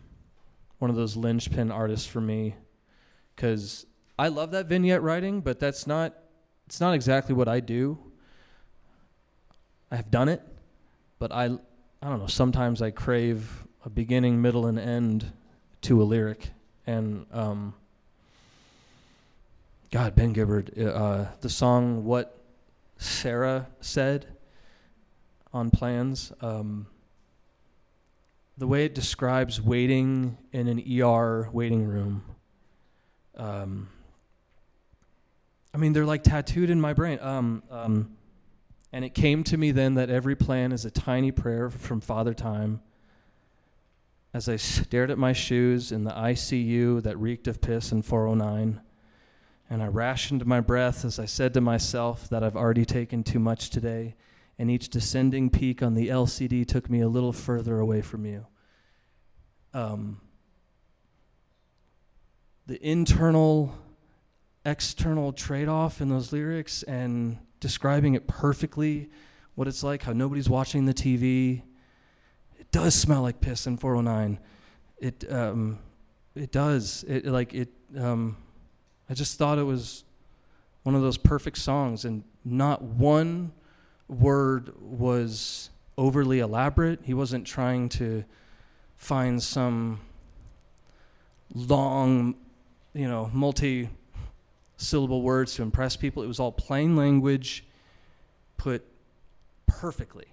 one 0.79 0.89
of 0.89 0.95
those 0.95 1.15
linchpin 1.17 1.71
artists 1.71 2.05
for 2.07 2.21
me 2.21 2.55
because 3.35 3.85
I 4.17 4.27
love 4.29 4.51
that 4.51 4.67
vignette 4.67 5.01
writing, 5.01 5.41
but 5.41 5.59
that's 5.59 5.85
not 5.87 6.15
it's 6.67 6.79
not 6.79 6.93
exactly 6.93 7.35
what 7.35 7.47
I 7.47 7.59
do. 7.59 7.97
I 9.93 9.95
have 9.95 10.09
done 10.09 10.27
it, 10.27 10.41
but 11.19 11.31
I 11.31 11.45
I 11.45 12.09
don't 12.09 12.17
know. 12.17 12.25
Sometimes 12.25 12.81
I 12.81 12.89
crave 12.89 13.67
a 13.85 13.91
beginning, 13.91 14.41
middle, 14.41 14.65
and 14.65 14.79
end 14.79 15.31
to 15.83 16.01
a 16.01 16.03
lyric, 16.03 16.49
and 16.87 17.27
um, 17.31 17.75
God, 19.91 20.15
Ben 20.15 20.33
Gibbard, 20.33 20.75
uh, 20.79 21.25
the 21.41 21.49
song 21.49 22.05
"What 22.05 22.35
Sarah 22.97 23.67
Said" 23.81 24.25
on 25.53 25.69
Plans, 25.69 26.33
um, 26.41 26.87
the 28.57 28.65
way 28.65 28.85
it 28.85 28.95
describes 28.95 29.61
waiting 29.61 30.39
in 30.51 30.67
an 30.67 30.83
ER 31.03 31.49
waiting 31.53 31.85
room. 31.85 32.23
Um, 33.37 33.89
I 35.71 35.77
mean, 35.77 35.93
they're 35.93 36.03
like 36.03 36.23
tattooed 36.23 36.71
in 36.71 36.81
my 36.81 36.93
brain. 36.93 37.19
Um, 37.21 37.61
um, 37.69 38.17
and 38.93 39.03
it 39.03 39.15
came 39.15 39.43
to 39.43 39.57
me 39.57 39.71
then 39.71 39.95
that 39.95 40.11
every 40.11 40.35
plan 40.35 40.71
is 40.71 40.85
a 40.85 40.91
tiny 40.91 41.31
prayer 41.31 41.71
from 41.71 41.99
Father 41.99 42.35
Time. 42.35 42.79
As 44.35 44.47
I 44.47 44.55
stared 44.55 45.09
at 45.09 45.17
my 45.17 45.33
shoes 45.33 45.91
in 45.91 46.03
the 46.03 46.11
ICU 46.11 47.01
that 47.01 47.17
reeked 47.17 47.47
of 47.47 47.59
piss 47.59 47.91
in 47.91 48.03
409, 48.03 48.81
and 49.67 49.81
I 49.81 49.87
rationed 49.87 50.45
my 50.45 50.59
breath 50.59 51.03
as 51.03 51.17
I 51.17 51.25
said 51.25 51.55
to 51.55 51.61
myself 51.61 52.29
that 52.29 52.43
I've 52.43 52.55
already 52.55 52.85
taken 52.85 53.23
too 53.23 53.39
much 53.39 53.71
today, 53.71 54.15
and 54.59 54.69
each 54.69 54.89
descending 54.89 55.49
peak 55.49 55.81
on 55.81 55.95
the 55.95 56.09
LCD 56.09 56.67
took 56.67 56.87
me 56.87 57.01
a 57.01 57.09
little 57.09 57.33
further 57.33 57.79
away 57.79 58.01
from 58.03 58.27
you. 58.27 58.45
Um, 59.73 60.21
the 62.67 62.79
internal 62.87 63.73
external 64.63 65.33
trade 65.33 65.67
off 65.67 65.99
in 65.99 66.09
those 66.09 66.31
lyrics 66.31 66.83
and 66.83 67.39
describing 67.63 68.13
it 68.13 68.27
perfectly 68.27 69.09
what 69.55 69.69
it's 69.69 69.83
like, 69.83 70.03
how 70.03 70.11
nobody's 70.11 70.49
watching 70.49 70.85
the 70.85 70.93
TV. 70.93 71.61
It 72.59 72.69
does 72.71 72.93
smell 72.93 73.21
like 73.21 73.39
piss 73.39 73.65
in 73.65 73.77
409. 73.77 74.37
It 74.99 75.31
um, 75.31 75.79
it 76.35 76.51
does. 76.51 77.05
It 77.07 77.25
like 77.25 77.53
it. 77.53 77.69
Um, 77.97 78.35
I 79.09 79.13
just 79.13 79.37
thought 79.37 79.57
it 79.59 79.63
was 79.63 80.03
one 80.83 80.93
of 80.93 81.01
those 81.01 81.17
perfect 81.17 81.57
songs, 81.57 82.03
and 82.03 82.25
not 82.43 82.81
one 82.81 83.53
word 84.09 84.73
was 84.81 85.69
overly 85.97 86.39
elaborate. 86.39 86.99
He 87.03 87.13
wasn't 87.13 87.47
trying 87.47 87.87
to 87.89 88.25
find 88.97 89.41
some 89.41 90.01
long, 91.55 92.35
you 92.93 93.07
know, 93.07 93.29
multi 93.31 93.87
syllable 94.83 95.21
words 95.21 95.55
to 95.55 95.61
impress 95.61 95.95
people. 95.95 96.23
It 96.23 96.27
was 96.27 96.39
all 96.39 96.51
plain 96.51 96.95
language 96.95 97.65
put 98.57 98.85
perfectly. 99.67 100.27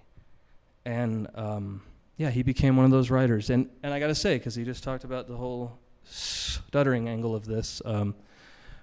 And 0.85 1.27
um, 1.35 1.81
yeah, 2.17 2.29
he 2.29 2.43
became 2.43 2.75
one 2.75 2.85
of 2.85 2.91
those 2.91 3.09
writers. 3.09 3.49
And, 3.49 3.69
and 3.83 3.93
I 3.93 3.99
got 3.99 4.07
to 4.07 4.15
say, 4.15 4.37
because 4.37 4.55
he 4.55 4.63
just 4.63 4.83
talked 4.83 5.03
about 5.03 5.27
the 5.27 5.35
whole 5.35 5.79
stuttering 6.03 7.07
angle 7.07 7.35
of 7.35 7.45
this, 7.45 7.81
um, 7.85 8.15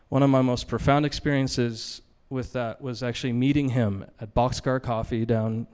one 0.09 0.23
of 0.23 0.31
my 0.31 0.43
most 0.43 0.69
profound 0.69 1.05
experiences 1.05 2.03
with 2.31 2.53
that 2.53 2.81
was 2.81 3.03
actually 3.03 3.33
meeting 3.33 3.71
him 3.71 4.05
at 4.21 4.35
Boxcar 4.35 4.83
Coffee 4.83 5.25
down, 5.25 5.67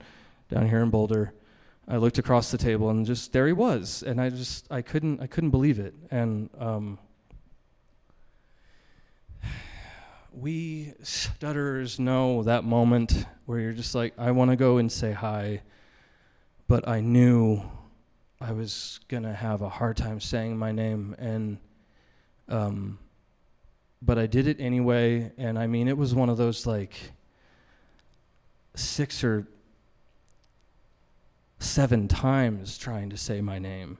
down 0.49 0.67
here 0.67 0.81
in 0.81 0.89
Boulder. 0.89 1.33
I 1.87 1.97
looked 1.97 2.17
across 2.17 2.51
the 2.51 2.57
table 2.57 2.89
and 2.89 3.05
just 3.05 3.31
there 3.31 3.45
he 3.45 3.53
was, 3.53 4.03
and 4.03 4.19
I 4.19 4.29
just 4.29 4.65
I 4.71 4.81
couldn't 4.81 5.21
I 5.21 5.27
couldn't 5.27 5.51
believe 5.51 5.77
it. 5.77 5.93
And 6.09 6.49
um, 6.57 6.97
we 10.35 10.93
stutterers 11.01 11.99
know 11.99 12.43
that 12.43 12.63
moment 12.63 13.25
where 13.45 13.59
you're 13.59 13.73
just 13.73 13.95
like, 13.95 14.13
I 14.17 14.31
want 14.31 14.51
to 14.51 14.57
go 14.57 14.77
and 14.77 14.91
say 14.91 15.11
hi, 15.11 15.61
but 16.67 16.87
I 16.87 16.99
knew 16.99 17.63
I 18.41 18.51
was 18.51 18.99
gonna 19.07 19.33
have 19.33 19.61
a 19.61 19.69
hard 19.69 19.97
time 19.97 20.19
saying 20.19 20.57
my 20.57 20.71
name, 20.71 21.15
and 21.17 21.57
um, 22.49 22.99
but 24.01 24.17
I 24.17 24.27
did 24.27 24.47
it 24.47 24.59
anyway. 24.59 25.31
And 25.37 25.57
I 25.57 25.67
mean, 25.67 25.87
it 25.87 25.97
was 25.97 26.13
one 26.13 26.29
of 26.29 26.37
those 26.37 26.65
like 26.65 26.93
six 28.75 29.23
or 29.23 29.47
seven 31.59 32.07
times 32.07 32.77
trying 32.77 33.09
to 33.09 33.17
say 33.17 33.41
my 33.41 33.57
name. 33.57 33.97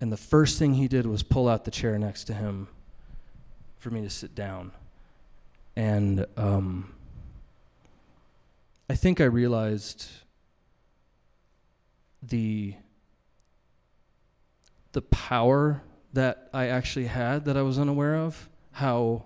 And 0.00 0.12
the 0.12 0.16
first 0.16 0.58
thing 0.58 0.74
he 0.74 0.88
did 0.88 1.06
was 1.06 1.22
pull 1.22 1.48
out 1.48 1.64
the 1.64 1.70
chair 1.70 1.98
next 1.98 2.24
to 2.24 2.34
him 2.34 2.68
for 3.78 3.90
me 3.90 4.00
to 4.02 4.10
sit 4.10 4.34
down. 4.34 4.72
And 5.76 6.26
um, 6.36 6.92
I 8.90 8.94
think 8.94 9.20
I 9.20 9.24
realized 9.24 10.06
the 12.22 12.74
the 14.92 15.02
power 15.02 15.82
that 16.12 16.50
I 16.52 16.68
actually 16.68 17.06
had 17.06 17.46
that 17.46 17.56
I 17.56 17.62
was 17.62 17.78
unaware 17.78 18.16
of, 18.16 18.48
how 18.72 19.24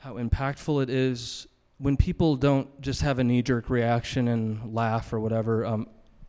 how 0.00 0.14
impactful 0.14 0.82
it 0.82 0.90
is 0.90 1.46
when 1.78 1.96
people 1.96 2.36
don't 2.36 2.80
just 2.80 3.02
have 3.02 3.18
a 3.18 3.24
knee 3.24 3.42
jerk 3.42 3.70
reaction 3.70 4.28
and 4.28 4.74
laugh 4.74 5.12
or 5.12 5.20
whatever. 5.20 5.64
Um, 5.64 5.88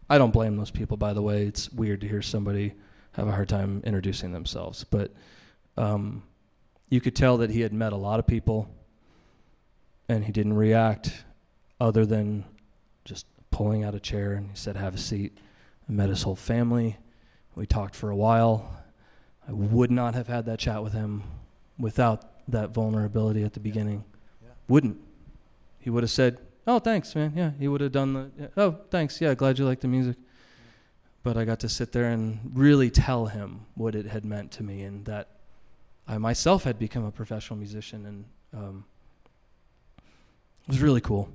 I 0.10 0.18
don't 0.18 0.32
blame 0.32 0.58
those 0.58 0.72
people, 0.72 0.98
by 0.98 1.14
the 1.14 1.22
way. 1.22 1.44
It's 1.44 1.72
weird 1.72 2.02
to 2.02 2.08
hear 2.08 2.22
somebody 2.22 2.74
have 3.14 3.28
a 3.28 3.32
hard 3.32 3.50
time 3.50 3.82
introducing 3.84 4.32
themselves, 4.32 4.84
but 4.84 5.12
um, 5.78 6.24
you 6.90 7.00
could 7.00 7.16
tell 7.16 7.38
that 7.38 7.52
he 7.52 7.62
had 7.62 7.72
met 7.72 7.94
a 7.94 7.98
lot 7.98 8.20
of 8.20 8.28
people 8.28 8.70
and 10.08 10.26
he 10.26 10.32
didn't 10.32 10.54
react 10.54 11.24
other 11.80 12.06
than 12.06 12.44
just 13.06 13.26
pulling 13.52 13.84
out 13.84 13.96
a 13.96 14.00
chair 14.00 14.34
and 14.34 14.50
he 14.50 14.56
said, 14.56 14.76
Have 14.76 14.96
a 14.96 14.98
seat. 14.98 15.38
I 15.88 15.92
met 15.92 16.10
his 16.10 16.24
whole 16.24 16.36
family. 16.36 16.98
We 17.56 17.66
talked 17.66 17.96
for 17.96 18.10
a 18.10 18.16
while. 18.16 18.84
I 19.48 19.52
would 19.54 19.92
not 19.92 20.16
have 20.16 20.28
had 20.28 20.46
that 20.46 20.60
chat 20.60 20.84
with 20.84 20.94
him 20.94 21.24
without 21.78 22.26
that 22.52 22.72
vulnerability 22.72 23.44
at 23.44 23.54
the 23.54 23.60
beginning. 23.60 24.04
Yeah. 24.42 24.50
Wouldn't. 24.68 24.98
He 25.80 25.90
would 25.90 26.04
have 26.04 26.12
said, 26.12 26.40
Oh, 26.68 26.80
thanks, 26.80 27.16
man. 27.16 27.34
Yeah, 27.36 27.52
he 27.58 27.68
would 27.68 27.82
have 27.82 27.92
done 27.92 28.14
the, 28.14 28.32
yeah, 28.40 28.48
oh, 28.58 28.78
thanks. 28.92 29.20
Yeah, 29.20 29.34
glad 29.34 29.58
you 29.58 29.66
like 29.66 29.80
the 29.80 29.88
music. 29.88 30.18
But 31.24 31.36
I 31.36 31.44
got 31.44 31.60
to 31.62 31.70
sit 31.70 31.92
there 31.92 32.06
and 32.06 32.52
really 32.54 32.90
tell 32.90 33.26
him 33.26 33.66
what 33.76 33.96
it 33.96 34.06
had 34.06 34.24
meant 34.24 34.52
to 34.54 34.64
me 34.64 34.84
and 34.84 35.06
that 35.06 35.39
I 36.10 36.18
myself 36.18 36.64
had 36.64 36.80
become 36.80 37.06
a 37.06 37.12
professional 37.12 37.58
musician, 37.58 38.06
and 38.08 38.26
um, 38.52 38.86
it 40.64 40.70
was 40.70 40.82
really 40.82 41.02
cool. 41.02 41.30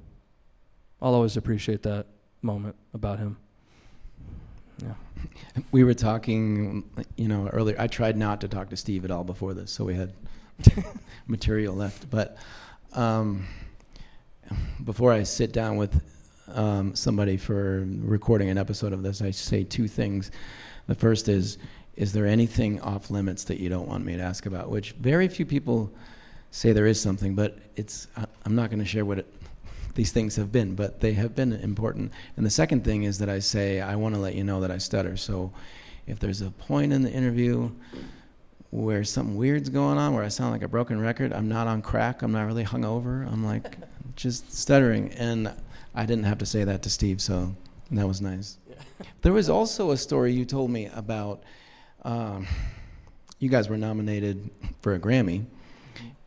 I'll 1.00 1.14
always 1.14 1.36
appreciate 1.36 1.84
that 1.84 2.06
moment 2.42 2.74
about 2.92 3.20
him. 3.20 3.36
Yeah. 4.82 4.94
We 5.70 5.84
were 5.84 5.94
talking, 5.94 6.82
you 7.14 7.28
know, 7.28 7.48
earlier. 7.52 7.76
I 7.78 7.86
tried 7.86 8.16
not 8.16 8.40
to 8.40 8.48
talk 8.48 8.70
to 8.70 8.76
Steve 8.76 9.04
at 9.04 9.12
all 9.12 9.22
before 9.22 9.54
this, 9.54 9.70
so 9.70 9.84
we 9.84 9.94
had 9.94 10.12
material 11.28 11.76
left. 11.76 12.10
But 12.10 12.36
um, 12.94 13.46
before 14.82 15.12
I 15.12 15.22
sit 15.22 15.52
down 15.52 15.76
with 15.76 16.02
um, 16.52 16.96
somebody 16.96 17.36
for 17.36 17.86
recording 18.00 18.48
an 18.48 18.58
episode 18.58 18.92
of 18.92 19.04
this, 19.04 19.22
I 19.22 19.30
say 19.30 19.62
two 19.62 19.86
things. 19.86 20.32
The 20.88 20.96
first 20.96 21.28
is, 21.28 21.58
is 21.96 22.12
there 22.12 22.26
anything 22.26 22.80
off 22.80 23.10
limits 23.10 23.44
that 23.44 23.60
you 23.60 23.68
don't 23.68 23.88
want 23.88 24.04
me 24.04 24.16
to 24.16 24.22
ask 24.22 24.46
about? 24.46 24.70
Which 24.70 24.92
very 24.92 25.28
few 25.28 25.46
people 25.46 25.92
say 26.50 26.72
there 26.72 26.86
is 26.86 27.00
something, 27.00 27.34
but 27.34 27.58
it's 27.76 28.08
I- 28.16 28.26
I'm 28.44 28.54
not 28.54 28.70
going 28.70 28.80
to 28.80 28.84
share 28.84 29.04
what 29.04 29.18
it, 29.20 29.34
these 29.94 30.12
things 30.12 30.36
have 30.36 30.50
been, 30.50 30.74
but 30.74 31.00
they 31.00 31.12
have 31.12 31.34
been 31.34 31.52
important. 31.52 32.12
And 32.36 32.44
the 32.44 32.50
second 32.50 32.84
thing 32.84 33.04
is 33.04 33.18
that 33.18 33.28
I 33.28 33.38
say 33.38 33.80
I 33.80 33.96
want 33.96 34.14
to 34.14 34.20
let 34.20 34.34
you 34.34 34.44
know 34.44 34.60
that 34.60 34.70
I 34.70 34.78
stutter. 34.78 35.16
So 35.16 35.52
if 36.06 36.18
there's 36.18 36.40
a 36.40 36.50
point 36.50 36.92
in 36.92 37.02
the 37.02 37.10
interview 37.10 37.70
where 38.70 39.04
something 39.04 39.36
weird's 39.36 39.68
going 39.68 39.98
on, 39.98 40.14
where 40.14 40.24
I 40.24 40.28
sound 40.28 40.50
like 40.50 40.62
a 40.62 40.68
broken 40.68 41.00
record, 41.00 41.32
I'm 41.32 41.48
not 41.48 41.68
on 41.68 41.80
crack. 41.80 42.22
I'm 42.22 42.32
not 42.32 42.46
really 42.46 42.64
hungover. 42.64 43.30
I'm 43.32 43.44
like 43.44 43.76
just 44.16 44.52
stuttering, 44.52 45.12
and 45.12 45.52
I 45.94 46.06
didn't 46.06 46.24
have 46.24 46.38
to 46.38 46.46
say 46.46 46.64
that 46.64 46.82
to 46.82 46.90
Steve, 46.90 47.20
so 47.20 47.54
that 47.92 48.06
was 48.06 48.20
nice. 48.20 48.58
There 49.22 49.32
was 49.32 49.48
also 49.48 49.92
a 49.92 49.96
story 49.96 50.32
you 50.32 50.44
told 50.44 50.70
me 50.70 50.90
about. 50.94 51.42
Um, 52.04 52.46
you 53.38 53.48
guys 53.48 53.68
were 53.68 53.76
nominated 53.78 54.50
for 54.82 54.94
a 54.94 54.98
Grammy, 54.98 55.46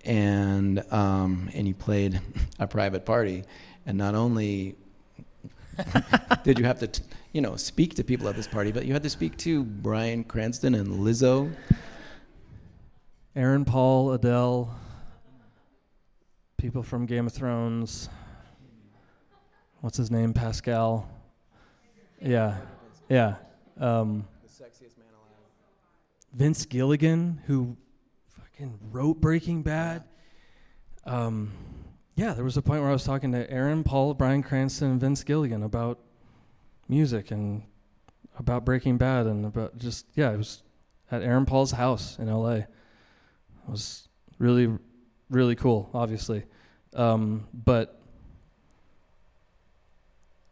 and 0.04 0.84
um, 0.92 1.50
and 1.54 1.68
you 1.68 1.74
played 1.74 2.20
a 2.60 2.68
private 2.68 3.06
party, 3.06 3.44
and 3.86 3.98
not 3.98 4.16
only 4.16 4.76
did 6.44 6.58
you 6.58 6.66
have 6.66 6.80
to, 6.80 6.88
t- 6.88 7.04
you 7.34 7.42
know, 7.42 7.56
speak 7.56 7.94
to 7.96 8.04
people 8.04 8.28
at 8.28 8.36
this 8.36 8.48
party? 8.48 8.72
But 8.72 8.86
you 8.86 8.94
had 8.94 9.04
to 9.04 9.10
speak 9.10 9.38
to 9.38 9.64
Bryan 9.64 10.24
Cranston 10.24 10.74
and 10.74 10.88
Lizzo. 10.88 11.54
Aaron 13.36 13.64
Paul, 13.66 14.14
Adele, 14.14 14.76
people 16.58 16.82
from 16.82 17.06
Game 17.06 17.28
of 17.28 17.34
Thrones. 17.34 18.10
What's 19.82 19.98
his 19.98 20.10
name? 20.10 20.34
Pascal. 20.34 21.08
Yeah, 22.20 22.58
yeah. 23.10 23.36
Um, 23.80 24.28
The 24.42 24.50
sexiest 24.50 24.98
man 24.98 25.06
alive. 25.14 26.27
Vince 26.38 26.68
Gilligan, 26.68 27.42
who 27.48 27.76
fucking 28.30 28.78
wrote 28.92 29.20
Breaking 29.20 29.64
Bad. 29.64 30.04
Um, 31.04 31.52
yeah, 32.16 32.34
there 32.34 32.44
was 32.44 32.58
a 32.58 32.62
point 32.62 32.82
where 32.82 32.92
I 32.92 32.94
was 32.94 33.04
talking 33.04 33.32
to 33.32 33.50
Aaron 33.50 33.84
Paul, 33.84 34.14
Bryan 34.14 34.44
Cranston, 34.44 34.92
and 34.92 35.02
Vince 35.02 35.24
Gilligan 35.24 35.64
about 35.64 36.00
music 36.88 37.32
and 37.32 37.64
about 38.38 38.66
Breaking 38.66 39.00
Bad 39.00 39.26
and 39.26 39.48
about 39.48 39.80
just 39.80 40.06
yeah, 40.14 40.32
it 40.32 40.38
was 40.38 40.62
at 41.10 41.24
Aaron 41.24 41.48
Paul's 41.48 41.72
house 41.72 42.20
in 42.20 42.30
L.A. 42.30 42.58
It 42.58 42.68
was 43.68 44.08
really, 44.38 44.78
really 45.32 45.56
cool, 45.56 45.90
obviously, 45.92 46.44
um, 46.94 47.48
but 47.52 48.00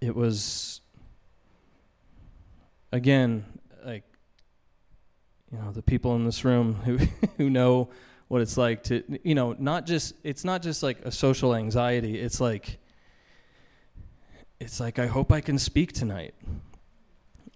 it 0.01 0.15
was 0.15 0.81
again 2.91 3.45
you 5.56 5.62
know 5.64 5.72
the 5.72 5.82
people 5.82 6.16
in 6.16 6.26
this 6.26 6.43
room 6.43 6.76
who 6.86 6.97
who 7.38 7.49
know 7.49 7.89
what 8.28 8.41
it's 8.41 8.58
like 8.58 8.84
to 8.84 9.03
you 9.24 9.36
know 9.36 9.56
not 9.58 9.86
just 9.86 10.16
it's 10.24 10.43
not 10.43 10.62
just 10.62 10.84
like 10.84 10.99
a 11.06 11.12
social 11.12 11.56
anxiety. 11.56 12.20
It's 12.20 12.41
like 12.41 12.78
it's 14.60 14.80
like 14.80 14.99
I 14.99 15.08
hope 15.08 15.32
I 15.32 15.41
can 15.41 15.58
speak 15.58 15.93
tonight. 15.93 16.34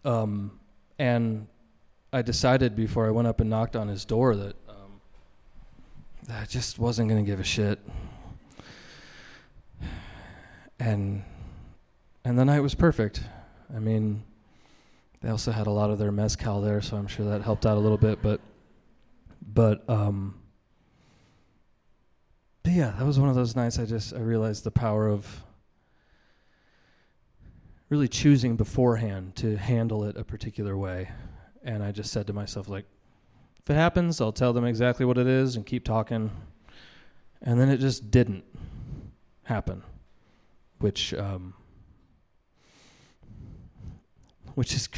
Um 0.06 0.60
and 0.98 1.48
I 2.14 2.22
decided 2.22 2.76
before 2.76 3.08
I 3.08 3.12
went 3.12 3.28
up 3.28 3.42
and 3.42 3.50
knocked 3.50 3.76
on 3.76 3.88
his 3.88 4.06
door 4.06 4.36
that 4.36 4.56
um 4.70 5.02
that 6.28 6.44
I 6.44 6.46
just 6.46 6.80
wasn't 6.80 7.10
going 7.10 7.24
to 7.24 7.30
give 7.30 7.40
a 7.40 7.44
shit. 7.44 7.80
And 10.80 11.24
and 12.24 12.40
the 12.40 12.46
night 12.46 12.62
was 12.62 12.76
perfect. 12.76 13.24
I 13.76 13.80
mean 13.80 14.24
they 15.22 15.30
also 15.30 15.52
had 15.52 15.68
a 15.68 15.72
lot 15.72 15.90
of 15.90 16.00
their 16.00 16.12
mezcal 16.12 16.62
there, 16.62 16.82
so 16.82 16.96
I'm 16.96 17.08
sure 17.08 17.26
that 17.26 17.42
helped 17.42 17.66
out 17.66 17.78
a 17.78 17.80
little 17.80 17.98
bit. 17.98 18.22
But, 18.22 18.40
but, 19.42 19.90
um, 19.90 20.36
but 22.64 22.72
yeah, 22.74 22.94
that 22.98 23.06
was 23.06 23.20
one 23.20 23.30
of 23.30 23.36
those 23.36 23.56
nights. 23.56 23.80
I 23.80 23.86
just 23.86 24.14
I 24.14 24.20
realized 24.20 24.64
the 24.64 24.72
power 24.72 25.08
of 25.08 25.44
really 27.90 28.08
choosing 28.08 28.56
beforehand 28.56 29.36
to 29.38 29.58
handle 29.58 30.04
it 30.04 30.16
a 30.16 30.24
particular 30.24 30.78
way, 30.78 31.10
and 31.64 31.84
I 31.84 31.92
just 31.92 32.12
said 32.12 32.28
to 32.28 32.34
myself 32.34 32.70
like, 32.70 32.86
if 33.62 33.70
it 33.70 33.74
happens, 33.74 34.22
I'll 34.22 34.32
tell 34.32 34.54
them 34.54 34.66
exactly 34.66 35.06
what 35.06 35.18
it 35.18 35.28
is 35.28 35.56
and 35.56 35.66
keep 35.66 35.84
talking. 35.84 36.32
And 37.42 37.60
then 37.60 37.70
it 37.70 37.78
just 37.78 38.10
didn't 38.10 38.44
happen, 39.44 39.84
which 40.80 41.14
um, 41.14 41.54
which 44.60 44.74
is 44.74 44.90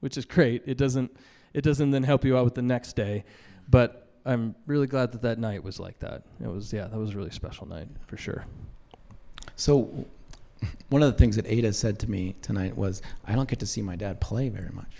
which 0.00 0.18
is 0.18 0.26
great. 0.26 0.62
It 0.66 0.76
doesn't 0.76 1.10
it 1.54 1.62
doesn't 1.62 1.92
then 1.92 2.02
help 2.02 2.26
you 2.26 2.36
out 2.36 2.44
with 2.44 2.54
the 2.54 2.60
next 2.60 2.94
day, 2.94 3.24
but 3.66 4.06
I'm 4.26 4.54
really 4.66 4.86
glad 4.86 5.12
that 5.12 5.22
that 5.22 5.38
night 5.38 5.64
was 5.64 5.80
like 5.80 5.98
that. 6.00 6.24
It 6.44 6.48
was 6.48 6.74
yeah, 6.74 6.88
that 6.88 6.98
was 6.98 7.14
a 7.14 7.16
really 7.16 7.30
special 7.30 7.66
night 7.66 7.88
for 8.06 8.18
sure. 8.18 8.44
So, 9.56 10.04
one 10.90 11.02
of 11.02 11.10
the 11.10 11.16
things 11.16 11.36
that 11.36 11.46
Ada 11.46 11.72
said 11.72 11.98
to 12.00 12.10
me 12.10 12.36
tonight 12.42 12.76
was, 12.76 13.00
"I 13.24 13.34
don't 13.34 13.48
get 13.48 13.60
to 13.60 13.66
see 13.66 13.80
my 13.80 13.96
dad 13.96 14.20
play 14.20 14.50
very 14.50 14.74
much," 14.74 14.94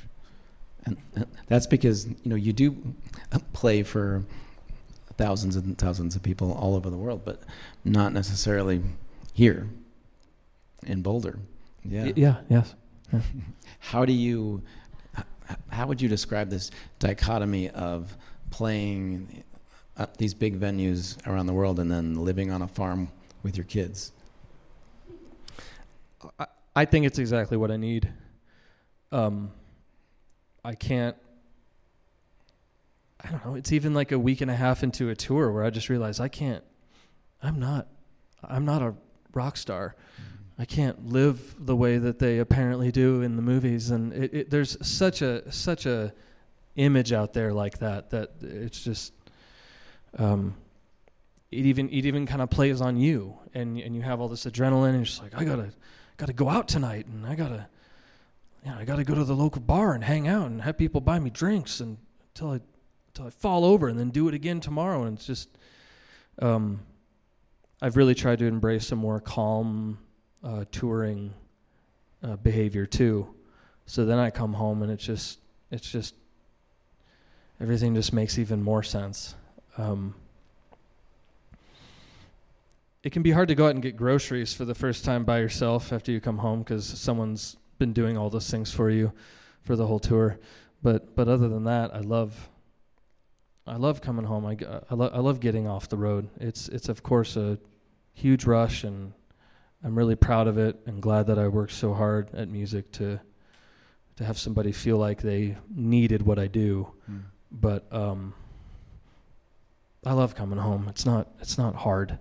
and 0.87 0.97
uh, 1.15 1.25
that's 1.49 1.67
because 1.67 2.07
you 2.07 2.31
know 2.31 2.37
you 2.37 2.55
do 2.55 2.95
play 3.53 3.83
for 3.83 4.25
thousands 5.19 5.55
and 5.55 5.77
thousands 5.77 6.17
of 6.17 6.23
people 6.23 6.51
all 6.53 6.75
over 6.75 6.89
the 6.89 6.97
world, 6.97 7.27
but 7.27 7.43
not 7.85 8.15
necessarily 8.15 8.81
here 9.35 9.69
in 10.87 11.03
Boulder. 11.03 11.41
Yeah. 11.85 12.05
Y- 12.05 12.13
yeah, 12.17 12.37
yes. 12.49 12.75
How 13.79 14.05
do 14.05 14.13
you? 14.13 14.63
How 15.71 15.87
would 15.87 16.01
you 16.01 16.09
describe 16.09 16.51
this 16.51 16.71
dichotomy 16.99 17.71
of 17.71 18.17
playing 18.51 19.45
uh, 19.97 20.07
these 20.19 20.35
big 20.35 20.61
venues 20.61 21.17
around 21.27 21.47
the 21.47 21.55
world 21.55 21.81
and 21.81 21.91
then 21.91 22.23
living 22.23 22.51
on 22.51 22.63
a 22.63 22.69
farm 22.69 23.09
with 23.43 23.57
your 23.57 23.65
kids? 23.65 24.13
I, 26.39 26.47
I 26.77 26.85
think 26.85 27.07
it's 27.07 27.19
exactly 27.19 27.57
what 27.57 27.71
I 27.71 27.77
need. 27.77 28.13
Um, 29.11 29.53
I 30.65 30.75
can't. 30.75 31.17
I 33.25 33.31
don't 33.31 33.45
know. 33.45 33.55
It's 33.55 33.73
even 33.73 33.95
like 33.95 34.13
a 34.13 34.19
week 34.19 34.41
and 34.43 34.51
a 34.51 34.55
half 34.55 34.83
into 34.83 35.09
a 35.09 35.15
tour 35.15 35.51
where 35.51 35.65
I 35.65 35.71
just 35.71 35.89
realized 35.89 36.21
I 36.21 36.29
can't. 36.29 36.63
I'm 37.43 37.59
not. 37.59 37.89
I'm 38.45 38.65
not 38.65 38.83
a 38.83 38.95
rock 39.33 39.57
star. 39.57 39.97
I 40.59 40.65
can't 40.65 41.07
live 41.07 41.55
the 41.59 41.77
way 41.77 41.99
that 41.99 42.19
they 42.19 42.39
apparently 42.39 42.91
do 42.91 43.23
in 43.23 43.37
the 43.37 43.43
movies, 43.43 43.91
and 43.91 44.13
it, 44.13 44.35
it, 44.35 44.51
there's 44.51 44.77
such 44.87 45.23
a 45.23 45.51
such 45.53 45.87
a 45.87 46.13
image 46.77 47.13
out 47.13 47.33
there 47.33 47.53
like 47.53 47.79
that 47.79 48.11
that 48.11 48.33
it's 48.43 48.83
just. 48.83 49.13
Um, 50.17 50.55
it 51.51 51.65
even 51.65 51.89
it 51.89 52.05
even 52.05 52.27
kind 52.27 52.43
of 52.43 52.51
plays 52.51 52.81
on 52.81 52.97
you, 52.97 53.39
and 53.55 53.79
and 53.79 53.95
you 53.95 54.03
have 54.03 54.21
all 54.21 54.29
this 54.29 54.45
adrenaline, 54.45 54.89
and 54.89 54.97
you're 54.97 55.05
just 55.05 55.23
like, 55.23 55.35
I 55.35 55.45
gotta 55.45 55.71
gotta 56.17 56.33
go 56.33 56.49
out 56.49 56.69
tonight, 56.69 57.07
and 57.07 57.27
I 57.27 57.35
gotta, 57.35 57.69
yeah, 58.65 58.77
I 58.77 58.85
gotta 58.85 59.05
go 59.05 59.15
to 59.15 59.25
the 59.25 59.35
local 59.35 59.63
bar 59.63 59.95
and 59.95 60.05
hang 60.05 60.29
out 60.29 60.47
and 60.47 60.63
have 60.63 60.77
people 60.77 61.01
buy 61.01 61.19
me 61.19 61.31
drinks 61.31 61.81
and 61.81 61.99
until 62.35 62.51
I 62.51 62.61
until 63.09 63.27
I 63.27 63.31
fall 63.31 63.65
over, 63.65 63.89
and 63.89 63.99
then 63.99 64.11
do 64.11 64.29
it 64.29 64.35
again 64.35 64.61
tomorrow, 64.61 65.05
and 65.05 65.17
it's 65.17 65.27
just, 65.27 65.49
um, 66.41 66.81
I've 67.81 67.97
really 67.97 68.15
tried 68.15 68.41
to 68.41 68.45
embrace 68.45 68.93
a 68.93 68.97
more 68.97 69.21
calm 69.21 69.99
uh, 70.45 70.64
touring 70.70 71.34
uh, 72.22 72.36
behavior 72.36 72.86
too. 72.86 73.34
So 73.86 74.05
then 74.05 74.18
I 74.18 74.30
come 74.30 74.55
home 74.55 74.82
and 74.82 74.93
it's 74.93 75.05
just 75.05 75.39
it's 75.70 75.91
just 75.91 76.14
everything 77.61 77.95
just 77.95 78.12
makes 78.12 78.39
even 78.39 78.62
more 78.62 78.82
sense. 78.82 79.34
Um, 79.76 80.14
it 83.03 83.12
can 83.12 83.22
be 83.22 83.30
hard 83.30 83.49
to 83.49 83.55
go 83.55 83.66
out 83.66 83.74
and 83.74 83.82
get 83.82 83.97
groceries 83.97 84.53
for 84.53 84.64
the 84.64 84.74
first 84.74 85.05
time 85.05 85.24
by 85.24 85.39
yourself 85.39 85.93
after 85.93 86.11
you 86.11 86.20
come 86.20 86.39
home 86.39 86.61
because 86.61 86.84
someone's 86.84 87.57
been 87.78 87.93
doing 87.93 88.18
all 88.18 88.28
those 88.28 88.51
things 88.51 88.72
for 88.72 88.91
you 88.91 89.12
for 89.62 89.76
the 89.76 89.86
whole 89.86 90.01
tour. 90.01 90.39
But 90.82 91.14
but 91.14 91.28
other 91.28 91.49
than 91.49 91.64
that, 91.64 91.95
I 91.95 92.01
love 92.01 92.49
I 93.66 93.76
love 93.76 94.01
coming 94.01 94.24
home. 94.24 94.47
I, 94.47 94.55
g- 94.55 94.66
I, 94.66 94.95
lo- 94.95 95.11
I 95.12 95.18
love 95.18 95.41
getting 95.41 95.68
off 95.68 95.89
the 95.89 95.97
road. 95.97 96.28
It's 96.41 96.68
it's 96.68 96.89
of 96.89 97.03
course 97.03 97.36
a 97.36 97.59
huge 98.14 98.45
rush, 98.45 98.82
and 98.82 99.12
I'm 99.85 99.97
really 99.97 100.16
proud 100.16 100.49
of 100.49 100.59
it 100.59 100.81
and 100.87 101.01
glad 101.01 101.26
that 101.29 101.39
I 101.39 101.49
worked 101.49 101.72
so 101.72 101.95
hard 101.95 102.35
at 102.35 102.49
music 102.49 102.91
to 102.93 103.20
to 104.16 104.24
have 104.24 104.37
somebody 104.39 104.72
feel 104.72 104.97
like 104.99 105.22
they 105.22 105.57
needed 105.72 106.22
what 106.22 106.39
I 106.41 106.49
do. 106.49 106.89
But 107.53 107.87
um, 107.93 108.35
I 110.05 110.12
love 110.12 110.35
coming 110.35 110.59
home. 110.59 110.89
It's 110.89 111.07
not 111.07 111.29
it's 111.41 111.57
not 111.59 111.74
hard. 111.76 112.18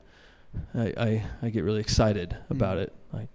I 0.76 0.94
I, 0.98 1.24
I 1.42 1.50
get 1.50 1.64
really 1.64 1.82
excited 1.82 2.38
about 2.50 2.78
Mm. 2.78 2.82
it. 2.84 2.94
Like 3.12 3.30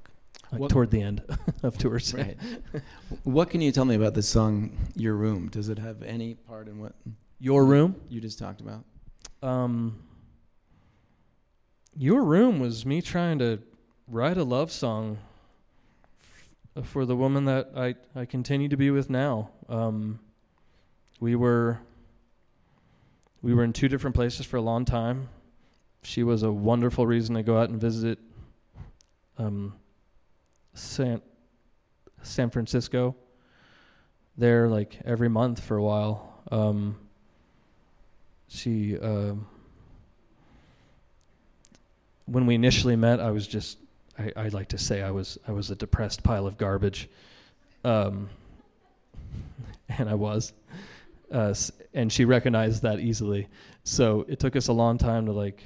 like 0.53 0.61
What- 0.61 0.71
toward 0.71 0.91
the 0.91 1.03
end 1.03 1.23
of 1.65 1.77
tours. 1.77 2.15
Right. 2.15 2.37
what 3.25 3.51
can 3.51 3.61
you 3.61 3.73
tell 3.73 3.85
me 3.85 3.95
about 3.97 4.15
the 4.15 4.23
song 4.23 4.77
"Your 4.95 5.15
Room"? 5.15 5.49
Does 5.49 5.69
it 5.69 5.79
have 5.79 6.03
any 6.03 6.35
part 6.35 6.69
in 6.69 6.79
what 6.79 6.95
Your 7.41 7.65
room. 7.65 7.97
you 8.09 8.21
just 8.21 8.39
talked 8.39 8.61
about? 8.61 8.85
Um, 9.43 9.99
your 11.97 12.23
room 12.25 12.61
was 12.61 12.87
me 12.87 13.03
trying 13.03 13.39
to 13.41 13.59
write 14.13 14.37
a 14.37 14.45
love 14.45 14.71
song 14.71 15.17
f- 16.77 16.87
for 16.87 17.07
the 17.07 17.17
woman 17.17 17.47
that 17.47 17.71
I 17.75 17.95
I 18.15 18.27
continue 18.27 18.69
to 18.69 18.77
be 18.77 18.91
with 18.91 19.09
now. 19.09 19.49
Um, 19.71 20.21
we 21.19 21.35
were 21.35 21.81
we 23.41 23.55
were 23.55 23.65
in 23.65 23.73
two 23.73 23.89
different 23.89 24.15
places 24.15 24.45
for 24.45 24.59
a 24.59 24.61
long 24.61 24.85
time. 24.85 25.31
She 26.03 26.23
was 26.23 26.43
a 26.43 26.53
wonderful 26.53 27.07
reason 27.07 27.37
to 27.37 27.43
go 27.43 27.59
out 27.59 27.71
and 27.71 27.81
visit 27.81 28.19
um, 29.39 29.75
San 30.75 31.23
San 32.23 32.51
Francisco. 32.51 33.17
There, 34.37 34.69
like 34.69 34.99
every 35.07 35.29
month 35.29 35.61
for 35.61 35.77
a 35.77 35.83
while. 35.83 36.43
Um, 36.51 36.99
she 38.49 38.99
um 38.99 39.47
when 42.27 42.45
we 42.45 42.55
initially 42.55 42.97
met 42.97 43.19
i 43.19 43.31
was 43.31 43.47
just 43.47 43.79
I, 44.19 44.33
I 44.37 44.49
like 44.49 44.69
to 44.69 44.79
say 44.79 45.03
i 45.03 45.11
was 45.11 45.39
i 45.47 45.53
was 45.53 45.71
a 45.71 45.77
depressed 45.77 46.23
pile 46.23 46.47
of 46.47 46.59
garbage 46.59 47.09
um 47.85 48.29
and 49.89 50.09
i 50.09 50.15
was 50.15 50.53
uh, 51.31 51.55
and 51.95 52.13
she 52.13 52.25
recognized 52.25 52.83
that 52.83 53.01
easily 53.01 53.49
so 53.85 54.27
it 54.29 54.39
took 54.39 54.55
us 54.55 54.69
a 54.69 54.73
long 54.73 54.99
time 54.99 55.27
to 55.27 55.33
like 55.33 55.63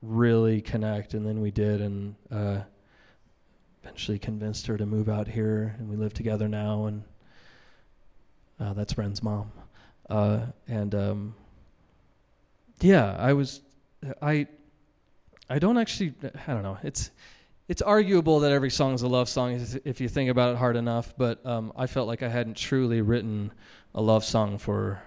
really 0.00 0.60
connect 0.60 1.14
and 1.14 1.26
then 1.26 1.40
we 1.40 1.50
did 1.50 1.80
and 1.80 2.14
uh 2.30 2.60
eventually 3.82 4.18
convinced 4.18 4.66
her 4.66 4.76
to 4.76 4.86
move 4.86 5.08
out 5.08 5.28
here, 5.28 5.74
and 5.78 5.88
we 5.88 5.96
live 5.96 6.14
together 6.14 6.48
now. 6.48 6.86
And 6.86 7.02
uh, 8.60 8.72
that's 8.74 8.96
Ren's 8.96 9.22
mom. 9.22 9.52
Uh, 10.08 10.46
and 10.68 10.94
um, 10.94 11.34
yeah, 12.80 13.16
I 13.18 13.32
was, 13.32 13.60
I, 14.20 14.46
I 15.52 15.58
don't 15.58 15.76
actually, 15.78 16.14
I 16.46 16.52
don't 16.52 16.62
know. 16.62 16.78
It's, 16.82 17.10
it's 17.68 17.82
arguable 17.82 18.40
that 18.40 18.52
every 18.52 18.70
song 18.70 18.94
is 18.94 19.02
a 19.02 19.08
love 19.08 19.28
song 19.28 19.60
if 19.84 20.00
you 20.00 20.08
think 20.08 20.30
about 20.30 20.54
it 20.54 20.58
hard 20.58 20.76
enough. 20.76 21.14
But 21.16 21.44
um, 21.46 21.72
I 21.76 21.86
felt 21.86 22.08
like 22.08 22.22
I 22.22 22.28
hadn't 22.28 22.56
truly 22.56 23.00
written 23.02 23.52
a 23.94 24.00
love 24.00 24.24
song 24.24 24.58
for 24.58 25.02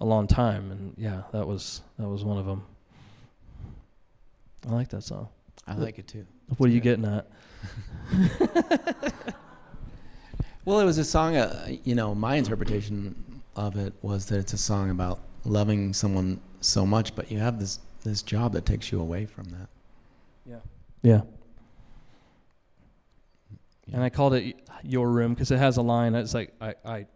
a 0.00 0.04
long 0.04 0.26
time, 0.26 0.70
and 0.70 0.94
yeah, 0.98 1.22
that 1.32 1.46
was 1.46 1.80
that 1.98 2.06
was 2.06 2.22
one 2.24 2.36
of 2.36 2.44
them. 2.46 2.64
I 4.68 4.72
like 4.72 4.88
that 4.90 5.02
song. 5.02 5.28
I 5.66 5.74
like 5.74 5.98
it 5.98 6.06
too. 6.06 6.26
What 6.58 6.68
are 6.68 6.72
you 6.72 6.80
getting 6.80 7.04
at? 7.06 7.26
Well, 10.66 10.80
it 10.80 10.84
was 10.84 10.98
a 10.98 11.04
song. 11.04 11.36
Uh, 11.36 11.68
you 11.84 11.94
know, 11.94 12.12
my 12.12 12.34
interpretation 12.34 13.40
of 13.54 13.76
it 13.76 13.94
was 14.02 14.26
that 14.26 14.40
it's 14.40 14.52
a 14.52 14.58
song 14.58 14.90
about 14.90 15.20
loving 15.44 15.92
someone 15.92 16.40
so 16.60 16.84
much, 16.84 17.14
but 17.14 17.30
you 17.30 17.38
have 17.38 17.60
this 17.60 17.78
this 18.02 18.20
job 18.20 18.52
that 18.54 18.66
takes 18.66 18.90
you 18.90 19.00
away 19.00 19.26
from 19.26 19.44
that. 19.50 19.68
Yeah. 20.48 20.56
Yeah. 21.02 21.20
And 23.92 24.02
I 24.02 24.10
called 24.10 24.34
it 24.34 24.56
your 24.82 25.10
room 25.10 25.34
because 25.34 25.50
it 25.50 25.58
has 25.58 25.76
a 25.76 25.82
line 25.82 26.14
It's 26.14 26.34
like 26.34 26.54
I 26.60 26.74
I 26.84 27.06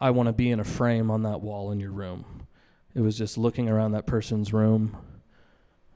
I 0.00 0.10
want 0.10 0.26
to 0.26 0.32
be 0.32 0.50
in 0.50 0.60
a 0.60 0.64
frame 0.64 1.10
on 1.10 1.22
that 1.22 1.40
wall 1.40 1.70
in 1.70 1.80
your 1.80 1.92
room. 1.92 2.46
It 2.94 3.00
was 3.00 3.16
just 3.16 3.38
looking 3.38 3.68
around 3.68 3.92
that 3.92 4.06
person's 4.06 4.52
room, 4.52 4.96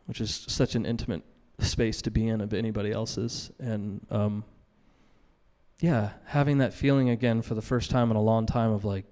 which 0.06 0.20
is 0.20 0.44
such 0.48 0.74
an 0.74 0.86
intimate 0.86 1.22
space 1.60 2.02
to 2.02 2.10
be 2.10 2.26
in 2.26 2.40
of 2.40 2.54
anybody 2.54 2.90
else's, 2.90 3.50
and 3.58 4.04
um, 4.10 4.44
yeah, 5.80 6.10
having 6.26 6.58
that 6.58 6.74
feeling 6.74 7.08
again 7.08 7.42
for 7.42 7.54
the 7.54 7.62
first 7.62 7.90
time 7.90 8.10
in 8.10 8.16
a 8.16 8.22
long 8.22 8.46
time 8.46 8.72
of 8.72 8.84
like, 8.84 9.04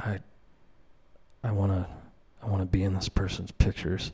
I, 0.00 0.18
I 1.42 1.52
want 1.52 1.72
to, 1.72 1.86
I 2.42 2.46
want 2.46 2.62
to 2.62 2.66
be 2.66 2.82
in 2.82 2.94
this 2.94 3.08
person's 3.08 3.52
pictures, 3.52 4.12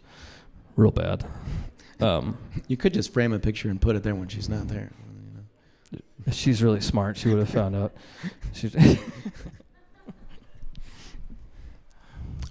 real 0.81 0.91
bad. 0.91 1.25
Um, 2.01 2.39
you 2.67 2.77
could 2.77 2.95
just 2.95 3.13
frame 3.13 3.33
a 3.33 3.39
picture 3.39 3.69
and 3.69 3.81
put 3.81 3.95
it 3.95 4.03
there 4.03 4.15
when 4.15 4.29
she's 4.29 4.49
not 4.49 4.69
there. 4.69 4.91
She's 6.33 6.63
really 6.63 6.81
smart. 6.81 7.17
She 7.17 7.29
would 7.29 7.39
have 7.39 7.51
found 7.51 7.77
out. 7.77 7.93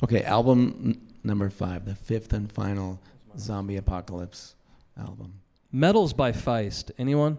okay, 0.04 0.24
album 0.24 0.76
n- 0.84 1.02
number 1.24 1.50
five, 1.50 1.86
the 1.86 1.96
fifth 1.96 2.34
and 2.34 2.52
final 2.52 3.00
zombie 3.38 3.78
apocalypse 3.78 4.56
album. 4.98 5.34
Metals 5.72 6.14
by 6.14 6.32
Feist. 6.32 6.92
Anyone? 6.98 7.38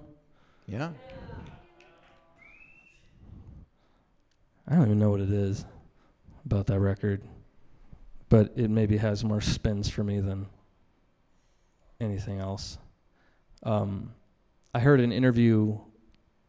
Yeah. 0.66 0.91
I 4.68 4.74
don't 4.74 4.86
even 4.86 4.99
know 4.99 5.11
what 5.11 5.20
it 5.20 5.32
is 5.32 5.64
about 6.47 6.66
that 6.68 6.78
record, 6.78 7.22
but 8.28 8.53
it 8.57 8.70
maybe 8.70 8.97
has 8.97 9.24
more 9.24 9.41
spins 9.41 9.88
for 9.88 10.05
me 10.05 10.20
than 10.20 10.47
anything 12.01 12.40
else. 12.40 12.78
Um, 13.62 14.14
I 14.74 14.80
heard 14.80 15.01
an 15.01 15.12
interview 15.12 15.78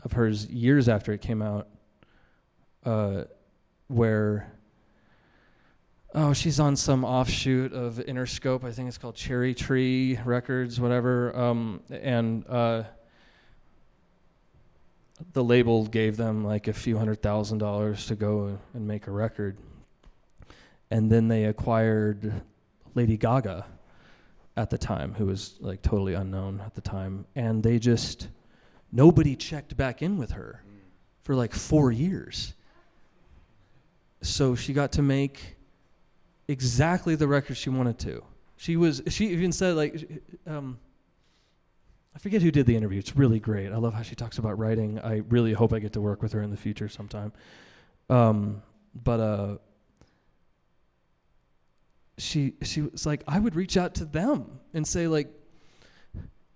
of 0.04 0.14
hers 0.14 0.48
years 0.48 0.88
after 0.88 1.14
it 1.14 1.22
came 1.22 1.42
out, 1.42 1.68
uh, 2.86 3.24
where 3.88 4.52
oh 6.14 6.34
she's 6.34 6.60
on 6.60 6.76
some 6.76 7.04
offshoot 7.04 7.74
of 7.74 7.96
Interscope. 7.96 8.64
I 8.64 8.72
think 8.72 8.88
it's 8.88 8.98
called 8.98 9.16
Cherrytree 9.16 10.26
Records, 10.26 10.80
whatever. 10.80 11.36
Um, 11.38 11.82
and 11.90 12.48
uh, 12.48 12.84
the 15.34 15.44
label 15.44 15.86
gave 15.86 16.18
them 16.18 16.44
like 16.44 16.68
a 16.68 16.74
few 16.74 16.98
hundred 16.98 17.22
thousand 17.22 17.58
dollars 17.58 18.06
to 18.08 18.16
go 18.16 18.58
and 18.74 18.88
make 18.88 19.08
a 19.08 19.12
record, 19.12 19.58
and 20.90 21.12
then 21.12 21.28
they 21.28 21.46
acquired 21.46 22.42
Lady 22.96 23.18
Gaga 23.18 23.66
at 24.58 24.70
the 24.70 24.78
time, 24.78 25.14
who 25.14 25.26
was 25.26 25.56
like 25.60 25.82
totally 25.82 26.14
unknown 26.14 26.62
at 26.66 26.76
the 26.76 26.82
time, 26.82 27.26
and 27.36 27.64
they 27.64 27.80
just 27.80 28.28
nobody 28.92 29.36
checked 29.36 29.78
back 29.78 30.02
in 30.02 30.18
with 30.18 30.32
her 30.32 30.64
for 31.24 31.36
like 31.36 31.54
four 31.54 31.92
years. 31.92 32.54
So 34.22 34.56
she 34.56 34.74
got 34.74 34.92
to 34.94 35.02
make 35.02 35.56
exactly 36.48 37.16
the 37.16 37.28
record 37.28 37.58
she 37.58 37.70
wanted 37.70 37.98
to. 38.00 38.24
She 38.58 38.78
was. 38.78 39.02
She 39.08 39.30
even 39.30 39.52
said 39.52 39.76
like, 39.76 40.08
um, 40.46 40.80
I 42.16 42.20
forget 42.20 42.42
who 42.42 42.52
did 42.52 42.66
the 42.66 42.76
interview. 42.76 43.00
It's 43.00 43.16
really 43.16 43.40
great. 43.40 43.72
I 43.72 43.78
love 43.78 43.94
how 43.94 44.02
she 44.02 44.16
talks 44.16 44.38
about 44.38 44.60
writing. 44.60 45.00
I 45.00 45.22
really 45.30 45.54
hope 45.54 45.74
I 45.74 45.80
get 45.80 45.94
to 45.94 46.02
work 46.02 46.22
with 46.22 46.34
her 46.34 46.42
in 46.42 46.52
the 46.52 46.58
future 46.58 46.90
sometime. 46.90 47.32
Um, 48.10 48.62
but 48.94 49.20
uh, 49.20 49.58
she 52.22 52.54
she 52.64 52.82
was 52.82 53.06
like, 53.06 53.24
I 53.28 53.40
would 53.40 53.56
reach 53.56 53.78
out 53.78 53.96
to 53.96 54.06
them 54.06 54.60
and 54.74 54.88
say 54.88 55.08
like, 55.08 55.28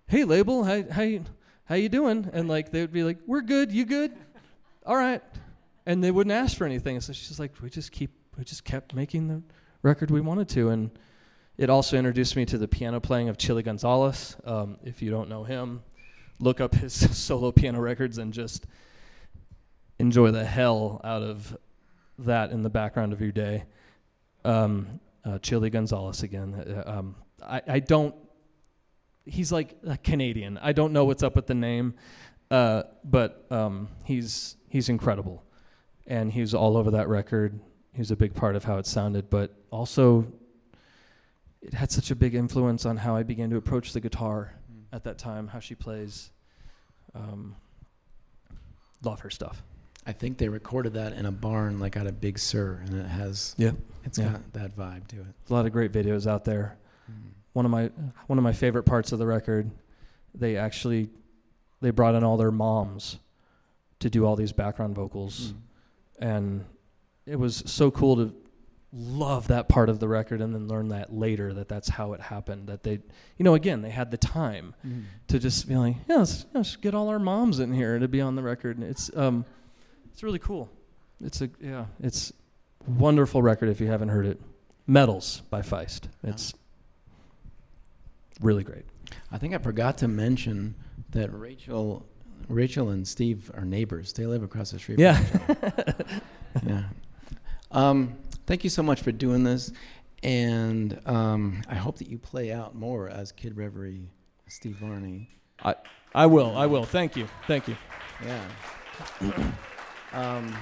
Hey, 0.07 0.24
label, 0.24 0.63
how 0.63 0.84
how 0.89 1.01
you 1.01 1.26
how 1.66 1.76
you 1.76 1.89
doing? 1.89 2.30
And 2.32 2.47
like 2.47 2.72
they 2.72 2.82
would 2.82 2.93
be 2.93 3.03
like, 3.03 3.18
we're 3.26 3.41
good, 3.41 3.72
you 3.72 3.86
good? 3.86 4.16
All 4.86 4.95
right. 4.95 5.22
And 5.86 6.03
they 6.03 6.11
wouldn't 6.11 6.34
ask 6.34 6.57
for 6.57 6.66
anything. 6.66 6.99
So 7.01 7.13
she's 7.13 7.39
like, 7.39 7.51
we 7.61 7.70
just 7.70 7.91
keep, 7.91 8.11
we 8.38 8.43
just 8.43 8.63
kept 8.63 8.93
making 8.93 9.28
the 9.28 9.41
record 9.82 10.11
we 10.11 10.22
wanted 10.22 10.47
to. 10.49 10.70
And 10.70 10.91
it 11.57 11.70
also 11.70 11.97
introduced 11.97 12.36
me 12.36 12.45
to 12.45 12.57
the 12.57 12.68
piano 12.68 12.99
playing 12.99 13.30
of 13.30 13.38
Chilly 13.38 13.63
Gonzales. 13.63 14.36
Um, 14.45 14.78
if 14.84 15.01
you 15.01 15.09
don't 15.09 15.30
know 15.30 15.43
him, 15.43 15.84
look 16.39 16.61
up 16.61 16.74
his 16.76 16.93
solo 17.18 17.51
piano 17.51 17.80
records 17.80 18.18
and 18.18 18.34
just 18.34 18.66
enjoy 19.99 20.32
the 20.32 20.45
hell 20.45 21.01
out 21.03 21.24
of 21.24 21.57
that 22.20 22.51
in 22.51 22.61
the 22.61 22.70
background 22.70 23.13
of 23.13 23.22
your 23.22 23.32
day. 23.32 23.63
Um, 24.43 24.99
uh, 25.26 25.40
Chilly 25.40 25.70
Gonzales 25.70 26.24
again. 26.24 26.54
Uh, 26.54 26.90
um, 26.90 27.16
I, 27.44 27.62
I 27.68 27.80
don't 27.80 28.16
he's 29.26 29.52
like 29.52 29.76
a 29.86 29.98
Canadian. 29.98 30.58
I 30.60 30.72
don't 30.72 30.94
know 30.94 31.06
what's 31.06 31.24
up 31.24 31.36
with 31.36 31.48
the 31.48 31.56
name, 31.56 31.96
uh, 32.52 32.84
but 33.04 33.46
um, 33.52 33.90
he's 34.04 34.56
he's 34.70 34.90
incredible, 34.90 35.44
and 36.08 36.32
he's 36.32 36.54
all 36.54 36.78
over 36.78 36.92
that 36.92 37.08
record. 37.08 37.60
He's 37.94 38.12
a 38.12 38.16
big 38.16 38.34
part 38.34 38.56
of 38.56 38.64
how 38.64 38.78
it 38.78 38.86
sounded, 38.86 39.30
but 39.30 39.56
also 39.72 40.28
it 41.62 41.74
had 41.74 41.92
such 41.92 42.12
a 42.12 42.16
big 42.16 42.36
influence 42.36 42.86
on 42.86 42.98
how 42.98 43.16
I 43.16 43.24
began 43.24 43.50
to 43.50 43.58
approach 43.58 43.94
the 43.94 44.02
guitar 44.02 44.54
mm. 44.72 44.84
at 44.92 45.04
that 45.06 45.18
time, 45.18 45.48
how 45.48 45.60
she 45.60 45.76
plays. 45.76 46.32
Um, 47.14 47.56
love 49.02 49.22
her 49.22 49.30
stuff. 49.30 49.64
I 50.08 50.12
think 50.12 50.38
they 50.38 50.49
recorded 50.49 50.93
that 50.93 51.14
in 51.14 51.26
a 51.26 51.32
barn, 51.32 51.80
like 51.80 51.97
at 51.97 52.06
a 52.06 52.12
Big 52.12 52.38
Sur, 52.38 52.82
and 52.86 52.99
it 52.99 53.08
has 53.08 53.56
yeah, 53.58 53.72
it's 54.03 54.20
yeah. 54.20 54.30
got 54.30 54.53
that 54.53 54.78
vibe 54.78 55.08
to 55.08 55.18
it. 55.18 55.28
a 55.49 55.53
lot 55.53 55.66
of 55.66 55.72
great 55.72 55.91
videos 55.91 56.28
out 56.28 56.45
there. 56.45 56.78
Mm 57.12 57.32
one 57.56 57.64
of 57.64 57.72
my 57.72 57.89
one 58.28 58.38
of 58.38 58.43
my 58.43 58.51
favorite 58.51 58.84
parts 58.84 59.14
of 59.14 59.18
the 59.18 59.26
record, 59.26 59.72
they 60.34 60.58
actually 60.58 61.10
they 61.82 61.89
brought 61.89 62.14
in 62.14 62.22
all 62.22 62.36
their 62.36 62.51
moms 62.51 63.18
to 63.99 64.10
do 64.10 64.26
all 64.26 64.36
these 64.36 64.51
background 64.51 64.93
vocals, 64.93 65.53
mm. 65.53 65.58
and 66.20 66.66
it 67.26 67.39
was 67.39 67.64
so 67.66 67.89
cool 67.89 68.18
to 68.18 68.36
love 68.91 69.47
that 69.47 69.70
part 69.70 69.88
of 69.88 69.99
the 69.99 70.08
record 70.08 70.41
and 70.41 70.53
then 70.53 70.68
learn 70.68 70.89
that 70.89 71.14
later 71.14 71.53
that 71.53 71.70
that's 71.70 71.88
how 71.89 72.12
it 72.14 72.22
happened 72.22 72.68
that 72.68 72.84
they 72.84 72.93
you 73.38 73.43
know 73.43 73.53
again 73.53 73.82
they 73.82 73.89
had 73.89 74.10
the 74.10 74.18
time 74.18 74.74
mm. 74.86 75.03
to 75.28 75.38
just 75.38 75.68
be 75.68 75.76
like 75.76 75.95
yeah 76.08 76.18
let's, 76.18 76.45
let's, 76.53 76.76
get 76.78 76.95
all 76.95 77.10
our 77.10 77.20
moms 77.20 77.60
in 77.60 77.74
here 77.74 77.99
to 77.99 78.08
be 78.08 78.22
on 78.22 78.38
the 78.38 78.41
record 78.41 78.78
and 78.78 78.88
it's 78.88 79.12
um 79.18 79.43
it's 80.16 80.24
really 80.24 80.39
cool 80.39 80.70
it's 81.22 81.41
a 81.41 81.49
yeah 81.59 81.86
it's 81.99 82.32
wonderful 82.88 83.41
record 83.41 83.70
if 83.70 83.82
you 83.82 83.88
haven't 83.88 84.09
heard 84.09 84.26
it 84.26 84.39
metals 84.88 85.41
by 85.49 85.61
feist 85.61 86.07
it's 86.24 86.53
really 88.41 88.63
great. 88.63 88.86
I 89.32 89.38
think 89.38 89.53
I 89.53 89.57
forgot 89.57 89.97
to 89.99 90.07
mention 90.07 90.76
that 91.11 91.30
Rachel, 91.34 92.05
Rachel 92.47 92.89
and 92.89 93.07
Steve 93.07 93.51
are 93.53 93.66
neighbors. 93.66 94.13
They 94.13 94.26
live 94.26 94.43
across 94.43 94.72
the 94.72 94.80
street. 94.80 94.99
Yeah. 94.99 95.24
yeah. 96.66 96.84
Um, 97.72 98.18
thank 98.45 98.63
you 98.63 98.70
so 98.70 98.84
much 98.84 99.01
for 99.01 99.11
doing 99.11 99.43
this, 99.43 99.72
and 100.24 100.99
um, 101.05 101.61
I 101.70 101.76
hope 101.76 101.97
that 101.97 102.07
you 102.07 102.18
play 102.18 102.51
out 102.51 102.76
more 102.76 103.09
as 103.09 103.32
Kid 103.32 103.57
Reverie, 103.57 104.09
Steve 104.47 104.76
Varney. 104.78 105.30
I, 105.63 105.76
I 106.13 106.26
will. 106.26 106.55
I 106.57 106.66
will. 106.66 106.86
Thank 106.86 107.16
you. 107.16 107.28
Thank 107.47 107.68
you. 107.68 107.76
Yeah. 108.24 109.51
um, 110.16 110.55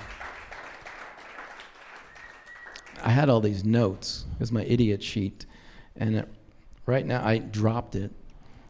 I 3.04 3.10
had 3.10 3.30
all 3.30 3.40
these 3.40 3.64
notes. 3.64 4.26
It 4.34 4.40
was 4.40 4.52
my 4.52 4.64
idiot 4.64 5.04
sheet, 5.04 5.46
and 5.96 6.16
it 6.16 6.30
right 6.86 7.06
now 7.06 7.26
I 7.26 7.38
dropped 7.38 7.96
it. 7.96 8.12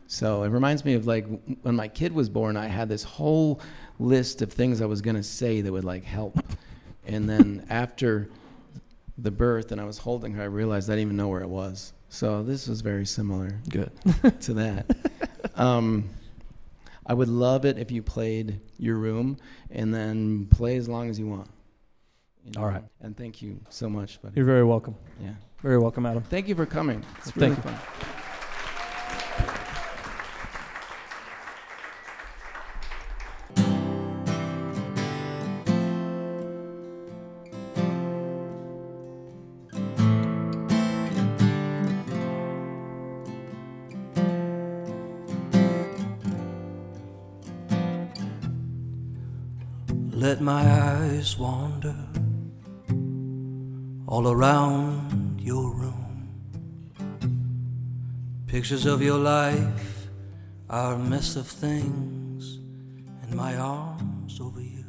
So 0.08 0.44
it 0.44 0.50
reminds 0.50 0.86
me 0.86 0.94
of 0.94 1.08
like 1.08 1.26
when 1.62 1.76
my 1.76 1.88
kid 1.88 2.12
was 2.14 2.30
born, 2.30 2.58
I 2.58 2.68
had 2.68 2.90
this 2.90 3.04
whole 3.04 3.62
list 4.00 4.42
of 4.42 4.52
things 4.52 4.82
I 4.82 4.86
was 4.86 5.02
going 5.02 5.16
to 5.16 5.24
say 5.24 5.62
that 5.62 5.72
would 5.72 5.86
like 5.86 6.04
help. 6.04 6.38
and 7.08 7.30
then 7.30 7.66
after 7.70 8.30
the 9.18 9.32
birth 9.32 9.72
and 9.72 9.80
I 9.80 9.86
was 9.86 9.98
holding 9.98 10.34
her, 10.34 10.44
I 10.44 10.46
realized 10.46 10.90
I 10.90 10.94
didn't 10.94 11.08
even 11.08 11.18
know 11.18 11.30
where 11.30 11.42
it 11.42 11.50
was. 11.50 11.94
So 12.10 12.44
this 12.44 12.68
was 12.68 12.82
very 12.82 13.06
similar 13.06 13.60
Good. 13.70 13.92
to 14.42 14.54
that. 14.56 14.86
Um, 15.56 16.10
I 17.06 17.14
would 17.14 17.28
love 17.28 17.66
it 17.66 17.78
if 17.78 17.92
you 17.92 18.02
played 18.02 18.60
your 18.78 18.96
room 18.96 19.38
and 19.70 19.94
then 19.94 20.48
play 20.48 20.78
as 20.78 20.88
long 20.88 21.10
as 21.10 21.20
you 21.20 21.28
want. 21.28 21.50
You 22.46 22.62
All 22.62 22.68
right. 22.68 22.84
And 23.02 23.16
thank 23.16 23.42
you 23.42 23.60
so 23.70 23.90
much, 23.90 24.22
buddy. 24.22 24.34
You're 24.36 24.46
very 24.46 24.64
welcome. 24.64 24.96
yeah. 25.22 25.34
Very 25.62 25.78
welcome, 25.78 26.06
Adam. 26.06 26.24
Thank 26.24 26.50
you 26.50 26.56
for 26.56 26.66
coming. 26.66 27.04
It's 27.20 27.36
really 27.38 27.52
you. 27.52 27.56
fun. 27.56 27.74
Let 27.74 28.23
all 54.14 54.28
around 54.28 55.42
your 55.42 55.74
room. 55.74 56.30
Pictures 58.46 58.86
of 58.86 59.02
your 59.02 59.18
life 59.18 60.08
are 60.70 60.94
a 60.94 61.00
mess 61.00 61.36
of 61.36 61.48
things 61.48 62.60
in 63.24 63.36
my 63.36 63.58
arms 63.58 64.40
over 64.40 64.62
you. 64.62 64.86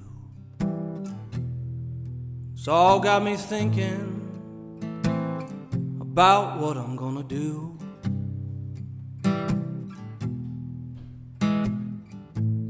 It's 2.53 2.69
all 2.69 3.01
got 3.01 3.23
me 3.23 3.37
thinking 3.37 4.21
about 6.03 6.61
what 6.61 6.77
I'm 6.77 6.95
gonna 6.95 7.23
do. 7.23 7.79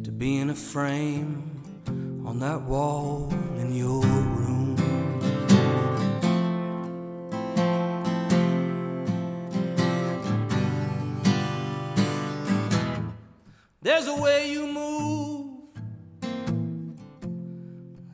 To 0.05 0.13
be 0.13 0.37
in 0.37 0.51
a 0.51 0.55
frame 0.55 2.23
on 2.25 2.39
that 2.39 2.63
wall 2.63 3.29
in 3.59 3.75
your 3.75 4.34
There's 13.85 14.07
a 14.07 14.17
way 14.17 14.51
you 14.51 14.67
move 14.67 15.61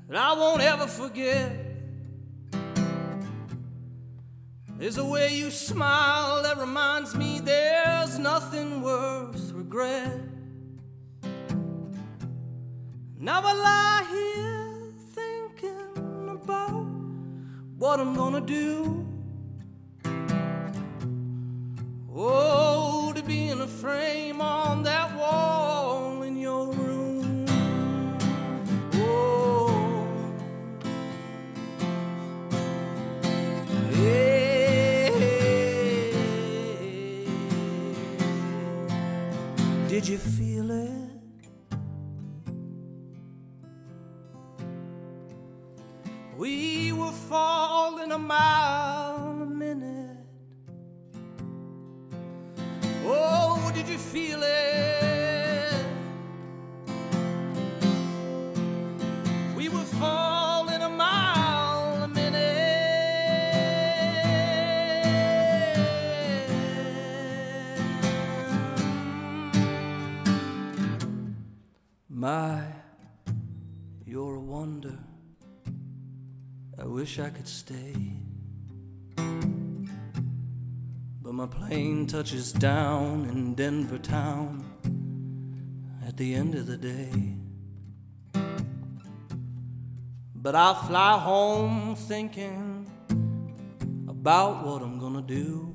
that 0.08 0.16
I 0.16 0.32
won't 0.32 0.60
ever 0.62 0.88
forget. 0.88 1.52
There's 4.78 4.98
a 4.98 5.04
way 5.04 5.32
you 5.32 5.52
smile 5.52 6.42
that 6.42 6.58
reminds 6.58 7.14
me 7.14 7.38
there's 7.38 8.18
nothing 8.18 8.82
worth 8.82 9.52
regret. 9.52 10.18
Now 13.20 13.40
I 13.44 13.52
lie 13.52 14.06
here 14.10 14.92
thinking 15.14 16.30
about 16.42 16.84
what 17.78 18.00
I'm 18.00 18.16
gonna 18.16 18.40
do. 18.40 19.06
Oh, 22.12 22.69
be 23.30 23.46
in 23.46 23.60
a 23.60 23.66
frame 23.66 24.40
on 24.40 24.82
that 24.82 25.16
wall 25.16 26.22
in 26.22 26.36
your 26.36 26.66
room. 26.72 27.46
Oh, 28.94 29.70
yeah. 33.92 35.10
Did 39.86 40.08
you 40.08 40.18
feel 40.18 40.68
it? 40.72 40.90
We 46.36 46.92
were 46.92 47.12
falling 47.12 48.10
a 48.10 48.18
mile 48.18 49.09
feel 54.10 54.42
it? 54.42 55.84
We 59.56 59.68
were 59.68 59.84
falling 60.00 60.82
a 60.82 60.88
mile 60.88 62.02
a 62.02 62.08
minute. 62.08 62.40
My, 72.08 72.64
you're 74.04 74.34
a 74.34 74.40
wonder. 74.40 74.98
I 76.76 76.84
wish 76.84 77.20
I 77.20 77.30
could 77.30 77.46
stay. 77.46 77.94
But 81.30 81.36
my 81.36 81.46
plane 81.46 82.08
touches 82.08 82.50
down 82.50 83.24
in 83.26 83.54
Denver 83.54 83.98
town 83.98 84.64
at 86.04 86.16
the 86.16 86.34
end 86.34 86.56
of 86.56 86.66
the 86.66 86.76
day. 86.76 87.36
But 90.34 90.56
I'll 90.56 90.74
fly 90.74 91.20
home 91.20 91.94
thinking 91.94 92.90
about 94.08 94.66
what 94.66 94.82
I'm 94.82 94.98
gonna 94.98 95.22
do. 95.22 95.72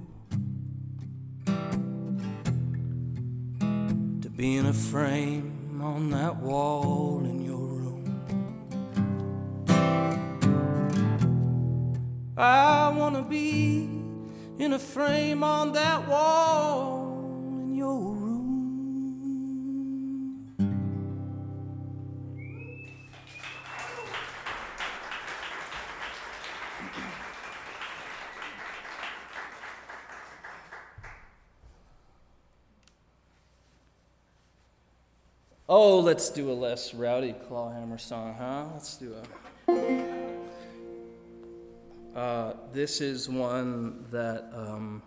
To 4.24 4.30
be 4.30 4.58
in 4.58 4.66
a 4.66 4.74
frame 4.74 5.80
on 5.82 6.10
that 6.10 6.36
wall 6.36 7.24
in 7.24 7.46
your 7.46 7.66
room. 7.80 8.04
I 12.36 12.90
wanna 12.90 13.22
be 13.22 14.05
in 14.58 14.74
a 14.74 14.80
frame 14.80 15.44
on 15.44 15.74
that 15.74 16.08
wall 16.08 17.60
in 17.62 17.76
your 17.76 18.00
room. 18.00 18.36
Oh, 35.68 36.00
let's 36.00 36.30
do 36.30 36.50
a 36.50 36.54
less 36.54 36.94
rowdy 36.94 37.34
clawhammer 37.48 37.98
song, 37.98 38.36
huh? 38.38 38.68
Let's 38.74 38.96
do 38.98 39.14
a. 39.14 39.55
Uh, 42.16 42.54
this 42.72 43.02
is 43.02 43.28
one 43.28 44.06
that 44.10 44.50
um, 44.54 45.02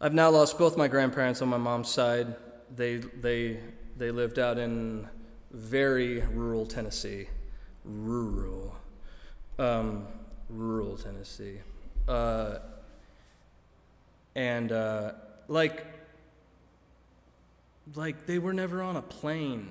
I've 0.00 0.12
now 0.12 0.30
lost 0.30 0.58
both 0.58 0.76
my 0.76 0.88
grandparents 0.88 1.40
on 1.42 1.48
my 1.48 1.58
mom's 1.58 1.90
side. 1.90 2.34
They 2.74 2.96
they 2.96 3.60
they 3.96 4.10
lived 4.10 4.40
out 4.40 4.58
in 4.58 5.08
very 5.52 6.22
rural 6.22 6.66
Tennessee, 6.66 7.28
rural, 7.84 8.74
um, 9.60 10.08
rural 10.50 10.96
Tennessee, 10.96 11.60
uh, 12.08 12.58
and 14.34 14.72
uh, 14.72 15.12
like 15.46 15.86
like 17.94 18.26
they 18.26 18.40
were 18.40 18.52
never 18.52 18.82
on 18.82 18.96
a 18.96 19.02
plane, 19.02 19.70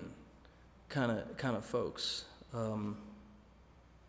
kind 0.87 1.11
of 1.11 1.35
kind 1.35 1.57
of 1.57 1.65
folks. 1.65 2.23
Um, 2.53 2.95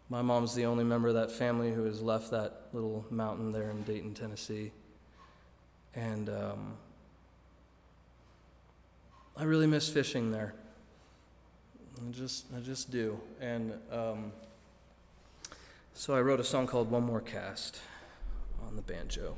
my 0.09 0.23
mom's 0.23 0.55
the 0.55 0.67
only 0.67 0.85
member 0.85 1.09
of 1.09 1.15
that 1.15 1.31
family 1.33 1.73
who 1.73 1.85
has 1.85 2.03
left 2.03 2.31
that 2.31 2.69
little 2.73 3.05
mountain 3.11 3.53
there 3.53 3.71
in 3.71 3.83
Dayton, 3.83 4.15
Tennessee. 4.15 4.71
And 5.95 6.29
um, 6.29 6.75
I 9.37 9.45
really 9.45 9.67
miss 9.67 9.89
fishing 9.89 10.31
there. 10.31 10.55
I 11.97 12.11
just, 12.11 12.47
I 12.57 12.61
just 12.61 12.91
do. 12.91 13.19
And 13.41 13.73
um, 13.91 14.33
so 15.95 16.15
I 16.15 16.21
wrote 16.21 16.41
a 16.41 16.45
song 16.45 16.67
called 16.67 16.91
One 16.91 17.05
More 17.05 17.21
Cast 17.21 17.81
on 18.67 18.77
the 18.77 18.83
banjo. 18.83 19.37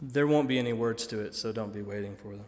There 0.00 0.26
won't 0.26 0.46
be 0.46 0.58
any 0.58 0.74
words 0.74 1.06
to 1.08 1.20
it, 1.20 1.34
so 1.34 1.52
don't 1.52 1.72
be 1.72 1.82
waiting 1.82 2.14
for 2.16 2.28
them. 2.28 2.44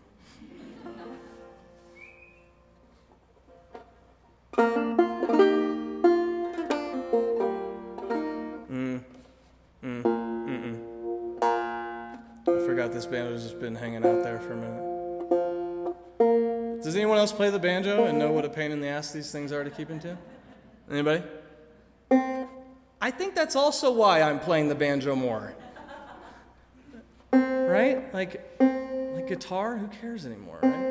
this 12.99 13.07
banjo 13.07 13.32
has 13.32 13.44
just 13.44 13.61
been 13.61 13.76
hanging 13.76 14.05
out 14.05 14.24
there 14.24 14.40
for 14.40 14.55
a 14.55 14.57
minute. 14.57 14.82
Does 16.82 16.96
anyone 16.96 17.16
else 17.16 17.30
play 17.30 17.49
the 17.49 17.61
banjo 17.61 18.07
and 18.07 18.18
know 18.18 18.32
what 18.32 18.44
a 18.44 18.49
pain 18.49 18.72
in 18.72 18.80
the 18.80 18.88
ass 18.88 19.12
these 19.12 19.30
things 19.30 19.53
are 19.53 19.62
to 19.62 19.70
keep 19.70 19.88
in 19.88 20.01
tune? 20.01 20.18
Anybody? 20.90 21.22
I 23.01 23.12
think 23.12 23.36
that's 23.36 23.55
also 23.55 23.92
why 23.92 24.22
I'm 24.22 24.40
playing 24.40 24.68
the 24.68 24.74
banjo 24.74 25.14
more. 25.14 25.55
Right? 27.30 28.12
Like, 28.12 28.59
like 28.59 29.28
guitar, 29.28 29.76
who 29.76 29.86
cares 29.86 30.26
anymore, 30.26 30.59
right? 30.61 30.88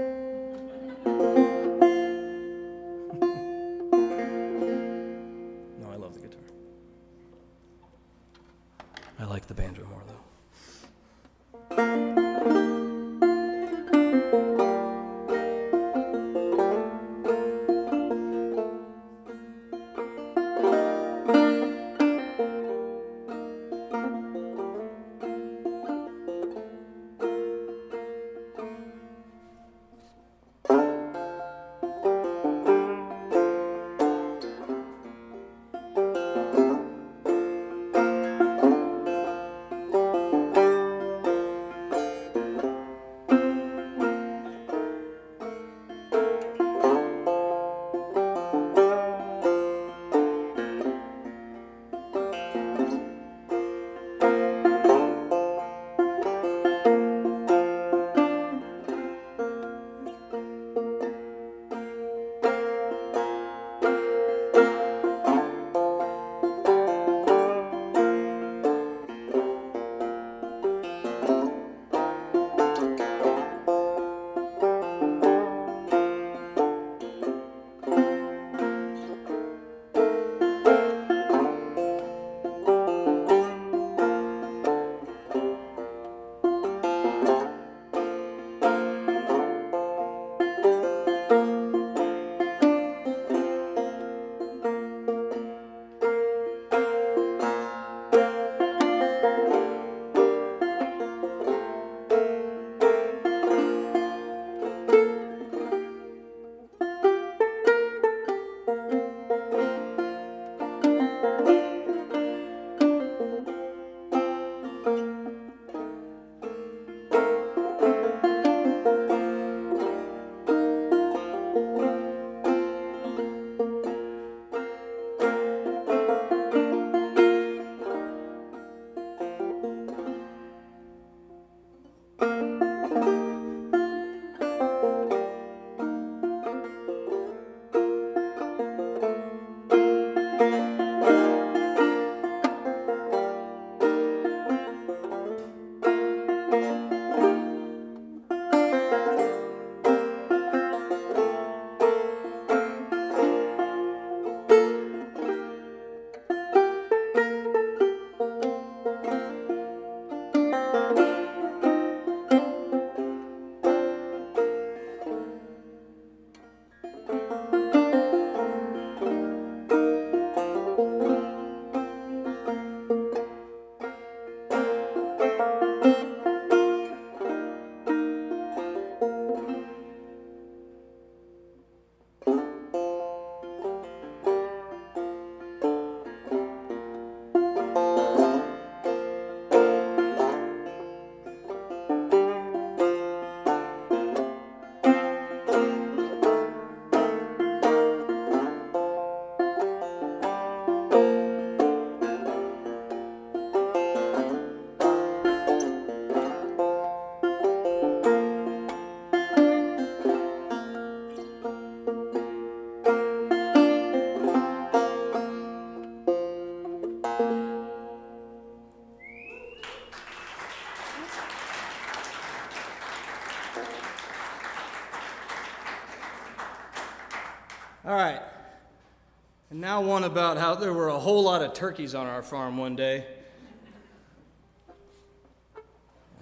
One 229.88 230.04
about 230.04 230.38
how 230.38 230.54
there 230.54 230.74
were 230.74 230.90
a 230.90 231.00
whole 231.00 231.24
lot 231.24 231.42
of 231.42 231.54
turkeys 231.54 231.96
on 231.96 232.06
our 232.06 232.22
farm 232.22 232.58
one 232.58 232.76
day. 232.76 233.06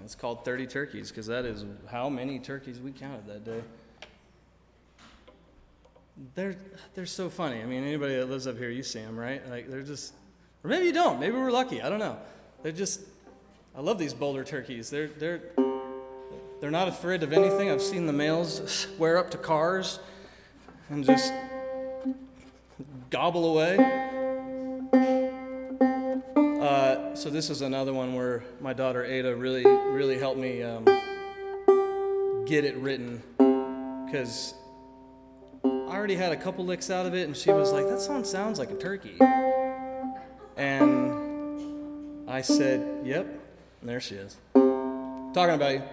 It's 0.06 0.14
called 0.14 0.46
30 0.46 0.68
turkeys 0.68 1.10
because 1.10 1.26
that 1.26 1.46
is 1.46 1.66
how 1.90 2.10
many 2.10 2.38
turkeys 2.38 2.80
we 2.80 2.92
counted 2.92 3.26
that 3.26 3.44
day. 3.44 3.62
They're, 6.36 6.56
they're 6.94 7.08
so 7.08 7.28
funny. 7.28 7.62
I 7.62 7.66
mean, 7.66 7.84
anybody 7.84 8.16
that 8.16 8.30
lives 8.30 8.46
up 8.46 8.58
here, 8.58 8.70
you 8.70 8.84
see 8.84 9.00
them, 9.00 9.18
right? 9.18 9.48
Like, 9.50 9.68
they're 9.68 9.82
just, 9.82 10.14
or 10.64 10.70
maybe 10.70 10.86
you 10.86 10.94
don't. 10.94 11.20
Maybe 11.20 11.36
we're 11.36 11.52
lucky. 11.52 11.82
I 11.82 11.90
don't 11.90 12.00
know. 12.00 12.20
They're 12.62 12.72
just, 12.72 13.02
I 13.76 13.82
love 13.82 13.98
these 13.98 14.14
boulder 14.14 14.44
turkeys. 14.44 14.92
They're, 14.92 15.08
they're, 15.08 15.42
they're 16.62 16.72
not 16.72 16.88
afraid 16.88 17.24
of 17.24 17.34
anything. 17.34 17.72
I've 17.72 17.82
seen 17.82 18.06
the 18.06 18.14
males 18.14 18.62
square 18.72 19.18
up 19.18 19.32
to 19.32 19.38
cars 19.40 20.00
and 20.90 21.04
just 21.04 21.34
gobble 23.16 23.46
away. 23.46 23.78
Uh, 26.62 27.16
so 27.16 27.30
this 27.30 27.50
is 27.50 27.62
another 27.62 27.94
one 27.94 28.14
where 28.14 28.44
my 28.60 28.74
daughter 28.74 29.06
Ada 29.06 29.34
really, 29.38 29.64
really 29.64 30.20
helped 30.20 30.38
me 30.38 30.62
um, 30.62 30.84
get 32.46 32.66
it 32.66 32.76
written 32.76 33.24
because 34.06 34.54
I 35.64 35.96
already 35.96 36.18
had 36.18 36.34
a 36.34 36.36
couple 36.36 36.66
licks 36.66 36.90
out 36.90 37.06
of 37.06 37.16
it, 37.16 37.26
and 37.26 37.38
she 37.38 37.54
was 37.54 37.72
like, 37.72 37.88
"That 37.88 38.02
song 38.02 38.26
sounds 38.26 38.60
like 38.60 38.70
a 38.72 38.76
turkey," 38.76 39.16
and 40.58 42.30
I 42.30 42.42
said, 42.42 43.06
"Yep." 43.06 43.28
And 43.80 43.90
there 43.90 44.02
she 44.02 44.16
is, 44.16 44.36
talking 44.54 45.56
about 45.56 45.74
you. 45.74 45.84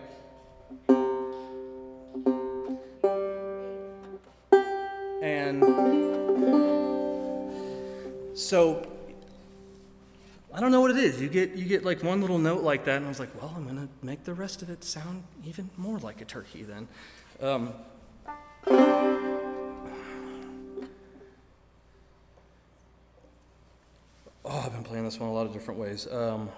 So 8.53 8.87
I 10.53 10.61
don't 10.61 10.73
know 10.73 10.83
what 10.83 10.91
it 10.91 10.99
is. 10.99 11.19
You 11.23 11.29
get 11.31 11.55
you 11.55 11.65
get 11.65 11.87
like 11.87 12.03
one 12.03 12.21
little 12.21 12.39
note 12.39 12.63
like 12.63 12.85
that, 12.85 12.97
and 12.97 13.07
I 13.07 13.09
was 13.09 13.19
like, 13.19 13.31
well, 13.41 13.51
I'm 13.57 13.67
gonna 13.67 13.89
make 14.03 14.25
the 14.25 14.35
rest 14.35 14.61
of 14.61 14.69
it 14.69 14.85
sound 14.85 15.25
even 15.43 15.71
more 15.79 15.99
like 16.01 16.21
a 16.21 16.27
turkey 16.27 16.63
then. 16.63 16.87
Um, 17.41 17.73
oh, 18.67 19.41
I've 24.45 24.73
been 24.75 24.85
playing 24.85 25.07
this 25.07 25.19
one 25.19 25.31
a 25.31 25.33
lot 25.33 25.47
of 25.47 25.55
different 25.55 25.81
ways. 25.81 26.07
Um, 26.13 26.51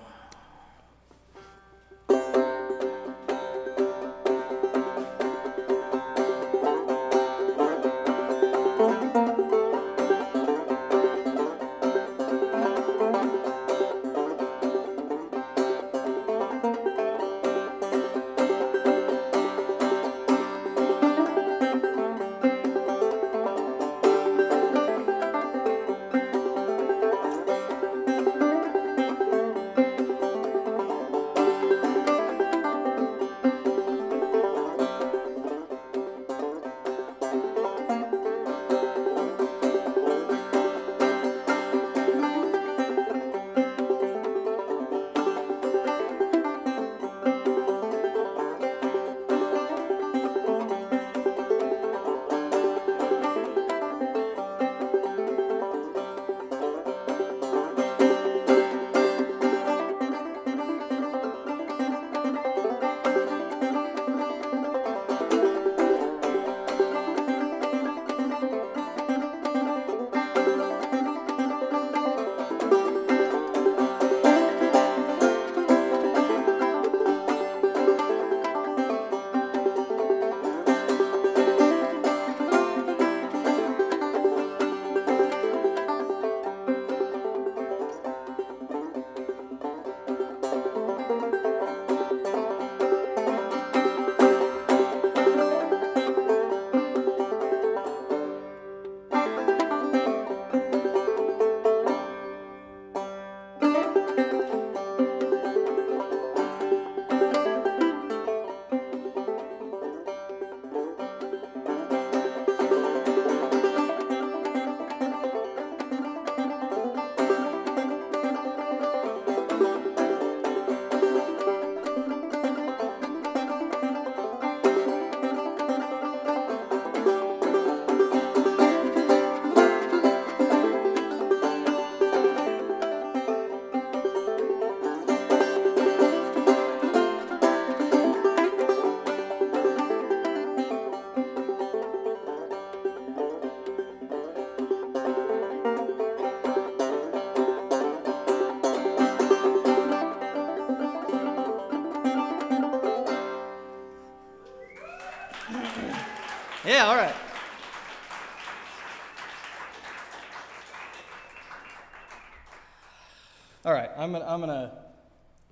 I'm 164.34 164.40
gonna, 164.40 164.72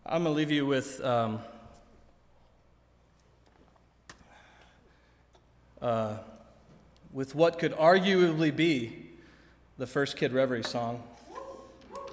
I'm 0.05 0.25
gonna, 0.25 0.35
leave 0.35 0.51
you 0.51 0.67
with 0.67 1.01
um, 1.05 1.39
uh, 5.81 6.17
with 7.13 7.37
what 7.37 7.61
could 7.61 7.75
arguably 7.75 8.51
be 8.57 9.07
the 9.79 9.87
first 9.87 10.17
Kid 10.17 10.33
Reverie 10.33 10.65
song 10.65 11.01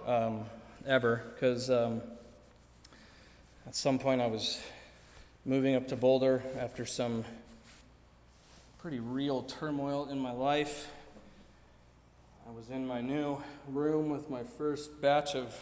um, 0.06 0.46
ever, 0.86 1.24
because 1.34 1.72
um, 1.72 2.04
at 3.66 3.74
some 3.74 3.98
point 3.98 4.22
I 4.22 4.28
was 4.28 4.62
moving 5.46 5.74
up 5.74 5.88
to 5.88 5.96
Boulder 5.96 6.44
after 6.60 6.86
some 6.86 7.26
pretty 8.78 9.00
real 9.00 9.42
turmoil 9.42 10.08
in 10.12 10.20
my 10.20 10.34
life. 10.34 10.88
I 12.48 12.52
was 12.52 12.70
in 12.70 12.86
my 12.86 13.02
new 13.02 13.42
room 13.70 14.12
with 14.12 14.30
my 14.30 14.44
first 14.44 15.02
batch 15.02 15.34
of 15.34 15.56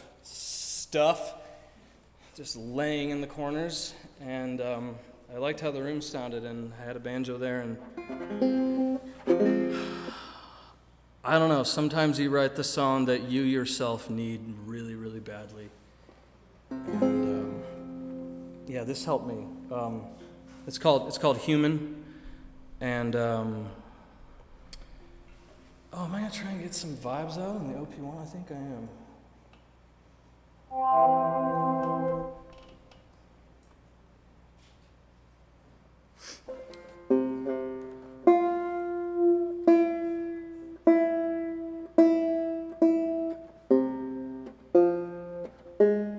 stuff 0.87 1.33
just 2.33 2.55
laying 2.55 3.09
in 3.09 3.19
the 3.19 3.27
corners, 3.27 3.93
and 4.21 4.61
um, 4.61 4.95
I 5.35 5.37
liked 5.37 5.59
how 5.59 5.69
the 5.69 5.83
room 5.83 6.01
sounded, 6.01 6.45
and 6.45 6.71
I 6.81 6.85
had 6.85 6.95
a 6.95 6.99
banjo 7.01 7.37
there, 7.37 7.59
and 7.59 7.77
I 11.25 11.37
don't 11.37 11.49
know, 11.49 11.63
sometimes 11.63 12.17
you 12.17 12.29
write 12.29 12.55
the 12.55 12.63
song 12.63 13.03
that 13.07 13.23
you 13.23 13.41
yourself 13.41 14.09
need 14.09 14.39
really, 14.65 14.95
really 14.95 15.19
badly. 15.19 15.67
And 16.69 17.03
um, 17.03 17.63
yeah, 18.65 18.85
this 18.85 19.03
helped 19.03 19.27
me. 19.27 19.45
Um, 19.69 20.05
it's, 20.67 20.77
called, 20.77 21.09
it's 21.09 21.17
called 21.17 21.39
Human. 21.39 22.01
And, 22.79 23.13
um, 23.17 23.67
oh, 25.91 26.05
am 26.05 26.15
I 26.15 26.29
to 26.29 26.33
try 26.33 26.51
and 26.51 26.61
get 26.61 26.73
some 26.73 26.95
vibes 26.95 27.37
out 27.37 27.57
in 27.57 27.73
the 27.73 27.77
OP1? 27.77 28.21
I 28.21 28.25
think 28.25 28.51
I 28.51 28.55
am. 28.55 28.87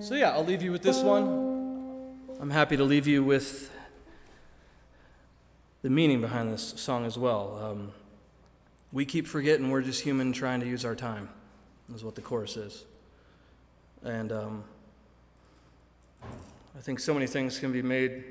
So, 0.01 0.15
yeah, 0.15 0.31
I'll 0.31 0.45
leave 0.45 0.63
you 0.63 0.73
with 0.73 0.83
this 0.83 1.03
one. 1.03 2.17
I'm 2.41 2.51
happy 2.51 2.77
to 2.77 2.85
leave 2.85 3.07
you 3.07 3.23
with 3.23 3.71
the 5.83 5.91
meaning 5.91 6.21
behind 6.21 6.53
this 6.53 6.75
song 6.77 7.05
as 7.05 7.19
well. 7.19 7.59
Um, 7.63 7.93
we 8.93 9.05
keep 9.05 9.27
forgetting 9.27 9.71
we're 9.71 9.83
just 9.83 10.01
human 10.01 10.33
trying 10.33 10.61
to 10.61 10.67
use 10.67 10.85
our 10.85 10.95
time, 10.95 11.29
is 11.95 12.03
what 12.03 12.15
the 12.15 12.23
chorus 12.23 12.57
is. 12.57 12.85
And 14.05 14.33
um, 14.33 14.65
I 16.23 16.81
think 16.81 17.01
so 17.01 17.13
many 17.13 17.27
things 17.27 17.59
can 17.59 17.73
be 17.73 17.83
made 17.83 18.25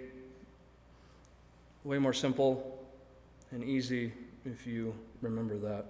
way 1.83 1.97
more 1.97 2.13
simple 2.13 2.85
and 3.51 3.63
easy 3.63 4.11
if 4.45 4.65
you 4.65 4.93
remember 5.21 5.57
that. 5.57 5.85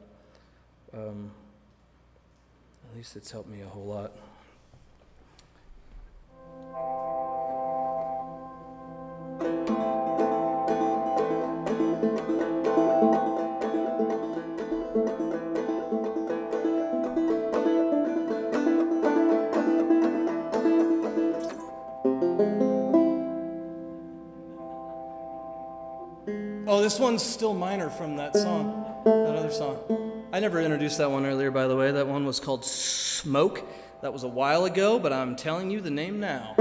Um, 0.93 1.31
at 2.89 2.95
least 2.95 3.15
it's 3.15 3.31
helped 3.31 3.49
me 3.49 3.61
a 3.61 3.67
whole 3.67 3.85
lot. 3.85 4.11
One's 27.17 27.27
still 27.27 27.55
minor 27.55 27.89
from 27.89 28.15
that 28.15 28.35
song, 28.35 28.85
that 29.03 29.35
other 29.35 29.49
song. 29.49 29.79
I 30.31 30.39
never 30.39 30.61
introduced 30.61 30.99
that 30.99 31.09
one 31.09 31.25
earlier, 31.25 31.49
by 31.49 31.65
the 31.65 31.75
way. 31.75 31.91
That 31.91 32.07
one 32.07 32.27
was 32.27 32.39
called 32.39 32.63
Smoke. 32.63 33.63
That 34.03 34.13
was 34.13 34.21
a 34.21 34.27
while 34.27 34.65
ago, 34.65 34.99
but 34.99 35.11
I'm 35.11 35.35
telling 35.35 35.71
you 35.71 35.81
the 35.81 35.89
name 35.89 36.19
now. 36.19 36.53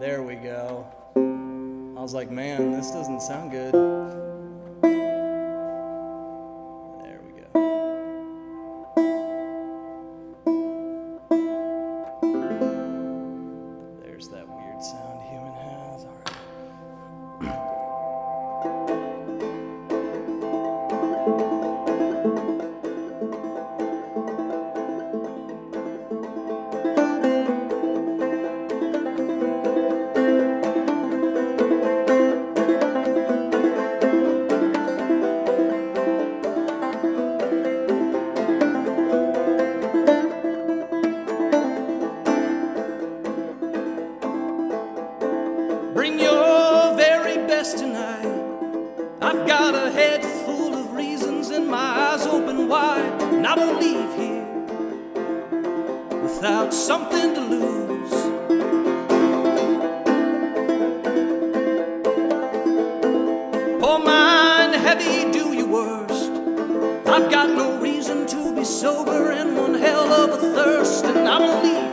There 0.00 0.22
we 0.22 0.36
go. 0.36 0.86
I 1.14 2.00
was 2.00 2.14
like, 2.14 2.30
man, 2.30 2.72
this 2.72 2.90
doesn't 2.90 3.20
sound 3.20 3.50
good. 3.50 3.74
Heavy, 64.98 65.32
do 65.32 65.52
your 65.52 65.66
worst. 65.66 66.30
I've 67.06 67.30
got 67.30 67.50
no 67.50 67.78
reason 67.80 68.26
to 68.26 68.54
be 68.54 68.64
sober 68.64 69.30
and 69.30 69.56
one 69.56 69.74
hell 69.74 70.12
of 70.12 70.30
a 70.30 70.36
thirst. 70.38 71.04
And 71.04 71.28
I 71.28 71.38
won't 71.38 71.85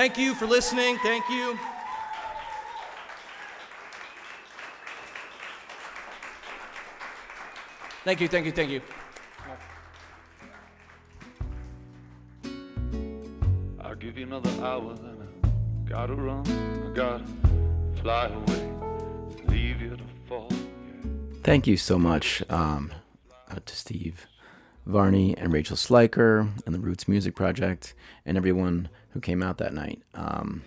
Thank 0.00 0.16
you 0.16 0.34
for 0.34 0.46
listening. 0.46 0.96
Thank 1.02 1.28
you. 1.28 1.58
Thank 8.02 8.22
you, 8.22 8.28
thank 8.28 8.46
you, 8.46 8.52
thank 8.52 8.70
you. 8.70 8.80
I'll 13.82 13.94
give 13.94 14.16
you 14.16 14.24
another 14.24 14.48
hour, 14.64 14.94
then 14.94 15.18
I 15.44 15.86
gotta 15.86 16.14
run. 16.14 16.46
I 16.48 16.94
gotta 16.94 17.24
fly 18.00 18.28
away, 18.28 18.72
leave 19.48 19.82
you 19.82 19.98
to 19.98 20.04
fall. 20.26 20.48
Thank 21.42 21.66
you 21.66 21.76
so 21.76 21.98
much 21.98 22.42
um, 22.48 22.90
uh, 23.50 23.56
to 23.66 23.76
Steve 23.76 24.26
Varney 24.90 25.36
and 25.36 25.52
Rachel 25.52 25.76
Sliker 25.76 26.48
and 26.66 26.74
the 26.74 26.80
Roots 26.80 27.08
Music 27.08 27.34
Project 27.34 27.94
and 28.26 28.36
everyone 28.36 28.88
who 29.10 29.20
came 29.20 29.42
out 29.42 29.58
that 29.58 29.74
night. 29.74 30.02
Um, 30.14 30.62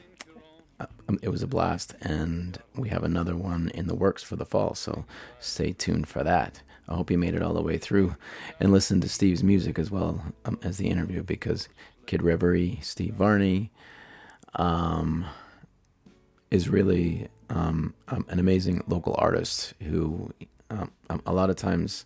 uh, 0.80 0.88
it 1.22 1.30
was 1.30 1.44
a 1.44 1.48
blast, 1.48 1.94
and 2.02 2.58
we 2.76 2.90
have 2.90 3.04
another 3.04 3.36
one 3.36 3.70
in 3.74 3.88
the 3.88 3.96
works 3.96 4.24
for 4.24 4.36
the 4.36 4.46
fall, 4.46 4.74
so 4.74 5.06
stay 5.40 5.72
tuned 5.72 6.08
for 6.08 6.24
that. 6.24 6.62
I 6.88 6.96
hope 6.96 7.12
you 7.12 7.18
made 7.18 7.36
it 7.36 7.42
all 7.42 7.54
the 7.54 7.62
way 7.62 7.78
through 7.78 8.16
and 8.60 8.72
listened 8.72 9.02
to 9.04 9.10
Steve's 9.10 9.44
music 9.44 9.80
as 9.80 9.90
well 9.92 10.22
um, 10.46 10.60
as 10.64 10.78
the 10.78 10.90
interview 10.90 11.24
because 11.24 11.70
Kid 12.06 12.22
Reverie, 12.22 12.80
Steve 12.82 13.14
Varney, 13.14 13.72
um, 14.56 15.26
is 16.52 16.70
really 16.70 17.30
um, 17.50 17.94
um, 18.10 18.26
an 18.30 18.40
amazing 18.40 18.84
local 18.88 19.16
artist 19.18 19.74
who 19.82 20.32
um, 20.70 20.92
um, 21.10 21.22
a 21.26 21.34
lot 21.34 21.50
of 21.50 21.56
times 21.56 22.06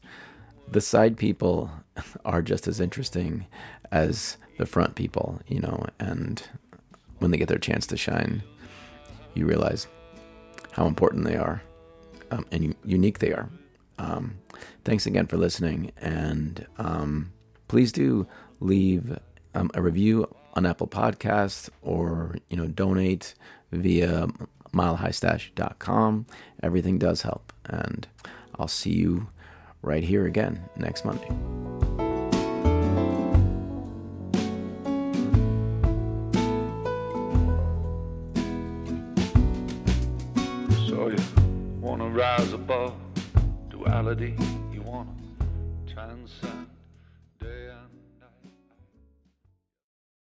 the 0.71 0.81
side 0.81 1.17
people 1.17 1.69
are 2.25 2.41
just 2.41 2.67
as 2.67 2.79
interesting 2.79 3.47
as 3.91 4.37
the 4.57 4.65
front 4.65 4.95
people, 4.95 5.39
you 5.47 5.59
know, 5.59 5.85
and 5.99 6.43
when 7.19 7.31
they 7.31 7.37
get 7.37 7.47
their 7.47 7.57
chance 7.57 7.87
to 7.87 7.97
shine, 7.97 8.43
you 9.33 9.45
realize 9.45 9.87
how 10.71 10.85
important 10.87 11.25
they 11.25 11.35
are. 11.35 11.61
um, 12.31 12.45
and 12.51 12.75
unique 12.83 13.19
they 13.19 13.31
are. 13.31 13.49
Um, 13.99 14.39
thanks 14.83 15.05
again 15.05 15.27
for 15.27 15.37
listening, 15.37 15.91
and 15.97 16.65
um, 16.77 17.31
please 17.67 17.91
do 17.91 18.27
leave 18.59 19.17
um, 19.55 19.71
a 19.73 19.81
review 19.81 20.27
on 20.53 20.65
Apple 20.65 20.87
Podcasts 20.87 21.69
or 21.81 22.35
you 22.49 22.57
know 22.57 22.67
donate 22.67 23.33
via 23.71 24.27
milehighstash.com. 24.73 26.25
Everything 26.61 26.97
does 26.99 27.23
help, 27.23 27.53
and 27.65 28.07
I'll 28.59 28.67
see 28.67 28.91
you 28.93 29.27
right 29.87 30.03
here 30.03 30.25
again 30.25 30.61
next 30.75 31.05
Monday. 31.05 31.29
So 40.87 41.07
you 41.07 41.17
wanna 41.79 42.09
rise 42.09 42.51
above 42.51 42.93
duality, 43.69 44.35
you 44.73 44.81
wanna 44.81 45.15
transcend. 45.87 46.66